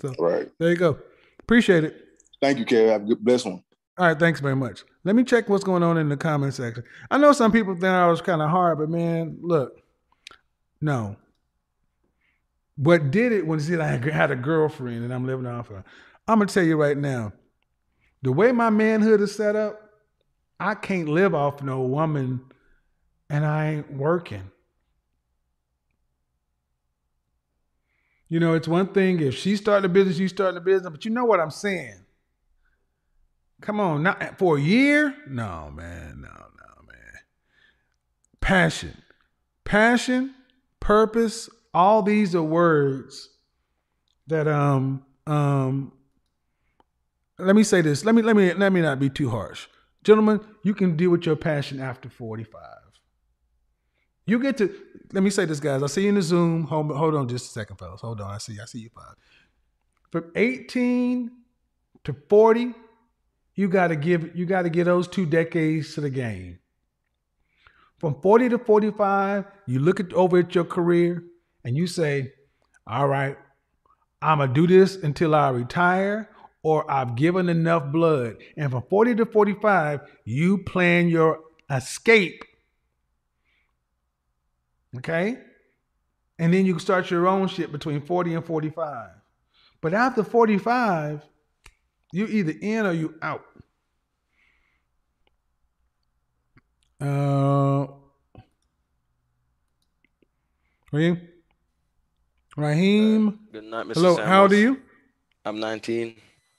[0.01, 0.49] So Right.
[0.59, 0.97] there you go.
[1.39, 2.01] Appreciate it.
[2.41, 2.89] Thank you, Kev.
[2.89, 3.63] Have a good bless one.
[3.97, 4.83] All right, thanks very much.
[5.05, 6.83] Let me check what's going on in the comment section.
[7.09, 9.81] I know some people think I was kind of hard, but man, look,
[10.81, 11.15] no.
[12.75, 15.85] What did it when see I had a girlfriend and I'm living off her?
[16.27, 17.31] I'm gonna tell you right now,
[18.21, 19.79] the way my manhood is set up,
[20.59, 22.41] I can't live off no woman,
[23.29, 24.51] and I working.
[28.27, 31.05] You know, it's one thing if she's starting a business, you starting a business, but
[31.05, 32.05] you know what I'm saying.
[33.61, 35.15] Come on, not for a year?
[35.27, 37.13] No, man, no, no, man.
[38.41, 39.01] Passion,
[39.63, 40.33] passion,
[40.79, 41.49] purpose.
[41.73, 43.29] All these are words
[44.27, 45.91] that um um.
[47.37, 48.05] Let me say this.
[48.05, 49.67] Let me let me let me not be too harsh,
[50.03, 50.39] gentlemen.
[50.63, 52.84] You can deal with your passion after forty five.
[54.25, 54.73] You get to
[55.13, 55.83] let me say this, guys.
[55.83, 56.63] I see you in the Zoom.
[56.63, 58.01] Hold, hold on just a second, fellas.
[58.01, 58.33] Hold on.
[58.33, 58.57] I see.
[58.61, 59.15] I see you five.
[60.11, 61.31] From 18
[62.05, 62.73] to 40,
[63.55, 66.59] you gotta give you gotta give those two decades to the game.
[67.99, 71.23] From 40 to 45, you look at over at your career
[71.63, 72.33] and you say,
[72.85, 73.37] All right,
[74.21, 76.29] I'm gonna do this until I retire,
[76.63, 78.37] or I've given enough blood.
[78.57, 81.39] And from 40 to 45, you plan your
[81.69, 82.43] escape
[84.97, 85.37] Okay?
[86.37, 89.09] And then you can start your own shit between 40 and 45.
[89.81, 91.23] But after 45,
[92.11, 93.45] you're either in or you out.
[97.01, 97.87] Uh
[100.91, 101.21] Raheem?
[102.55, 103.39] Raheem?
[103.51, 103.95] Good night, Mr.
[103.95, 104.81] Hello, how old are you?
[105.43, 106.15] I'm 19.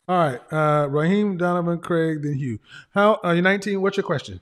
[0.08, 0.52] All right.
[0.52, 2.58] Uh Raheem, Donovan, Craig, then Hugh.
[2.90, 3.80] How are you 19?
[3.80, 4.40] What's your question?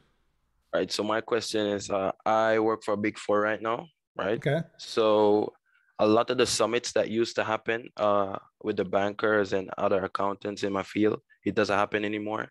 [0.74, 0.90] Right.
[0.90, 3.86] So my question is, uh, I work for Big Four right now,
[4.18, 4.38] right?
[4.38, 4.60] Okay.
[4.76, 5.52] So
[6.00, 10.02] a lot of the summits that used to happen uh, with the bankers and other
[10.02, 12.50] accountants in my field, it doesn't happen anymore.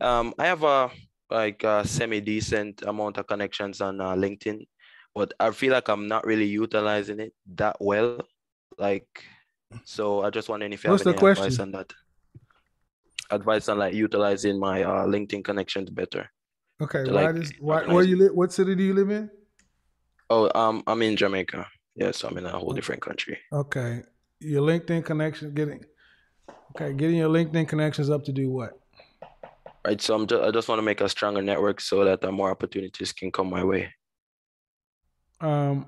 [0.00, 0.90] Um, I have a
[1.30, 4.66] like a semi-decent amount of connections on uh, LinkedIn,
[5.14, 8.26] but I feel like I'm not really utilizing it that well.
[8.76, 9.22] Like,
[9.84, 11.92] so I just wondering if you What's have any advice on that.
[13.30, 16.28] Advice on like utilizing my uh, LinkedIn connections better.
[16.80, 17.04] Okay.
[17.04, 19.30] Why like, does why where you live what city do you live in?
[20.28, 21.66] Oh, um, I'm in Jamaica.
[21.94, 23.38] Yeah, so I'm in a whole different country.
[23.52, 24.02] Okay.
[24.40, 25.84] Your LinkedIn connection getting
[26.74, 28.78] okay, getting your LinkedIn connections up to do what?
[29.86, 30.00] Right.
[30.00, 33.12] So I'm just, I just want to make a stronger network so that more opportunities
[33.12, 33.92] can come my way.
[35.40, 35.86] Um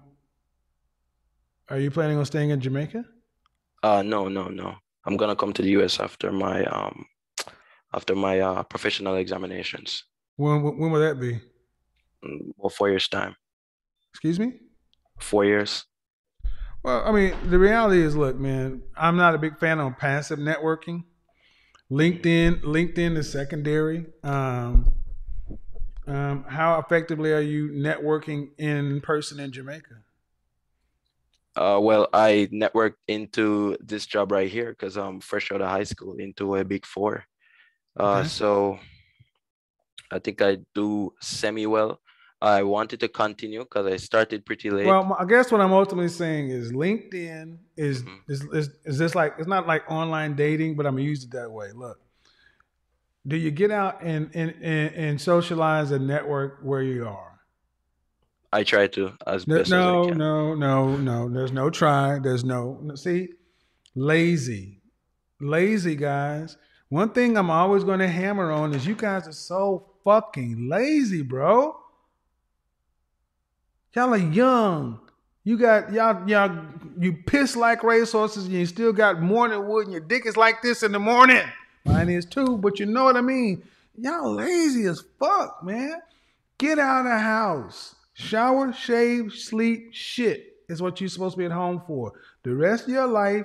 [1.69, 3.05] are you planning on staying in Jamaica?
[3.82, 4.74] Uh, no, no, no.
[5.05, 7.05] I'm gonna come to the US after my um,
[7.93, 10.05] after my uh professional examinations.
[10.39, 11.39] When when will that be?
[12.56, 13.36] Well, four years time.
[14.12, 14.60] Excuse me?
[15.20, 15.86] Four years.
[16.82, 20.39] Well, I mean, the reality is, look, man, I'm not a big fan of passive
[20.39, 21.05] networking.
[21.90, 24.06] LinkedIn, LinkedIn is secondary.
[24.23, 24.94] Um,
[26.06, 30.05] um, how effectively are you networking in person in Jamaica?
[31.56, 35.85] Uh, well, I networked into this job right here because I'm fresh out of high
[35.85, 37.24] school into a big four.
[37.98, 38.24] Uh, Okay.
[38.24, 38.81] so
[40.10, 42.01] I think I do semi well.
[42.40, 44.86] I wanted to continue because I started pretty late.
[44.86, 48.32] Well, I guess what I'm ultimately saying is LinkedIn is mm-hmm.
[48.32, 51.32] is is, is this like it's not like online dating, but I'm gonna use it
[51.32, 51.72] that way.
[51.74, 51.98] Look,
[53.26, 57.40] do you get out and and and, and socialize and network where you are?
[58.52, 60.18] I try to as No, best as I no, can.
[60.18, 61.28] no, no, no.
[61.28, 62.20] There's no try.
[62.20, 63.30] There's no no- see,
[63.97, 64.80] lazy,
[65.40, 66.56] lazy guys.
[66.89, 71.20] One thing I'm always going to hammer on is you guys are so fucking lazy,
[71.20, 71.76] bro.
[73.94, 74.98] Y'all are young.
[75.44, 76.64] You got y'all y'all
[76.98, 80.62] you piss like racehorses and you still got morning wood and your dick is like
[80.62, 81.43] this in the morning.
[81.85, 83.62] Mine is too, but you know what I mean.
[83.98, 86.01] Y'all lazy as fuck, man.
[86.56, 87.94] Get out of the house.
[88.14, 92.12] Shower, shave, sleep, shit is what you're supposed to be at home for.
[92.44, 93.44] The rest of your life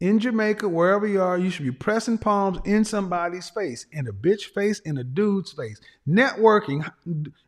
[0.00, 4.12] in Jamaica, wherever you are, you should be pressing palms in somebody's face, in a
[4.12, 5.78] bitch face, in a dude's face.
[6.08, 6.90] Networking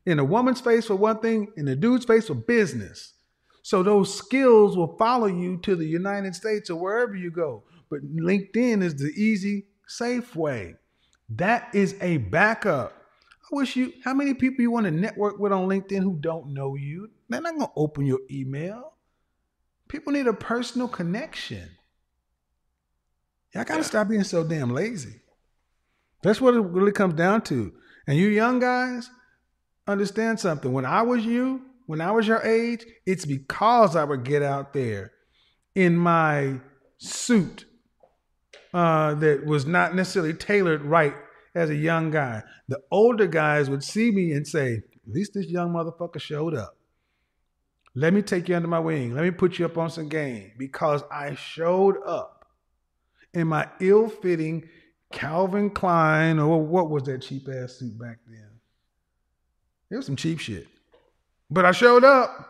[0.04, 3.14] in a woman's face for one thing, in a dude's face for business.
[3.62, 7.62] So those skills will follow you to the United States or wherever you go.
[7.88, 10.74] But LinkedIn is the easy, safe way.
[11.30, 12.92] That is a backup.
[13.44, 16.52] I wish you, how many people you want to network with on LinkedIn who don't
[16.52, 17.08] know you?
[17.28, 18.92] They're not going to open your email.
[19.88, 21.70] People need a personal connection.
[23.54, 25.20] Y'all got to stop being so damn lazy.
[26.22, 27.72] That's what it really comes down to.
[28.06, 29.10] And you young guys,
[29.86, 30.72] understand something.
[30.72, 34.72] When I was you, when I was your age, it's because I would get out
[34.72, 35.12] there
[35.74, 36.60] in my
[36.98, 37.64] suit
[38.72, 41.14] uh, that was not necessarily tailored right
[41.54, 42.42] as a young guy.
[42.68, 46.76] The older guys would see me and say, at least this young motherfucker showed up.
[47.94, 49.14] Let me take you under my wing.
[49.14, 52.41] Let me put you up on some game because I showed up
[53.34, 54.68] in my ill fitting
[55.12, 58.50] Calvin Klein or what was that cheap ass suit back then?
[59.90, 60.66] It was some cheap shit.
[61.50, 62.48] But I showed up.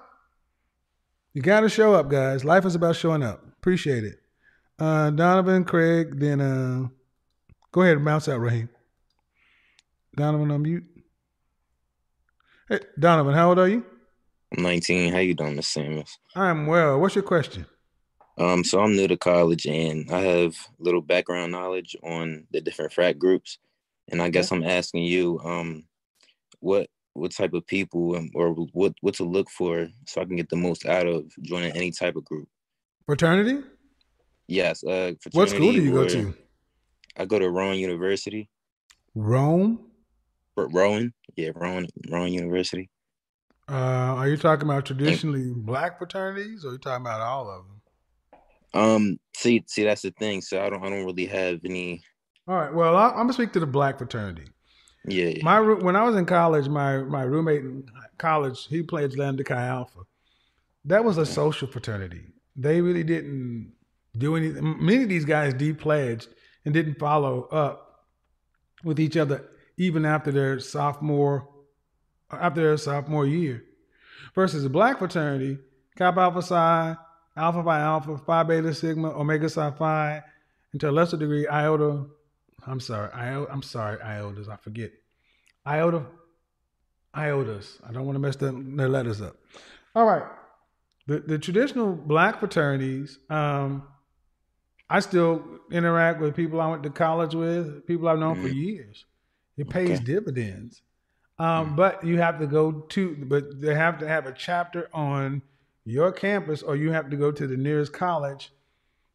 [1.34, 2.44] You got to show up, guys.
[2.44, 3.42] Life is about showing up.
[3.59, 4.20] Appreciate it.
[4.78, 6.88] Uh, Donovan, Craig, then uh,
[7.72, 8.68] go ahead and bounce out, Raheem.
[10.16, 10.84] Donovan, unmute.
[12.68, 13.84] Hey, Donovan, how old are you?
[14.56, 15.12] I'm 19.
[15.12, 16.18] How you doing, Miss Samuels?
[16.34, 17.00] I'm well.
[17.00, 17.66] What's your question?
[18.38, 22.92] Um, so I'm new to college and I have little background knowledge on the different
[22.92, 23.59] frat groups.
[24.10, 25.84] And I guess I'm asking you, um,
[26.60, 30.48] what what type of people or what what to look for so I can get
[30.48, 32.48] the most out of joining any type of group.
[33.04, 33.62] Fraternity?
[34.46, 34.82] Yes.
[34.82, 36.34] Uh, What school do you go to?
[37.16, 38.48] I go to Rowan University.
[39.14, 39.80] Rome?
[40.56, 42.88] Ro- Rowan, yeah, Rowan Rowan University.
[43.68, 43.74] Uh,
[44.16, 47.80] are you talking about traditionally black fraternities or are you talking about all of them?
[48.74, 50.40] Um, see, see, that's the thing.
[50.40, 52.03] So I don't, I don't really have any.
[52.49, 52.73] All right.
[52.73, 54.44] Well, I, I'm gonna speak to the black fraternity.
[55.07, 55.43] Yeah, yeah.
[55.43, 57.85] My when I was in college, my my roommate in
[58.19, 60.01] college, he played Lambda Chi Alpha.
[60.85, 62.23] That was a social fraternity.
[62.57, 63.73] They really didn't
[64.16, 64.85] do anything.
[64.85, 66.28] Many of these guys depledged
[66.65, 68.07] and didn't follow up
[68.85, 71.49] with each other even after their sophomore
[72.31, 73.65] after their sophomore year.
[74.35, 75.59] Versus the black fraternity,
[75.97, 76.97] Kappa Alpha Psi,
[77.36, 80.22] Alpha Phi Alpha, Phi Beta Sigma, Omega Psi Phi,
[80.72, 82.04] and to a lesser degree, Iota.
[82.66, 83.52] I'm sorry, Iota.
[83.52, 84.48] I'm sorry, Iotas.
[84.48, 84.92] I forget.
[85.66, 86.04] Iota.
[87.14, 87.78] Iotas.
[87.88, 89.36] I don't want to mess their, their letters up.
[89.94, 90.22] All right.
[91.06, 93.82] The the traditional black fraternities, um,
[94.88, 99.04] I still interact with people I went to college with, people I've known for years.
[99.56, 100.04] It pays Okay.
[100.04, 100.82] dividends.
[101.38, 105.42] Um, but you have to go to, but they have to have a chapter on
[105.84, 108.52] your campus, or you have to go to the nearest college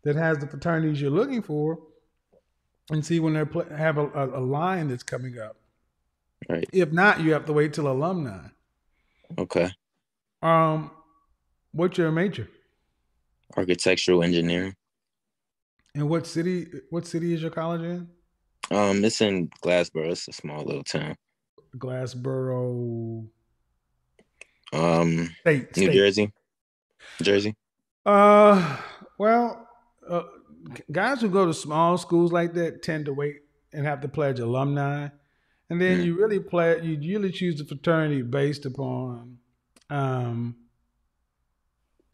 [0.03, 1.79] that has the fraternities you're looking for,
[2.89, 5.57] and see when they pl- have a, a, a line that's coming up.
[6.49, 6.65] Right.
[6.71, 8.47] If not, you have to wait till alumni.
[9.37, 9.69] Okay.
[10.41, 10.91] Um,
[11.71, 12.47] what's your major?
[13.55, 14.75] Architectural engineering.
[15.95, 16.67] And what city?
[16.89, 18.07] What city is your college in?
[18.69, 20.11] Um, it's in Glassboro.
[20.11, 21.15] It's a small little town.
[21.77, 23.27] Glassboro.
[24.73, 25.93] Um, State, New state.
[25.93, 26.33] Jersey.
[27.21, 27.55] Jersey.
[28.05, 28.77] Uh,
[29.17, 29.67] well,
[30.09, 30.23] uh,
[30.91, 33.37] guys who go to small schools like that tend to wait
[33.73, 35.09] and have to pledge alumni,
[35.69, 36.83] and then you really pledge.
[36.83, 39.37] You really choose the fraternity based upon
[39.89, 40.55] um,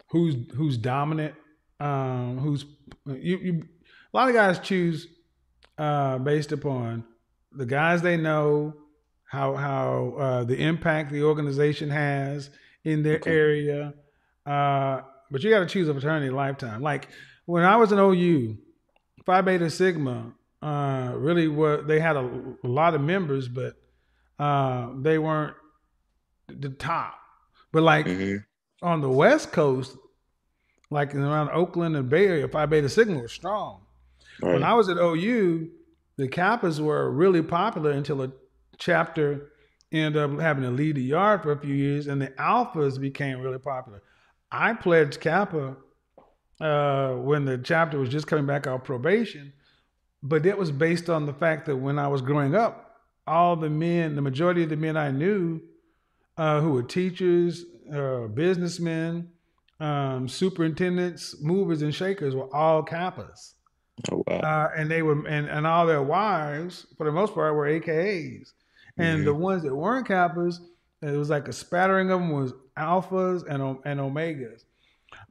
[0.10, 1.36] who's who's dominant,
[1.80, 2.66] um, who's
[3.06, 3.38] you.
[3.38, 3.64] you
[4.14, 5.08] a lot of guys choose
[5.78, 7.04] uh, based upon
[7.52, 8.74] the guys they know,
[9.26, 12.50] how how uh, the impact the organization has
[12.84, 13.94] in their area.
[14.46, 15.02] Uh,
[15.32, 16.82] but you got to choose a fraternity lifetime.
[16.82, 17.08] Like
[17.46, 18.58] when I was in OU,
[19.26, 23.76] Phi Beta Sigma uh, really were they had a, a lot of members, but
[24.40, 25.56] uh, they weren't
[26.48, 27.16] the top.
[27.72, 28.08] But like
[28.82, 29.98] on the West Coast,
[30.90, 33.82] like around Oakland and Bay Area, Phi Beta Sigma was strong.
[34.40, 35.70] When I was at OU,
[36.18, 38.32] the Kappas were really popular until a
[38.78, 39.52] chapter
[39.92, 43.40] ended up having to lead the yard for a few years, and the Alphas became
[43.40, 44.02] really popular.
[44.54, 45.76] I pledged Kappa
[46.62, 49.52] uh, when the chapter was just coming back off probation,
[50.22, 53.70] but it was based on the fact that when I was growing up, all the
[53.70, 55.60] men, the majority of the men I knew
[56.38, 59.30] uh, who were teachers, uh, businessmen,
[59.80, 63.54] um, superintendents, movers, and shakers were all Kappas.
[64.12, 64.38] Oh wow.
[64.38, 68.52] Uh, and they were, and, and all their wives, for the most part, were AKAs.
[68.98, 70.60] And the ones that weren't Kappas,
[71.04, 74.66] it was like a spattering of them was alphas and and omegas.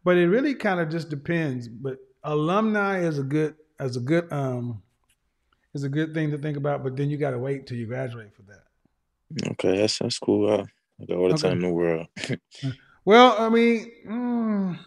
[0.04, 1.68] But it really kind of just depends.
[1.68, 4.82] But alumni is a good as a good um
[5.74, 6.82] is a good thing to think about.
[6.84, 8.64] But then you got to wait till you graduate for that.
[9.52, 10.48] Okay, that's that's cool.
[10.50, 10.64] Uh,
[11.00, 11.48] I got all the Okay.
[11.48, 12.06] time in the world.
[13.04, 14.78] Well, I mean, mm,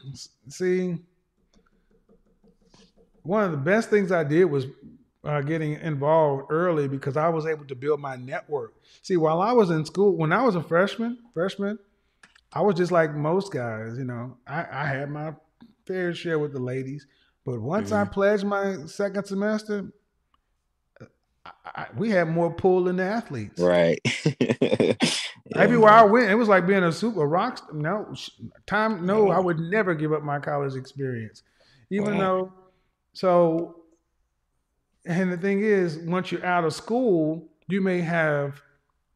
[0.48, 0.98] see,
[3.24, 4.68] one of the best things I did was
[5.26, 8.76] uh, getting involved early because I was able to build my network.
[9.02, 11.80] See, while I was in school, when I was a freshman, freshman,
[12.54, 13.98] I was just like most guys.
[13.98, 15.34] You know, I, I had my
[15.86, 17.08] fair share with the ladies,
[17.44, 18.14] but once I mm-hmm.
[18.14, 19.92] pledged my second semester,
[21.02, 21.06] uh,
[21.46, 23.60] I, I, we had more pull than the athletes.
[23.60, 24.00] right.
[25.56, 27.58] Everywhere I went, it was like being a super rock.
[27.60, 27.74] star.
[27.74, 28.14] No
[28.66, 29.06] time.
[29.06, 31.44] No, I would never give up my college experience,
[31.90, 32.20] even Wow.
[32.20, 32.54] though.
[33.14, 33.85] So,
[35.06, 38.62] and the thing is, once you're out of school, you may have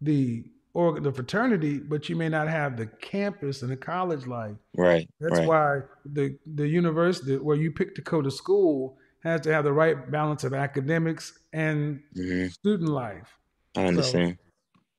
[0.02, 4.56] the or the fraternity, but you may not have the campus and the college life.
[4.76, 5.10] Right.
[5.20, 5.48] That's right.
[5.48, 9.74] why the the university where you pick to go to school has to have the
[9.74, 12.52] right balance of academics and Mhm.
[12.52, 13.38] student life.
[13.76, 14.38] I So, understand.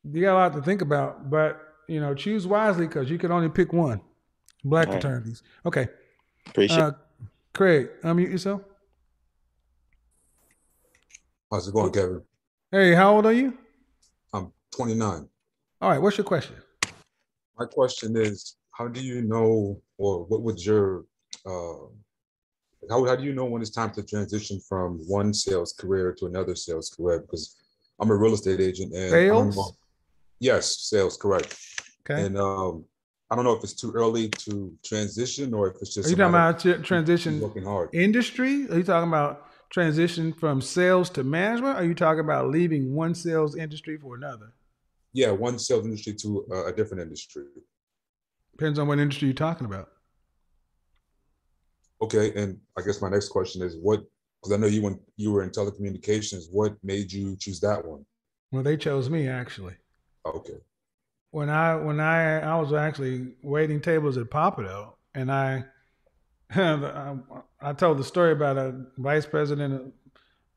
[0.05, 3.33] you got a lot to think about, but you know, choose wisely because you can
[3.33, 4.01] only pick one.
[4.65, 5.03] Black All right.
[5.03, 5.43] fraternities.
[5.65, 5.89] Okay.
[6.47, 6.93] Appreciate Uh,
[7.55, 8.63] Craig, unmute yourself.
[11.51, 12.23] How's it going, Kevin?
[12.71, 13.59] Hey, how old are you?
[14.33, 15.29] I'm 29.
[15.81, 16.01] All right.
[16.01, 16.55] What's your question?
[17.59, 21.07] My question is, how do you know, or what would your,
[21.45, 21.89] uh,
[22.89, 26.27] how, how do you know when it's time to transition from one sales career to
[26.27, 27.19] another sales career?
[27.21, 27.57] Because
[27.99, 29.77] I'm a real estate agent and Sales?
[30.39, 31.59] yes, sales, correct.
[32.09, 32.27] Okay.
[32.27, 32.85] And um,
[33.29, 36.17] I don't know if it's too early to transition or if it's just Are you
[36.17, 37.89] talking about transition working hard.
[37.93, 38.71] industry?
[38.71, 41.77] Are you talking about transition from sales to management?
[41.77, 44.53] Are you talking about leaving one sales industry for another?
[45.13, 47.45] Yeah, one sales industry to uh, a different industry.
[48.53, 49.89] Depends on what industry you're talking about.
[52.03, 54.03] Okay, and I guess my next question is what,
[54.41, 58.05] because I know you when you were in telecommunications, what made you choose that one?
[58.53, 59.75] Well, they chose me actually.
[60.27, 60.59] Okay.
[61.31, 65.65] when I when I I was actually waiting tables at Pappadeaux, and I
[66.55, 67.15] I,
[67.61, 69.93] I told the story about a vice president of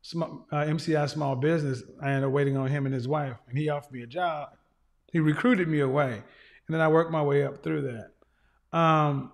[0.02, 1.84] small, uh, MCI small business.
[2.02, 4.50] I ended up waiting on him and his wife, and he offered me a job.
[5.12, 8.78] He recruited me away, and then I worked my way up through that.
[8.78, 9.32] Um,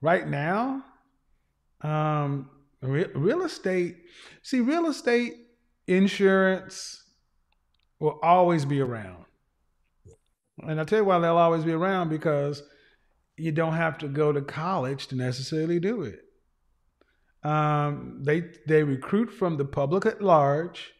[0.00, 0.82] right now,
[1.82, 2.48] um,
[2.80, 3.96] re- real estate.
[4.42, 5.34] See, real estate,
[5.86, 7.04] insurance
[7.98, 9.26] will always be around.
[10.62, 12.62] And I'll tell you why they'll always be around because
[13.40, 16.20] you don't have to go to college to necessarily do it.
[17.42, 20.92] Um, they they recruit from the public at large.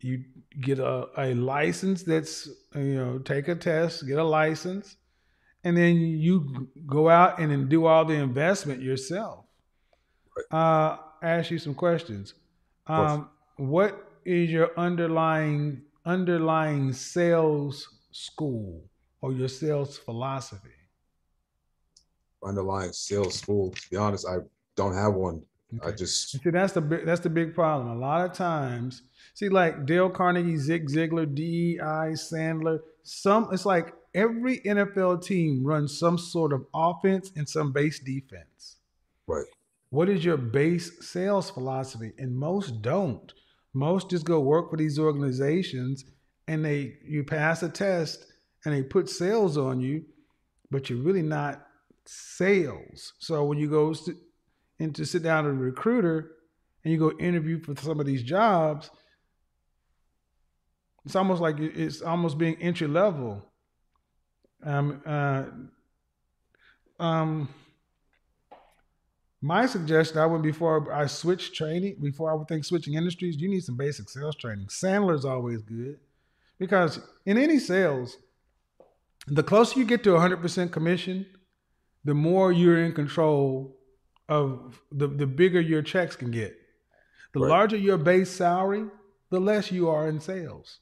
[0.00, 0.24] You
[0.60, 4.96] get a, a license that's you know take a test, get a license,
[5.64, 9.44] and then you go out and then do all the investment yourself.
[10.52, 12.34] Uh, ask you some questions.
[12.86, 18.84] Um, what is your underlying underlying sales school
[19.20, 20.77] or your sales philosophy?
[22.44, 24.38] Underlying sales school, to be honest, I
[24.76, 25.42] don't have one.
[25.84, 27.88] I just, See, that's the big, that's the big problem.
[27.88, 29.02] A lot of times,
[29.34, 32.80] see, like Dale Carnegie, Zig Ziglar, DEI, Sandler.
[33.02, 38.76] Some it's like every NFL team runs some sort of offense and some base defense.
[39.26, 39.44] Right.
[39.90, 42.12] What is your base sales philosophy?
[42.18, 43.32] And most don't.
[43.74, 46.04] Most just go work for these organizations
[46.46, 48.26] and they you pass a test
[48.64, 50.04] and they put sales on you,
[50.70, 51.67] but you're really not
[52.08, 53.12] sales.
[53.18, 54.16] So when you go sit,
[54.80, 56.32] and to sit down with a recruiter
[56.84, 58.90] and you go interview for some of these jobs,
[61.04, 63.44] it's almost like it's almost being entry level.
[64.64, 65.44] Um, uh,
[66.98, 67.48] um,
[69.40, 73.48] my suggestion, I would before I switch training, before I would think switching industries, you
[73.48, 74.66] need some basic sales training.
[74.66, 75.98] Sandler's always good
[76.58, 78.16] because in any sales,
[79.26, 81.26] the closer you get to 100% commission,
[82.04, 83.76] the more you're in control
[84.28, 86.56] of the, the bigger your checks can get.
[87.32, 88.86] The larger your base salary,
[89.30, 90.80] the less you are in sales.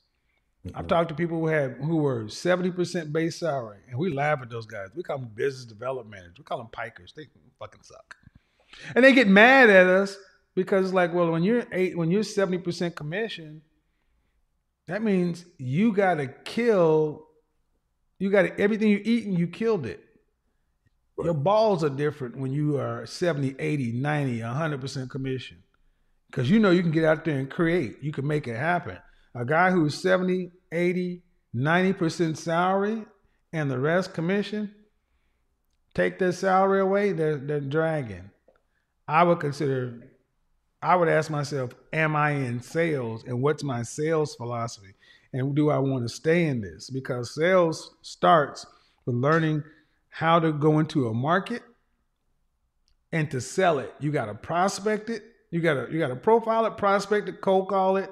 [0.66, 0.86] I've mm-hmm.
[0.88, 4.66] talked to people who had who were 70% base salary, and we laugh at those
[4.66, 4.88] guys.
[4.94, 6.38] We call them business development managers.
[6.38, 7.14] We call them pikers.
[7.14, 7.26] They
[7.58, 8.16] fucking suck.
[8.94, 10.16] And they get mad at us
[10.54, 13.62] because it's like, well, when you're eight, when you're 70% commission,
[14.86, 17.26] that means you gotta kill
[18.18, 20.02] You got everything you eat and you killed it.
[21.22, 25.62] Your balls are different when you are 70, 80, 90, 100% commission.
[26.26, 27.96] Because you know you can get out there and create.
[28.02, 28.98] You can make it happen.
[29.34, 31.22] A guy who's 70, 80,
[31.54, 33.04] 90% salary
[33.52, 34.74] and the rest commission,
[35.94, 38.30] take their salary away, they're, they're dragging.
[39.08, 40.10] I would consider,
[40.82, 44.94] I would ask myself, am I in sales and what's my sales philosophy?
[45.32, 46.90] And do I want to stay in this?
[46.90, 48.66] Because sales starts
[49.06, 49.62] with learning
[50.16, 51.62] how to go into a market
[53.12, 53.92] and to sell it.
[54.00, 55.22] You got to prospect it.
[55.50, 58.10] You got to you got to profile it, prospect it, cold call it,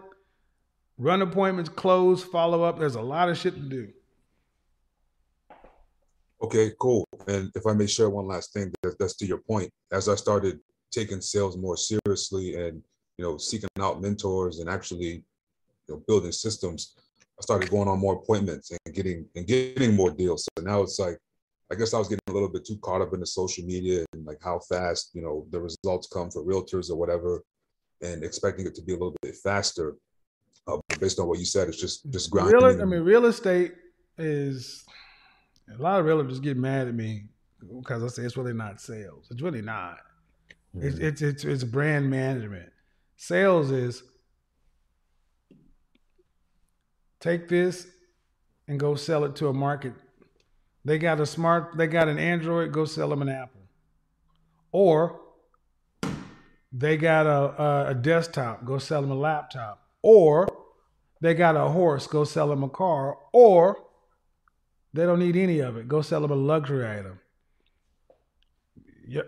[0.98, 2.78] run appointments, close, follow up.
[2.78, 3.88] There's a lot of shit to do.
[6.42, 7.08] Okay, cool.
[7.26, 9.70] And if I may share one last thing, that, that's to your point.
[9.90, 10.60] As I started
[10.90, 12.82] taking sales more seriously and
[13.16, 15.24] you know seeking out mentors and actually
[15.86, 16.96] you know building systems,
[17.38, 20.46] I started going on more appointments and getting and getting more deals.
[20.58, 21.18] So now it's like
[21.74, 24.04] I guess I was getting a little bit too caught up in the social media
[24.12, 27.42] and like how fast you know the results come for realtors or whatever,
[28.00, 29.96] and expecting it to be a little bit faster.
[30.68, 32.54] Uh, based on what you said, it's just just grinding.
[32.54, 33.74] Real, I mean, real estate
[34.16, 34.84] is
[35.76, 37.24] a lot of realtors get mad at me
[37.80, 39.26] because I say it's really not sales.
[39.30, 39.98] It's really not.
[40.76, 42.70] It's, it's it's it's brand management.
[43.16, 44.04] Sales is
[47.18, 47.88] take this
[48.68, 49.94] and go sell it to a market.
[50.84, 53.62] They got a smart, they got an Android, go sell them an Apple.
[54.70, 55.20] Or
[56.72, 59.86] they got a, a, a desktop, go sell them a laptop.
[60.02, 60.48] Or
[61.20, 63.16] they got a horse, go sell them a car.
[63.32, 63.78] Or
[64.92, 67.20] they don't need any of it, go sell them a luxury item.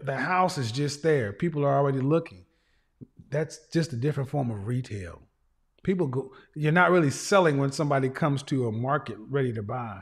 [0.03, 1.33] The house is just there.
[1.33, 2.45] People are already looking.
[3.31, 5.23] That's just a different form of retail.
[5.83, 10.01] People go, you're not really selling when somebody comes to a market ready to buy.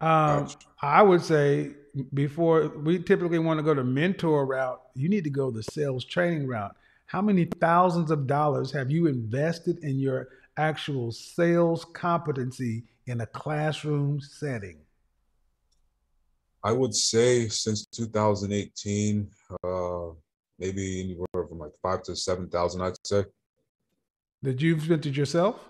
[0.00, 0.48] Um,
[0.80, 1.72] I would say
[2.14, 6.04] before we typically want to go the mentor route, you need to go the sales
[6.04, 6.74] training route.
[7.06, 13.26] How many thousands of dollars have you invested in your actual sales competency in a
[13.26, 14.78] classroom setting?
[16.62, 19.28] I would say since 2018,
[19.64, 20.12] uh,
[20.58, 22.82] maybe anywhere from like five to seven thousand.
[22.82, 23.24] I'd say.
[24.42, 25.68] That you've spent it yourself?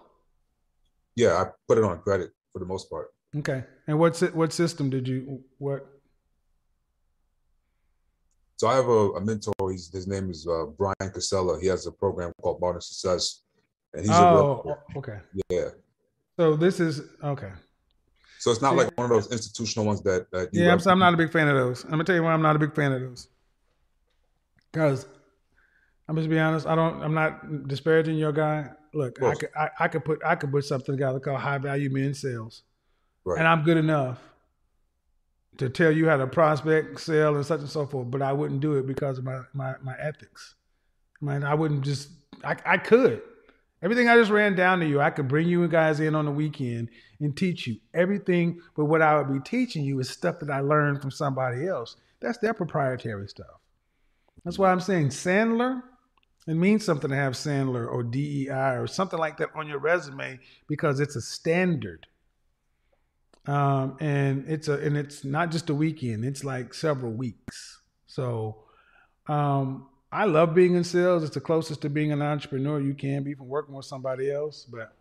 [1.17, 3.11] Yeah, I put it on credit for the most part.
[3.37, 3.65] Okay.
[3.87, 5.87] And what's it, what system did you what?
[8.57, 9.53] So I have a, a mentor.
[9.71, 11.59] He's, his name is uh, Brian Casella.
[11.61, 13.43] He has a program called Modern Success,
[13.95, 14.79] and he's a Oh, real.
[14.97, 15.19] okay.
[15.49, 15.69] Yeah.
[16.39, 17.53] So this is okay.
[18.39, 21.17] So it's not like one of those institutional ones that Yeah, I'm, I'm not a
[21.17, 21.85] big fan of those.
[21.85, 23.29] I'm gonna tell you why I'm not a big fan of those.
[24.73, 25.07] Because
[26.09, 26.67] I'm just be honest.
[26.67, 27.03] I don't.
[27.03, 28.71] I'm not disparaging your guy.
[28.93, 29.49] Look, I could.
[29.57, 30.21] I, I could put.
[30.25, 32.63] I could put something together called high value men sales,
[33.25, 33.39] Right.
[33.39, 34.19] and I'm good enough
[35.59, 38.11] to tell you how to prospect, sell, and such and so forth.
[38.11, 40.55] But I wouldn't do it because of my my, my ethics.
[41.45, 42.11] I wouldn't just.
[42.43, 43.23] I I could.
[43.83, 46.31] Everything I just ran down to you, I could bring you guys in on the
[46.31, 48.61] weekend and teach you everything.
[48.77, 51.97] But what I would be teaching you is stuff that I learned from somebody else.
[52.21, 53.47] That's their proprietary stuff.
[54.45, 55.83] That's why I'm saying Sandler.
[56.47, 60.41] It means something to have Sandler or DEI or something like that on your resume
[60.69, 62.07] because it's a standard.
[63.47, 67.81] Um, and it's a and it's not just a weekend; it's like several weeks.
[68.07, 68.65] So,
[69.29, 71.23] um, I love being in sales.
[71.23, 74.67] It's the closest to being an entrepreneur you can be from working with somebody else.
[74.71, 74.93] But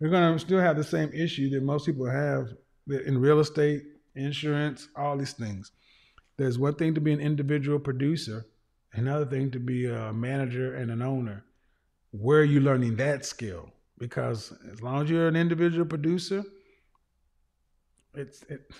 [0.00, 2.48] you're gonna still have the same issue that most people have
[2.88, 3.84] in real estate,
[4.14, 5.72] insurance, all these things.
[6.36, 8.46] There's one thing to be an individual producer,
[8.92, 11.44] another thing to be a manager and an owner.
[12.12, 13.70] Where are you learning that skill?
[13.98, 16.44] Because as long as you're an individual producer,
[18.14, 18.70] it's it,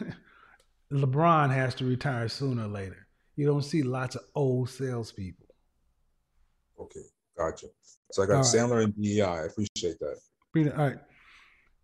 [0.93, 3.07] LeBron has to retire sooner or later.
[3.37, 5.47] You don't see lots of old salespeople.
[6.81, 7.01] Okay,
[7.37, 7.67] gotcha.
[8.13, 8.47] So I got All right.
[8.47, 9.23] Sandler and DEI.
[9.23, 10.19] I appreciate that.
[10.55, 10.99] Peter, all right.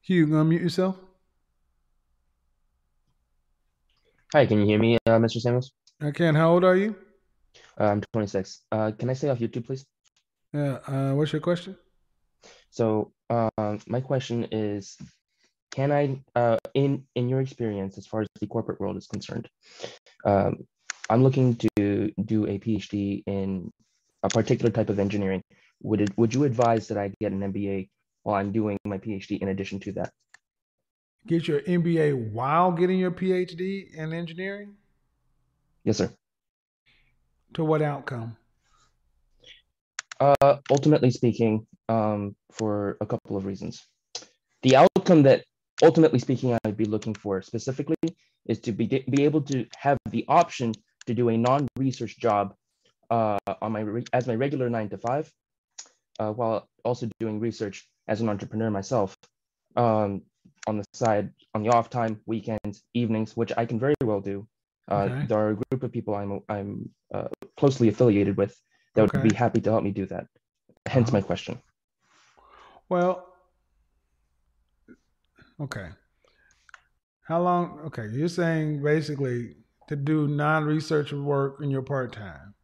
[0.00, 0.96] Hugh, you gonna mute yourself?
[4.32, 5.40] Hi, can you hear me, uh, Mr.
[5.40, 5.72] Samuels?
[6.00, 6.34] I can.
[6.34, 6.96] How old are you?
[7.78, 8.62] Uh, I'm 26.
[8.72, 9.86] Uh, can I stay off YouTube, please?
[10.52, 10.78] Yeah.
[10.86, 11.76] Uh, what's your question?
[12.70, 14.96] So, uh, my question is,
[15.74, 19.48] can I, uh, in in your experience, as far as the corporate world is concerned,
[20.24, 20.58] um,
[21.10, 23.72] I'm looking to do a PhD in
[24.22, 25.42] a particular type of engineering.
[25.82, 27.88] Would it, would you advise that I get an MBA
[28.22, 30.12] while I'm doing my PhD in addition to that?
[31.26, 34.76] Get your MBA while getting your PhD in engineering.
[35.82, 36.10] Yes, sir.
[37.54, 38.36] To what outcome?
[40.20, 43.84] Uh, ultimately speaking, um, for a couple of reasons.
[44.62, 45.44] The outcome that
[45.84, 47.96] ultimately speaking, I'd be looking for specifically
[48.46, 50.72] is to be, be able to have the option
[51.06, 52.54] to do a non-research job
[53.10, 55.30] uh, on my as my regular nine to five,
[56.18, 59.16] uh, while also doing research as an entrepreneur myself
[59.76, 60.22] um,
[60.66, 64.46] on the side, on the off time, weekends, evenings, which I can very well do.
[64.90, 65.26] Uh, Okay.
[65.28, 68.54] There are a group of people I'm I'm uh, closely affiliated with
[68.94, 70.26] that would be happy to help me do that.
[70.86, 71.58] Hence my question.
[72.88, 73.33] Well,
[75.60, 75.88] okay.
[77.26, 77.80] How long?
[77.86, 79.56] Okay, you're saying basically
[79.88, 82.54] to do non-research work in your part time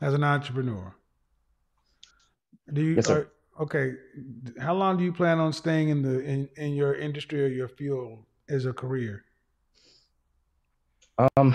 [0.00, 0.94] as an entrepreneur.
[2.72, 2.94] Do you?
[2.94, 3.28] Yes, sir.
[3.58, 3.94] are- okay.
[4.60, 7.68] How long do you plan on staying in the in, in your industry or your
[7.68, 9.24] field as a career?
[11.36, 11.54] Um,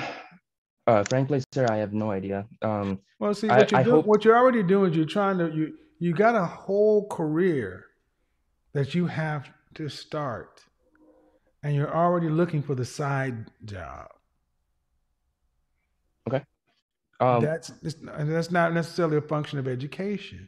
[0.88, 2.46] uh, frankly, sir, I have no idea.
[2.62, 5.06] Um, Well, see, I- what you're I doing, hope- what you're already doing is you're
[5.06, 7.86] trying to you you got a whole career
[8.74, 10.64] that you have to start,
[11.64, 14.08] and you're already looking for the side job.
[16.28, 16.44] Okay.
[17.20, 20.48] Um, that's and that's not necessarily a function of education.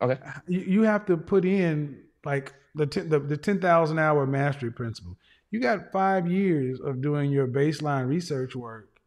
[0.00, 0.18] Okay.
[0.46, 4.70] You, you have to put in like the ten, the, the ten thousand hour mastery
[4.70, 5.16] principle.
[5.50, 9.00] You got five years of doing your baseline research work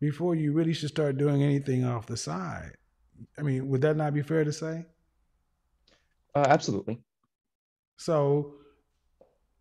[0.00, 2.72] before you really should start doing anything off the side.
[3.38, 4.84] I mean, would that not be fair to say?
[6.34, 7.00] uh, absolutely.
[7.96, 8.54] So,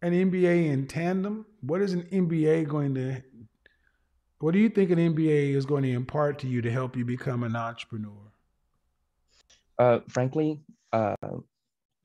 [0.01, 1.45] an MBA in tandem.
[1.61, 3.21] What is an MBA going to?
[4.39, 7.05] What do you think an MBA is going to impart to you to help you
[7.05, 8.31] become an entrepreneur?
[9.79, 10.61] Uh, frankly,
[10.93, 11.15] uh,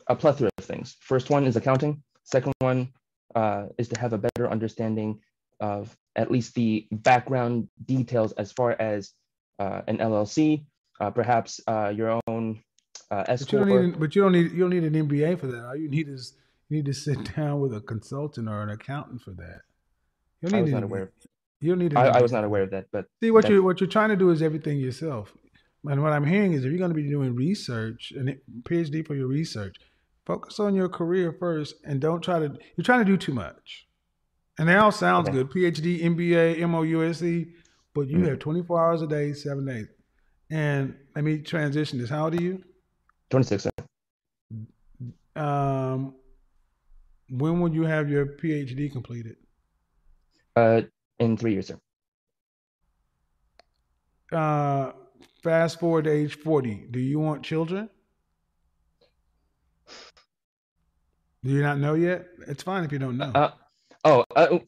[0.07, 0.97] a plethora of things.
[1.01, 2.03] First one is accounting.
[2.25, 2.89] Second one
[3.35, 5.21] uh, is to have a better understanding
[5.61, 9.13] of at least the background details as far as
[9.59, 10.65] uh, an LLC,
[11.01, 12.61] uh, perhaps uh, your own
[13.11, 14.01] uh, But you don't need.
[14.01, 14.53] But you don't need.
[14.53, 15.65] You don't need an MBA for that.
[15.65, 16.35] All you need is
[16.69, 19.61] you need to sit down with a consultant or an accountant for that.
[20.43, 21.11] You don't I was not aware.
[21.61, 21.97] You don't need.
[21.97, 24.17] I, I was not aware of that, but See what you what you're trying to
[24.17, 25.33] do is everything yourself.
[25.85, 29.15] And what I'm hearing is if you're going to be doing research and PhD for
[29.15, 29.77] your research,
[30.27, 33.87] focus on your career first and don't try to you're trying to do too much.
[34.59, 35.39] And it all sounds Okay.
[35.39, 35.51] good.
[35.51, 37.55] PhD, MBA, MOUSC,
[37.95, 38.29] but you Mhm.
[38.29, 39.87] have 24 hours a day, seven days.
[40.51, 42.11] And let me transition this.
[42.11, 42.63] How old are you?
[43.31, 43.63] 26.
[43.63, 43.71] sir.
[45.37, 46.15] Um,
[47.29, 49.37] when will you have your PhD completed?
[50.57, 50.83] Uh,
[51.19, 51.79] in three years, sir.
[54.33, 54.93] Uh,
[55.43, 56.89] fast forward to age 40.
[56.91, 57.89] Do you want children?
[61.43, 62.27] Do you not know yet?
[62.47, 63.33] It's fine if you don't know.
[63.35, 63.53] Uh,
[64.05, 64.59] oh, uh,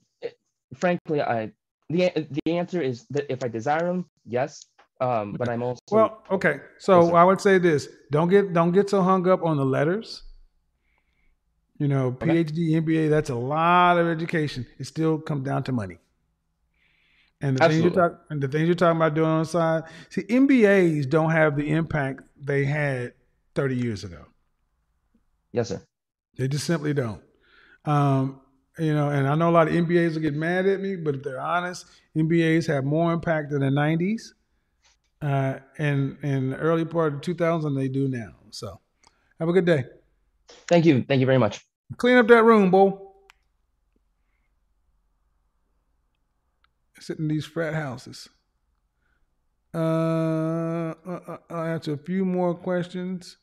[0.75, 1.53] frankly, I
[1.91, 2.11] the
[2.45, 4.65] the answer is that if I desire them, yes.
[5.03, 6.61] Um, but I'm also Well, okay.
[6.79, 10.23] So I would say this: don't get don't get so hung up on the letters.
[11.79, 14.65] You know, PhD, MBA, that's a lot of education.
[14.79, 15.99] It still comes down to money.
[17.41, 19.83] And the things you're talking and the things you're talking about doing on the side,
[20.11, 23.15] see, MBAs don't have the impact they had
[23.57, 24.25] 30 years ago.
[25.51, 25.83] yes, sir.
[26.37, 27.21] They just simply don't.
[27.85, 28.41] Um,
[28.79, 31.17] you know, and I know a lot of MBAs will get mad at me, but
[31.17, 34.31] if they're honest, MBAs have more impact in the 90s
[35.23, 38.35] uh, and in the early part of 2000 they do now.
[38.51, 38.81] So
[39.39, 39.85] have a good day.
[40.69, 41.05] Thank you.
[41.07, 41.65] Thank you very much.
[41.97, 42.93] Clean up that room, boy.
[47.01, 48.29] Sit in these frat houses.
[49.75, 49.79] Uh,
[51.07, 53.39] uh, uh, I'll answer a few more questions.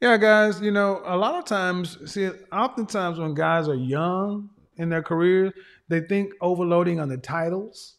[0.00, 4.88] Yeah, guys, you know, a lot of times, see, oftentimes when guys are young in
[4.88, 5.52] their careers,
[5.88, 7.96] they think overloading on the titles.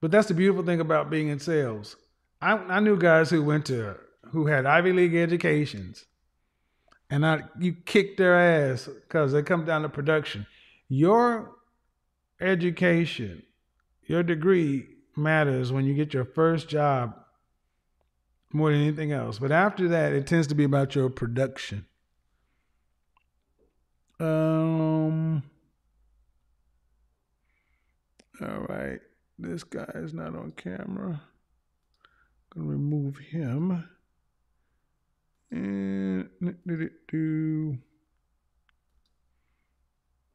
[0.00, 1.96] But that's the beautiful thing about being in sales.
[2.40, 3.96] I, I knew guys who went to,
[4.30, 6.04] who had Ivy League educations,
[7.10, 10.46] and I, you kick their ass because they come down to production.
[10.88, 11.56] Your
[12.40, 13.42] education,
[14.04, 17.14] your degree matters when you get your first job
[18.52, 19.38] more than anything else.
[19.38, 21.86] But after that, it tends to be about your production.
[24.20, 25.42] Um.
[28.40, 29.00] All right,
[29.38, 31.22] this guy is not on camera.
[32.54, 33.88] I'm Gonna remove him.
[35.50, 36.28] And
[37.08, 37.78] do.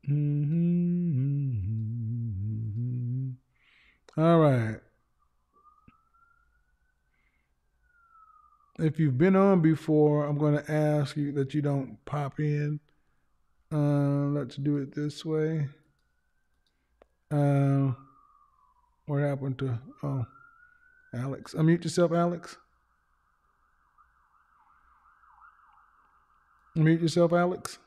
[0.09, 1.13] Mm-hmm.
[4.17, 4.79] All right.
[8.79, 12.79] If you've been on before, I'm going to ask you that you don't pop in.
[13.71, 15.67] Uh, let's do it this way.
[17.31, 17.91] Uh,
[19.05, 20.25] what happened to oh,
[21.13, 21.53] Alex?
[21.53, 22.57] Unmute yourself, Alex.
[26.77, 27.77] Unmute yourself, Alex.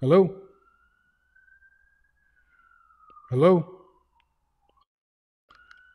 [0.00, 0.34] Hello?
[3.30, 3.82] Hello?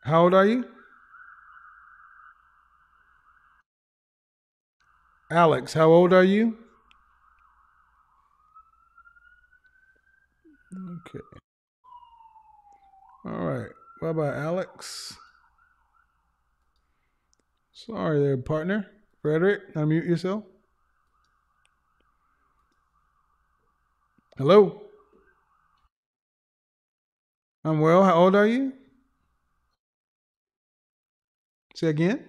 [0.04, 0.66] How old are you?
[5.30, 6.58] Alex, how old are you?
[10.74, 11.20] Okay.
[13.28, 13.70] All right.
[14.02, 15.18] Bye bye, Alex.
[17.74, 18.88] Sorry there, partner.
[19.22, 20.44] Frederick, unmute yourself.
[24.38, 24.84] Hello?
[27.66, 28.04] I'm well.
[28.04, 28.72] How old are you?
[31.76, 32.24] Say again?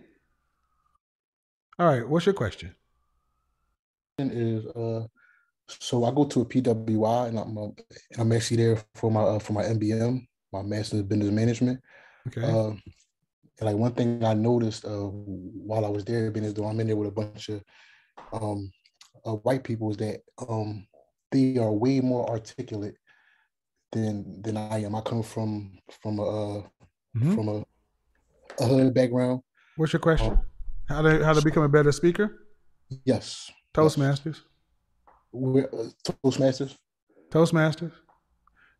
[1.79, 2.09] All right.
[2.09, 2.75] What's your question?
[4.19, 5.07] is uh
[5.69, 7.75] so I go to a PWI and I'm and
[8.19, 11.81] I'm actually there for my uh, for my MBM, my Master's of Business Management.
[12.29, 12.43] Okay.
[12.43, 12.73] Uh,
[13.61, 16.87] like one thing I noticed uh, while I was there, being as though I'm in
[16.87, 17.63] there with a bunch of
[18.33, 18.71] um,
[19.27, 20.87] uh, white people, is that um,
[21.33, 22.95] they are way more articulate
[23.93, 24.95] than than I am.
[24.95, 26.63] I come from from a uh,
[27.17, 27.35] Mhm.
[27.35, 27.65] from a,
[28.61, 29.41] a hood background.
[29.77, 30.33] What's your question?
[30.33, 30.41] Um,
[30.89, 32.47] How to how to become a better speaker?
[33.05, 33.51] Yes.
[33.75, 34.43] Toastmasters.
[35.35, 36.77] Uh, Toastmasters.
[37.31, 37.93] Toastmasters.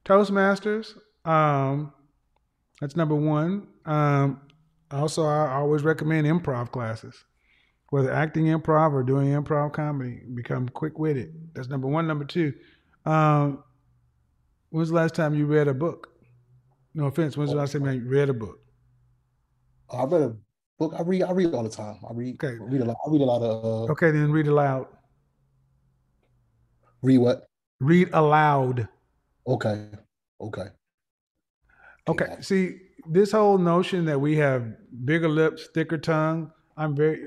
[0.05, 0.95] Toastmasters.
[1.29, 1.93] Um,
[2.81, 3.67] that's number one.
[3.85, 4.41] Um,
[4.91, 7.15] also, I always recommend improv classes,
[7.91, 10.23] whether acting improv or doing improv comedy.
[10.35, 11.35] Become quick witted.
[11.55, 12.07] That's number one.
[12.07, 12.55] Number two.
[13.05, 13.63] Um,
[14.71, 16.09] when's the last time you read a book?
[16.95, 17.37] No offense.
[17.37, 18.59] When's the last time you read a book?
[19.91, 20.37] I read a
[20.79, 20.95] book.
[20.99, 21.23] I read.
[21.25, 21.99] I read all the time.
[22.09, 22.43] I read.
[22.43, 22.57] Okay.
[22.59, 22.97] Read a lot.
[23.07, 23.65] I read a lot of.
[23.65, 24.87] Uh, Okay, then read aloud.
[27.03, 27.47] Read what?
[27.81, 28.89] Read aloud.
[29.47, 29.87] Okay.
[30.41, 30.67] Okay.
[32.09, 32.37] Okay.
[32.41, 34.65] See, this whole notion that we have
[35.05, 37.21] bigger lips, thicker tongue, I'm very,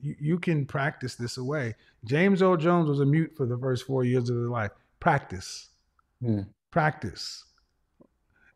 [0.00, 1.74] you, you can practice this away.
[2.04, 4.70] James Earl Jones was a mute for the first four years of his life.
[5.00, 5.70] Practice.
[6.20, 6.40] Hmm.
[6.70, 7.44] Practice.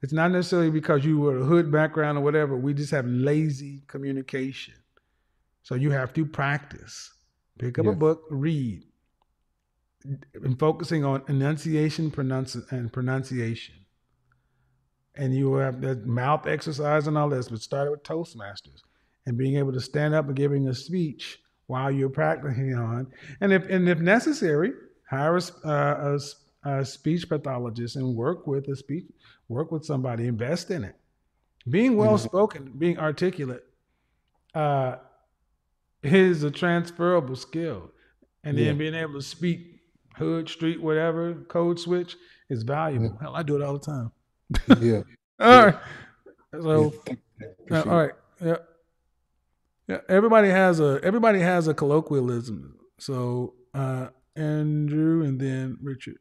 [0.03, 2.57] It's not necessarily because you were a hood background or whatever.
[2.57, 4.75] We just have lazy communication.
[5.63, 7.13] So you have to practice.
[7.59, 8.85] Pick up a book, read,
[10.35, 13.75] and focusing on enunciation pronunci- and pronunciation.
[15.17, 18.83] And you have that mouth exercise and all this, but start with Toastmasters
[19.27, 23.07] and being able to stand up and giving a speech while you're practicing on.
[23.41, 24.73] And if and if necessary,
[25.09, 26.21] hire a, uh, a
[26.69, 29.05] a speech pathologist and work with a speech,
[29.49, 30.97] work with somebody, invest in it.
[31.69, 33.65] Being well spoken, being articulate,
[34.55, 34.97] uh,
[36.03, 37.91] is a transferable skill.
[38.45, 38.73] And then Yeah.
[38.75, 39.81] being able to speak
[40.17, 42.17] hood, street, whatever, code switch
[42.49, 43.17] is valuable.
[43.21, 44.11] Hell, I do it all the time.
[44.81, 45.03] Yeah.
[45.41, 45.77] all right.
[46.53, 47.47] So, Yeah, thank you.
[47.65, 48.13] Appreciate all right.
[48.41, 48.57] Yeah.
[49.89, 50.01] Yeah.
[50.09, 52.77] Everybody has a everybody has a colloquialism.
[52.99, 56.19] So uh Andrew and then Richard.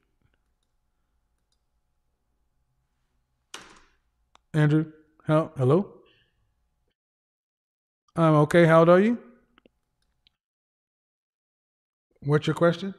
[4.54, 4.92] Andrew,
[5.26, 5.92] how hello?
[8.16, 9.18] I'm okay, how old are you?
[12.22, 12.96] What's your question?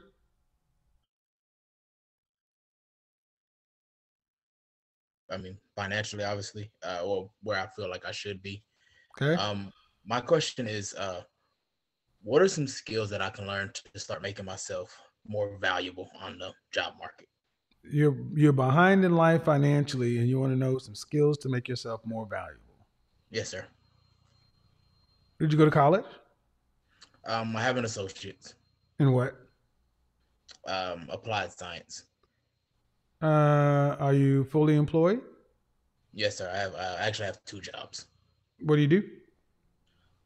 [5.31, 8.63] I mean, financially, obviously, uh, or where I feel like I should be.
[9.21, 9.39] Okay.
[9.41, 9.71] Um,
[10.05, 11.21] my question is, uh,
[12.23, 14.97] what are some skills that I can learn to start making myself
[15.27, 17.27] more valuable on the job market?
[17.89, 21.67] You're you're behind in life financially and you want to know some skills to make
[21.67, 22.63] yourself more valuable.
[23.29, 23.65] Yes, sir.
[25.39, 26.05] Did you go to college?
[27.25, 28.55] Um, I have an associate's,
[28.99, 29.35] In what?
[30.67, 32.05] um, applied science.
[33.21, 35.21] Uh, are you fully employed?
[36.13, 36.49] Yes, sir.
[36.53, 36.75] I have.
[36.75, 38.07] I actually have two jobs.
[38.61, 39.03] What do you do?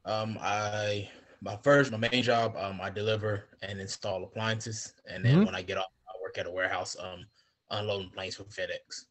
[0.04, 1.08] Um, I
[1.40, 5.44] my first, my main job, um, I deliver and install appliances, and then Mhm.
[5.44, 7.26] when I get off, I work at a warehouse, um,
[7.70, 9.06] unloading planes for FedEx.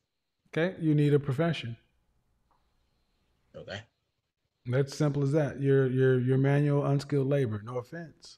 [0.49, 1.77] Okay, you need a profession.
[3.55, 3.81] Okay.
[4.65, 5.59] That's simple as that.
[5.59, 7.61] You're you're you're manual, unskilled labor.
[7.63, 8.37] No offense.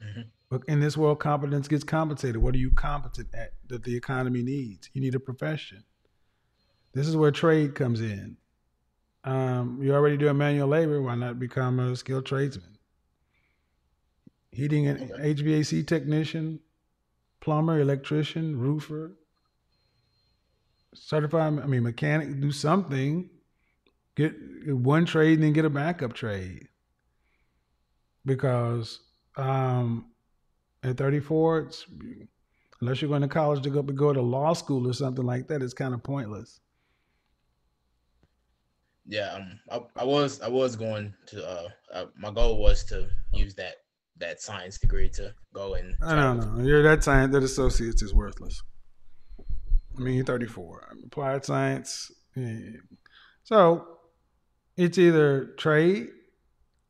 [0.00, 0.30] Mhm.
[0.48, 2.36] But in this world, competence gets compensated.
[2.36, 4.90] What are you competent at that the economy needs?
[4.92, 5.82] You need a profession.
[6.92, 8.36] This is where trade comes in.
[9.24, 11.02] Um, you're already doing manual labor.
[11.02, 12.78] Why not become a skilled tradesman?
[14.52, 16.60] Heating and HVAC technician,
[17.40, 19.12] plumber, electrician, roofer,
[20.94, 21.58] certified.
[21.58, 22.40] I mean, mechanic.
[22.40, 23.28] Do something.
[24.14, 24.32] Get
[24.68, 26.68] one trade and then get a backup trade.
[28.24, 29.00] Because
[29.36, 30.06] um,
[30.82, 31.86] at 34, it's
[32.80, 35.62] unless you're going to college to go go to law school or something like that,
[35.62, 36.60] it's kind of pointless.
[39.06, 39.32] Yeah.
[39.32, 41.48] Um, I, I was I was going to.
[41.48, 43.76] Uh, uh, my goal was to use that
[44.18, 45.94] that science degree to go and.
[46.02, 46.64] I don't know.
[46.64, 48.62] You're that science that associates is worthless.
[49.96, 50.96] I mean, you're 34.
[51.06, 52.10] Applied science.
[52.34, 52.58] yeah.
[53.44, 53.86] So
[54.76, 56.08] it's either trade,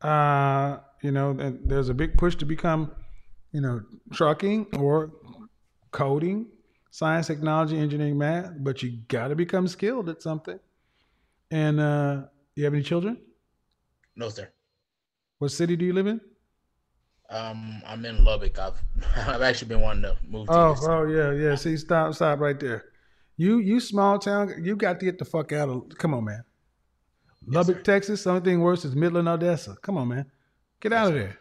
[0.01, 1.33] uh, you know,
[1.63, 2.91] there's a big push to become,
[3.51, 3.81] you know,
[4.13, 5.11] trucking or
[5.91, 6.47] coding,
[6.91, 10.59] science, technology, engineering, math, but you got to become skilled at something.
[11.51, 12.23] And uh,
[12.55, 13.17] you have any children?
[14.15, 14.49] No, sir.
[15.39, 16.19] What city do you live in?
[17.29, 18.57] Um, I'm in Lubbock.
[18.57, 18.81] I've
[19.27, 20.85] I've actually been wanting to move to Oh, this.
[20.87, 21.55] oh yeah, yeah.
[21.55, 22.85] See, stop, stop right there.
[23.35, 25.89] You, you small town, you got to get the fuck out of.
[25.97, 26.43] Come on, man.
[27.45, 28.23] Lubbock, Texas.
[28.23, 29.75] The only thing worse is Midland, Odessa.
[29.81, 30.25] Come on, man.
[30.81, 31.37] Get out of there.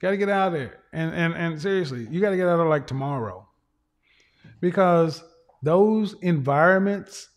[0.00, 0.78] Got to get out of there.
[0.92, 3.48] And and and seriously, you got to get out of there like tomorrow,
[4.60, 5.22] because
[5.62, 7.30] those environments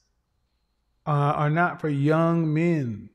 [1.08, 3.10] uh, are not for young men,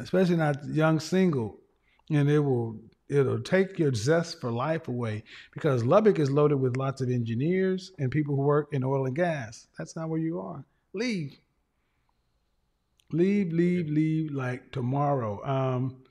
[0.00, 1.60] especially not young single,
[2.10, 5.22] and it will it'll take your zest for life away
[5.52, 9.14] because Lubbock is loaded with lots of engineers and people who work in oil and
[9.14, 9.68] gas.
[9.78, 10.64] That's not where you are.
[10.94, 11.38] Leave.
[13.12, 15.44] Leave, leave, leave like tomorrow.
[15.46, 16.03] Um,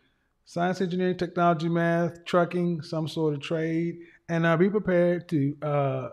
[0.45, 3.99] science, engineering, technology, math, trucking, some sort of trade,
[4.30, 6.10] and uh, be prepared to uh,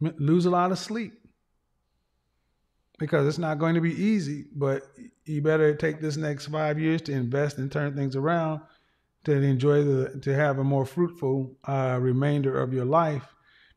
[0.00, 1.12] lose a lot of sleep
[2.98, 4.46] because it's not going to be easy.
[4.54, 4.82] But
[5.24, 8.60] you better take this next five years to invest and turn things around
[9.24, 13.26] to enjoy the to have a more fruitful uh, remainder of your life.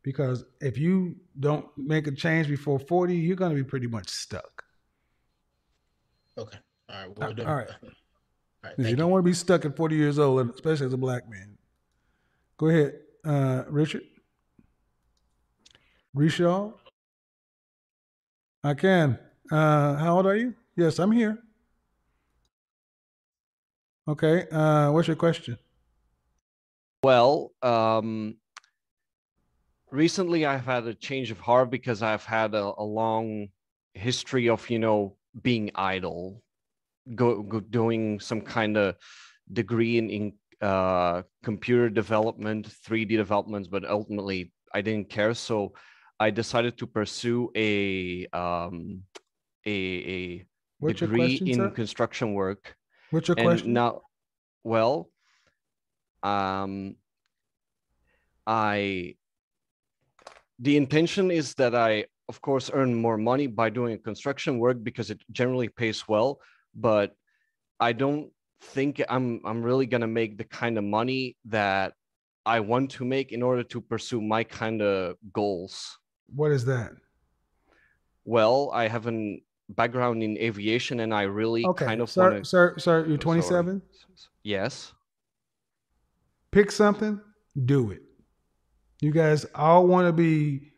[0.04, 4.10] Because if you don't make a change before forty, you're going to be pretty much
[4.10, 4.64] stuck.
[6.38, 6.58] Okay.
[6.90, 7.18] All right.
[7.18, 7.48] Well, All done.
[7.48, 7.70] right.
[8.63, 8.77] All right.
[8.77, 11.29] you Thank don't want to be stuck at 40 years old, especially as a black
[11.29, 11.57] man.
[12.57, 14.03] Go ahead, uh, Richard.
[16.15, 16.73] Rishaw.
[18.63, 19.19] I can.
[19.51, 20.53] Uh, how old are you?
[20.75, 21.38] Yes, I'm here.
[24.07, 24.47] Okay.
[24.51, 25.57] Uh, what's your question?
[27.03, 28.38] Well, um,
[29.91, 33.49] recently I've had a change of heart because I've had a, a long
[33.93, 36.41] history of, you know, being idle,
[37.15, 38.95] go, go doing some kind of
[39.51, 45.34] degree in, in uh, computer development, 3D developments, but ultimately I didn't care.
[45.34, 45.73] So
[46.19, 49.03] I decided to pursue a um,
[49.65, 50.45] a,
[50.81, 51.69] a degree question, in sir?
[51.69, 52.75] construction work.
[53.11, 53.73] What's your and question?
[53.73, 54.01] Now,
[54.63, 55.09] well,
[56.23, 56.95] um,
[58.45, 59.15] I
[60.59, 65.11] the intention is that I, of course, earn more money by doing construction work because
[65.11, 66.39] it generally pays well.
[66.78, 67.16] But
[67.80, 68.32] I don't
[68.62, 71.94] think I'm I'm really gonna make the kind of money that
[72.45, 75.99] I want to make in order to pursue my kind of goals.
[76.34, 76.91] What is that?
[78.24, 82.44] Well, I have a background in aviation, and I really Okay, kind of sir, want
[82.44, 82.49] to.
[82.49, 83.82] sir, sir, you're 27.
[84.44, 84.94] Yes.
[86.52, 87.20] Pick something,
[87.66, 88.02] do it.
[89.02, 90.72] You guys all want to be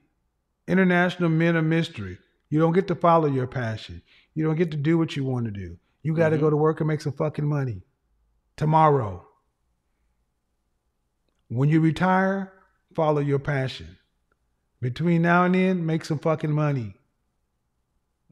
[0.68, 2.18] international men of mystery.
[2.50, 4.02] You don't get to follow your passion.
[4.34, 5.78] You don't get to do what you want to do.
[6.02, 6.42] You got to Mhm.
[6.42, 7.84] go to work and make some fucking money
[8.56, 9.28] tomorrow.
[11.50, 12.54] When you retire,
[12.96, 13.98] follow your passion.
[14.82, 16.96] Between now and then, make some fucking money.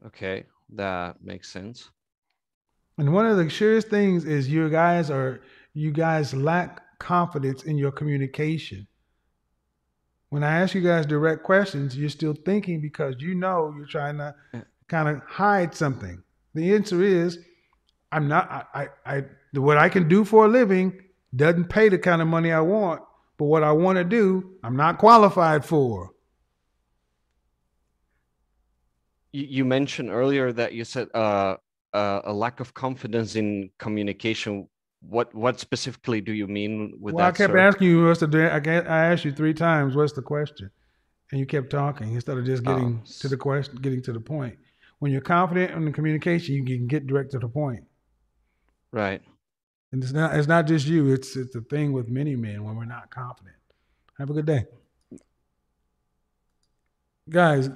[0.06, 1.90] Okay, that makes sense.
[2.96, 5.40] And one of the surest things is you guys are
[5.74, 8.86] you guys lack confidence in your communication.
[10.30, 14.18] When I ask you guys direct questions, you're still thinking because you know you're trying
[14.18, 14.34] to
[14.88, 16.22] kind of hide something.
[16.54, 17.38] The answer is,
[18.10, 18.50] I'm not.
[18.50, 21.00] I, I, I what I can do for a living
[21.34, 23.02] doesn't pay the kind of money I want,
[23.36, 26.10] but what I want to do, I'm not qualified for.
[29.32, 31.56] You, you mentioned earlier that you said uh,
[31.92, 34.68] uh, a lack of confidence in communication.
[35.00, 37.58] What what specifically do you mean with well, I kept sir?
[37.58, 38.50] asking you what's the.
[38.50, 39.94] I, I asked you three times.
[39.94, 40.70] What's the question?
[41.30, 44.56] And you kept talking instead of just getting to the question, getting to the point.
[44.98, 47.84] When you're confident in the communication, you can get direct to the point.
[48.92, 49.22] Right.
[49.92, 50.36] And it's not.
[50.36, 51.12] It's not just you.
[51.12, 53.56] It's it's a thing with many men when we're not confident.
[54.18, 54.66] Have a good day,
[57.30, 57.70] guys.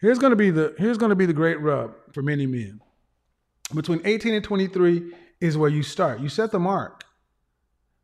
[0.00, 2.80] Here's gonna be the here's gonna be the great rub for many men.
[3.74, 6.20] Between 18 and 23 is where you start.
[6.20, 7.04] You set the mark.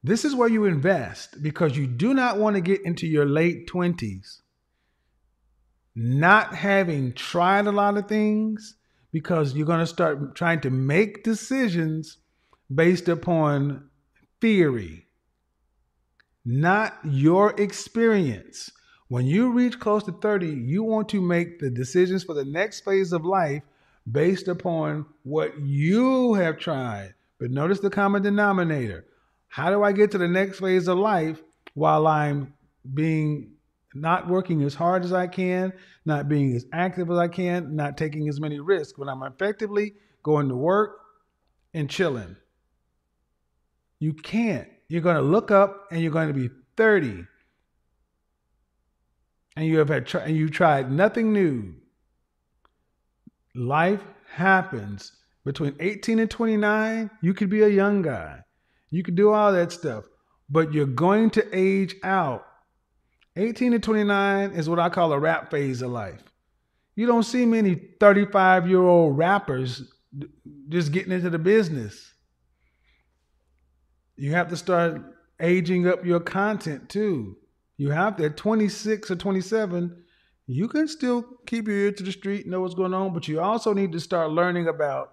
[0.02, 3.68] This is where you invest because you do not want to get into your late
[3.68, 4.40] 20s
[5.98, 8.76] not having tried a lot of things
[9.12, 12.18] because you're going to start trying to make decisions
[12.72, 13.88] based upon
[14.40, 15.06] theory,
[16.44, 18.70] not your experience.
[19.08, 22.84] When you reach close to 30, you want to make the decisions for the next
[22.84, 23.62] phase of life
[24.10, 27.14] based upon what you have tried.
[27.38, 29.06] But notice the common denominator.
[29.48, 31.40] How do I get to the next phase of life
[31.74, 32.52] while I'm
[32.92, 33.52] being
[34.00, 35.72] not working as hard as I can,
[36.04, 39.94] not being as active as I can, not taking as many risks when I'm effectively
[40.22, 40.98] going to work
[41.74, 42.36] and chilling.
[44.00, 44.68] You can't.
[44.88, 47.24] You're going to look up and you're going to be 30
[49.56, 51.74] and you have had and you tried nothing new.
[53.54, 55.12] Life happens
[55.44, 57.10] between 18 and 29.
[57.22, 58.40] You could be a young guy.
[58.90, 60.04] You could do all that stuff,
[60.48, 62.46] but you're going to age out.
[63.38, 66.22] 18 to 29 is what I call a rap phase of life.
[66.96, 69.92] You don't see many 35 year old rappers
[70.68, 72.12] just getting into the business.
[74.16, 75.00] You have to start
[75.40, 77.36] aging up your content too.
[77.76, 80.04] You have to, at 26 or 27,
[80.48, 83.28] you can still keep your ear to the street, and know what's going on, but
[83.28, 85.12] you also need to start learning about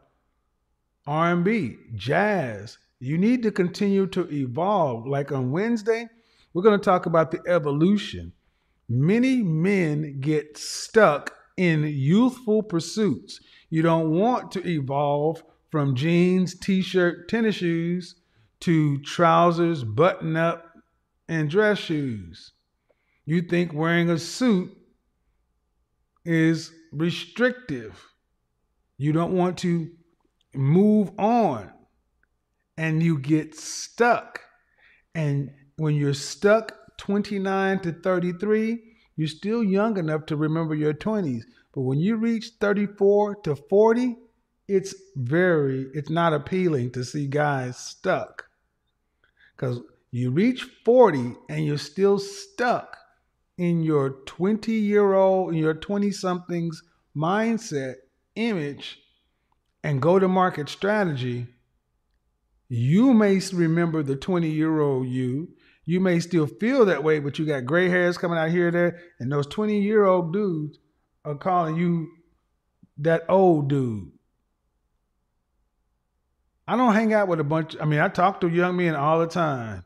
[1.06, 2.80] R&B, jazz.
[2.99, 5.06] You need to continue to evolve.
[5.06, 6.07] Like on Wednesday,
[6.56, 8.32] we're going to talk about the evolution.
[8.88, 13.41] Many men get stuck in youthful pursuits.
[13.69, 18.15] You don't want to evolve from jeans, t-shirt, tennis shoes
[18.61, 20.72] to trousers, button up,
[21.27, 22.53] and dress shoes.
[23.26, 24.72] You think wearing a suit
[26.23, 28.02] is restrictive.
[28.98, 29.91] You don't want to
[30.53, 31.69] move on
[32.77, 34.40] and you get stuck.
[35.14, 38.80] And when you're stuck 29 to 33,
[39.15, 41.43] you're still young enough to remember your 20s.
[41.73, 44.18] But when you reach 34 to 40,
[44.68, 48.45] it's very, it's not appealing to see guys stuck.
[49.56, 49.80] Because
[50.11, 52.97] you reach 40 and you're still stuck
[53.57, 56.81] in your 20 year old, in your 20 somethings
[57.15, 57.95] mindset,
[58.35, 58.99] image,
[59.84, 61.47] and go to market strategy,
[62.68, 65.49] you may remember the 20 year old you.
[65.86, 68.99] You may still feel that way, but you got gray hairs coming out here there,
[69.20, 70.80] and those 20 year old dudes
[71.24, 72.07] are calling you
[72.98, 74.12] that old dude.
[76.68, 77.76] I don't hang out with a bunch.
[77.80, 79.86] I mean, I talk to young men all the time,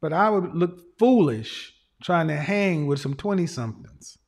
[0.00, 4.18] but I would look foolish trying to hang with some 20 somethings.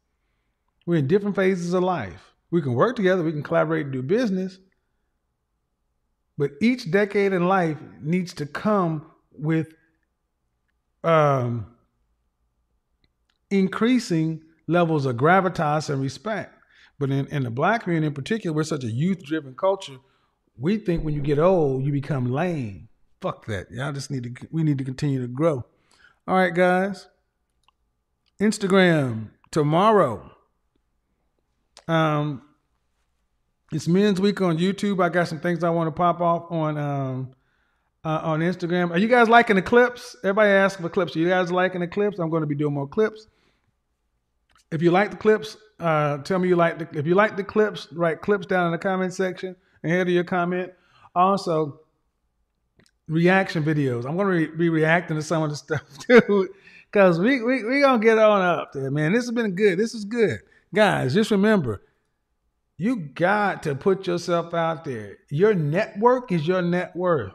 [0.87, 2.33] We're in different phases of life.
[2.51, 4.59] We can work together, we can collaborate and do business.
[6.39, 9.75] But each decade in life needs to come with
[11.05, 11.67] um,
[13.51, 16.55] increasing levels of gravitas and respect.
[16.99, 19.99] But in, in the black community in particular, we're such a youth driven culture.
[20.57, 22.89] We think when you get old, you become lame.
[23.20, 23.70] Fuck that.
[23.70, 25.65] Y'all just need to, we need to continue to grow.
[26.27, 27.07] All right, guys.
[28.41, 30.31] Instagram tomorrow.
[31.86, 32.43] Um,
[33.73, 35.02] it's Men's Week on YouTube.
[35.02, 37.35] I got some things I want to pop off on um,
[38.09, 38.91] uh, on Instagram.
[38.91, 40.17] Are you guys liking the clips?
[40.25, 41.15] Everybody asking for clips.
[41.15, 42.19] Are you guys liking the clips?
[42.19, 43.27] I'm going to be doing more clips.
[44.73, 46.99] If you like the clips, uh, tell me you like the.
[46.99, 50.12] If you like the clips, write clips down in the comment section and head to
[50.12, 50.73] your comment.
[51.15, 51.81] Also,
[53.09, 54.07] reaction videos.
[54.07, 56.49] I'm going to re- be reacting to some of the stuff too.
[56.91, 59.12] Cause we we we gonna get on up there, man.
[59.12, 59.78] This has been good.
[59.78, 60.39] This is good,
[60.75, 61.12] guys.
[61.12, 61.83] Just remember,
[62.78, 65.19] you got to put yourself out there.
[65.28, 67.35] Your network is your net worth.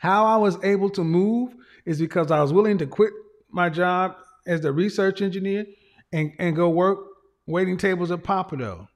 [0.00, 1.54] How I was able to move
[1.84, 3.12] is because I was willing to quit
[3.50, 5.66] my job as the research engineer
[6.10, 7.00] and, and go work
[7.46, 8.88] waiting tables at Pappadeaux.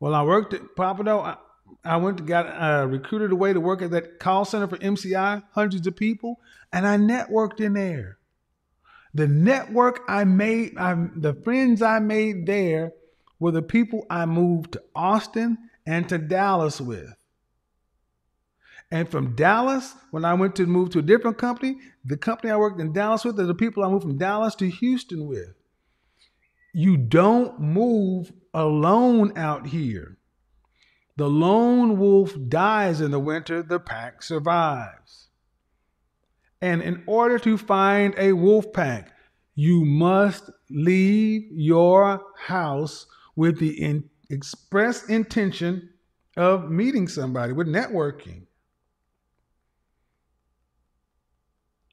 [0.00, 1.22] Well, I worked at Pappadeaux.
[1.22, 1.36] I,
[1.84, 5.44] I went to got uh, recruited away to work at that call center for MCI,
[5.52, 6.40] hundreds of people,
[6.72, 8.18] and I networked in there.
[9.14, 12.94] The network I made, I, the friends I made there
[13.38, 15.56] were the people I moved to Austin
[15.86, 17.14] and to Dallas with.
[18.92, 22.58] And from Dallas, when I went to move to a different company, the company I
[22.58, 25.54] worked in Dallas with are the people I moved from Dallas to Houston with.
[26.74, 30.18] You don't move alone out here.
[31.16, 35.28] The lone wolf dies in the winter, the pack survives.
[36.60, 39.10] And in order to find a wolf pack,
[39.54, 43.06] you must leave your house
[43.36, 45.88] with the in, express intention
[46.36, 48.41] of meeting somebody, with networking.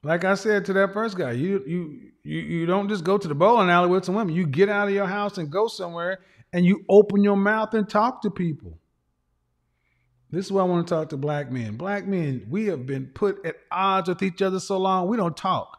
[0.03, 3.27] Like I said to that first guy, you you you you don't just go to
[3.27, 4.33] the bowling alley with some women.
[4.33, 6.19] You get out of your house and go somewhere
[6.53, 8.79] and you open your mouth and talk to people.
[10.31, 11.75] This is why I want to talk to black men.
[11.75, 15.35] Black men, we have been put at odds with each other so long, we don't
[15.35, 15.77] talk.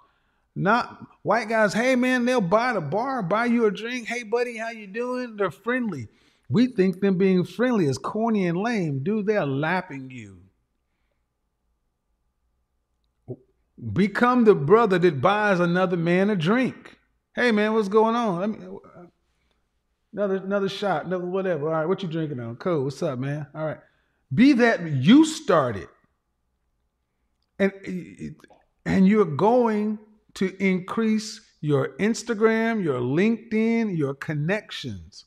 [0.56, 4.08] Not white guys, hey man, they'll buy the bar, buy you a drink.
[4.08, 5.36] Hey buddy, how you doing?
[5.36, 6.08] They're friendly.
[6.50, 9.04] We think them being friendly is corny and lame.
[9.04, 10.39] Dude, they're lapping you.
[13.92, 16.98] Become the brother that buys another man a drink.
[17.34, 18.80] Hey man, what's going on?
[20.12, 21.68] Another another shot, another whatever.
[21.68, 22.56] All right, what you drinking on?
[22.56, 22.84] Cool.
[22.84, 23.46] What's up, man?
[23.54, 23.78] All right.
[24.34, 25.88] Be that you started.
[27.58, 27.72] And
[28.84, 29.98] and you're going
[30.34, 35.26] to increase your Instagram, your LinkedIn, your connections.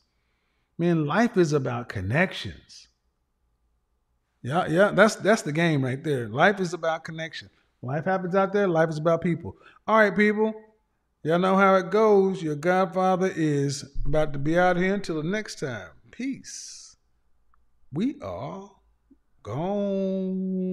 [0.78, 2.88] Man, life is about connections.
[4.42, 6.28] Yeah, yeah, that's that's the game right there.
[6.28, 7.48] Life is about connection.
[7.84, 9.56] Life happens out there, life is about people.
[9.86, 10.54] All right, people.
[11.22, 12.42] Y'all know how it goes.
[12.42, 15.90] Your godfather is about to be out here until the next time.
[16.10, 16.96] Peace.
[17.92, 18.70] We are
[19.42, 20.70] gone.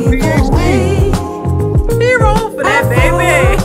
[0.00, 1.98] A PhD.
[1.98, 3.60] Be roll for that, baby.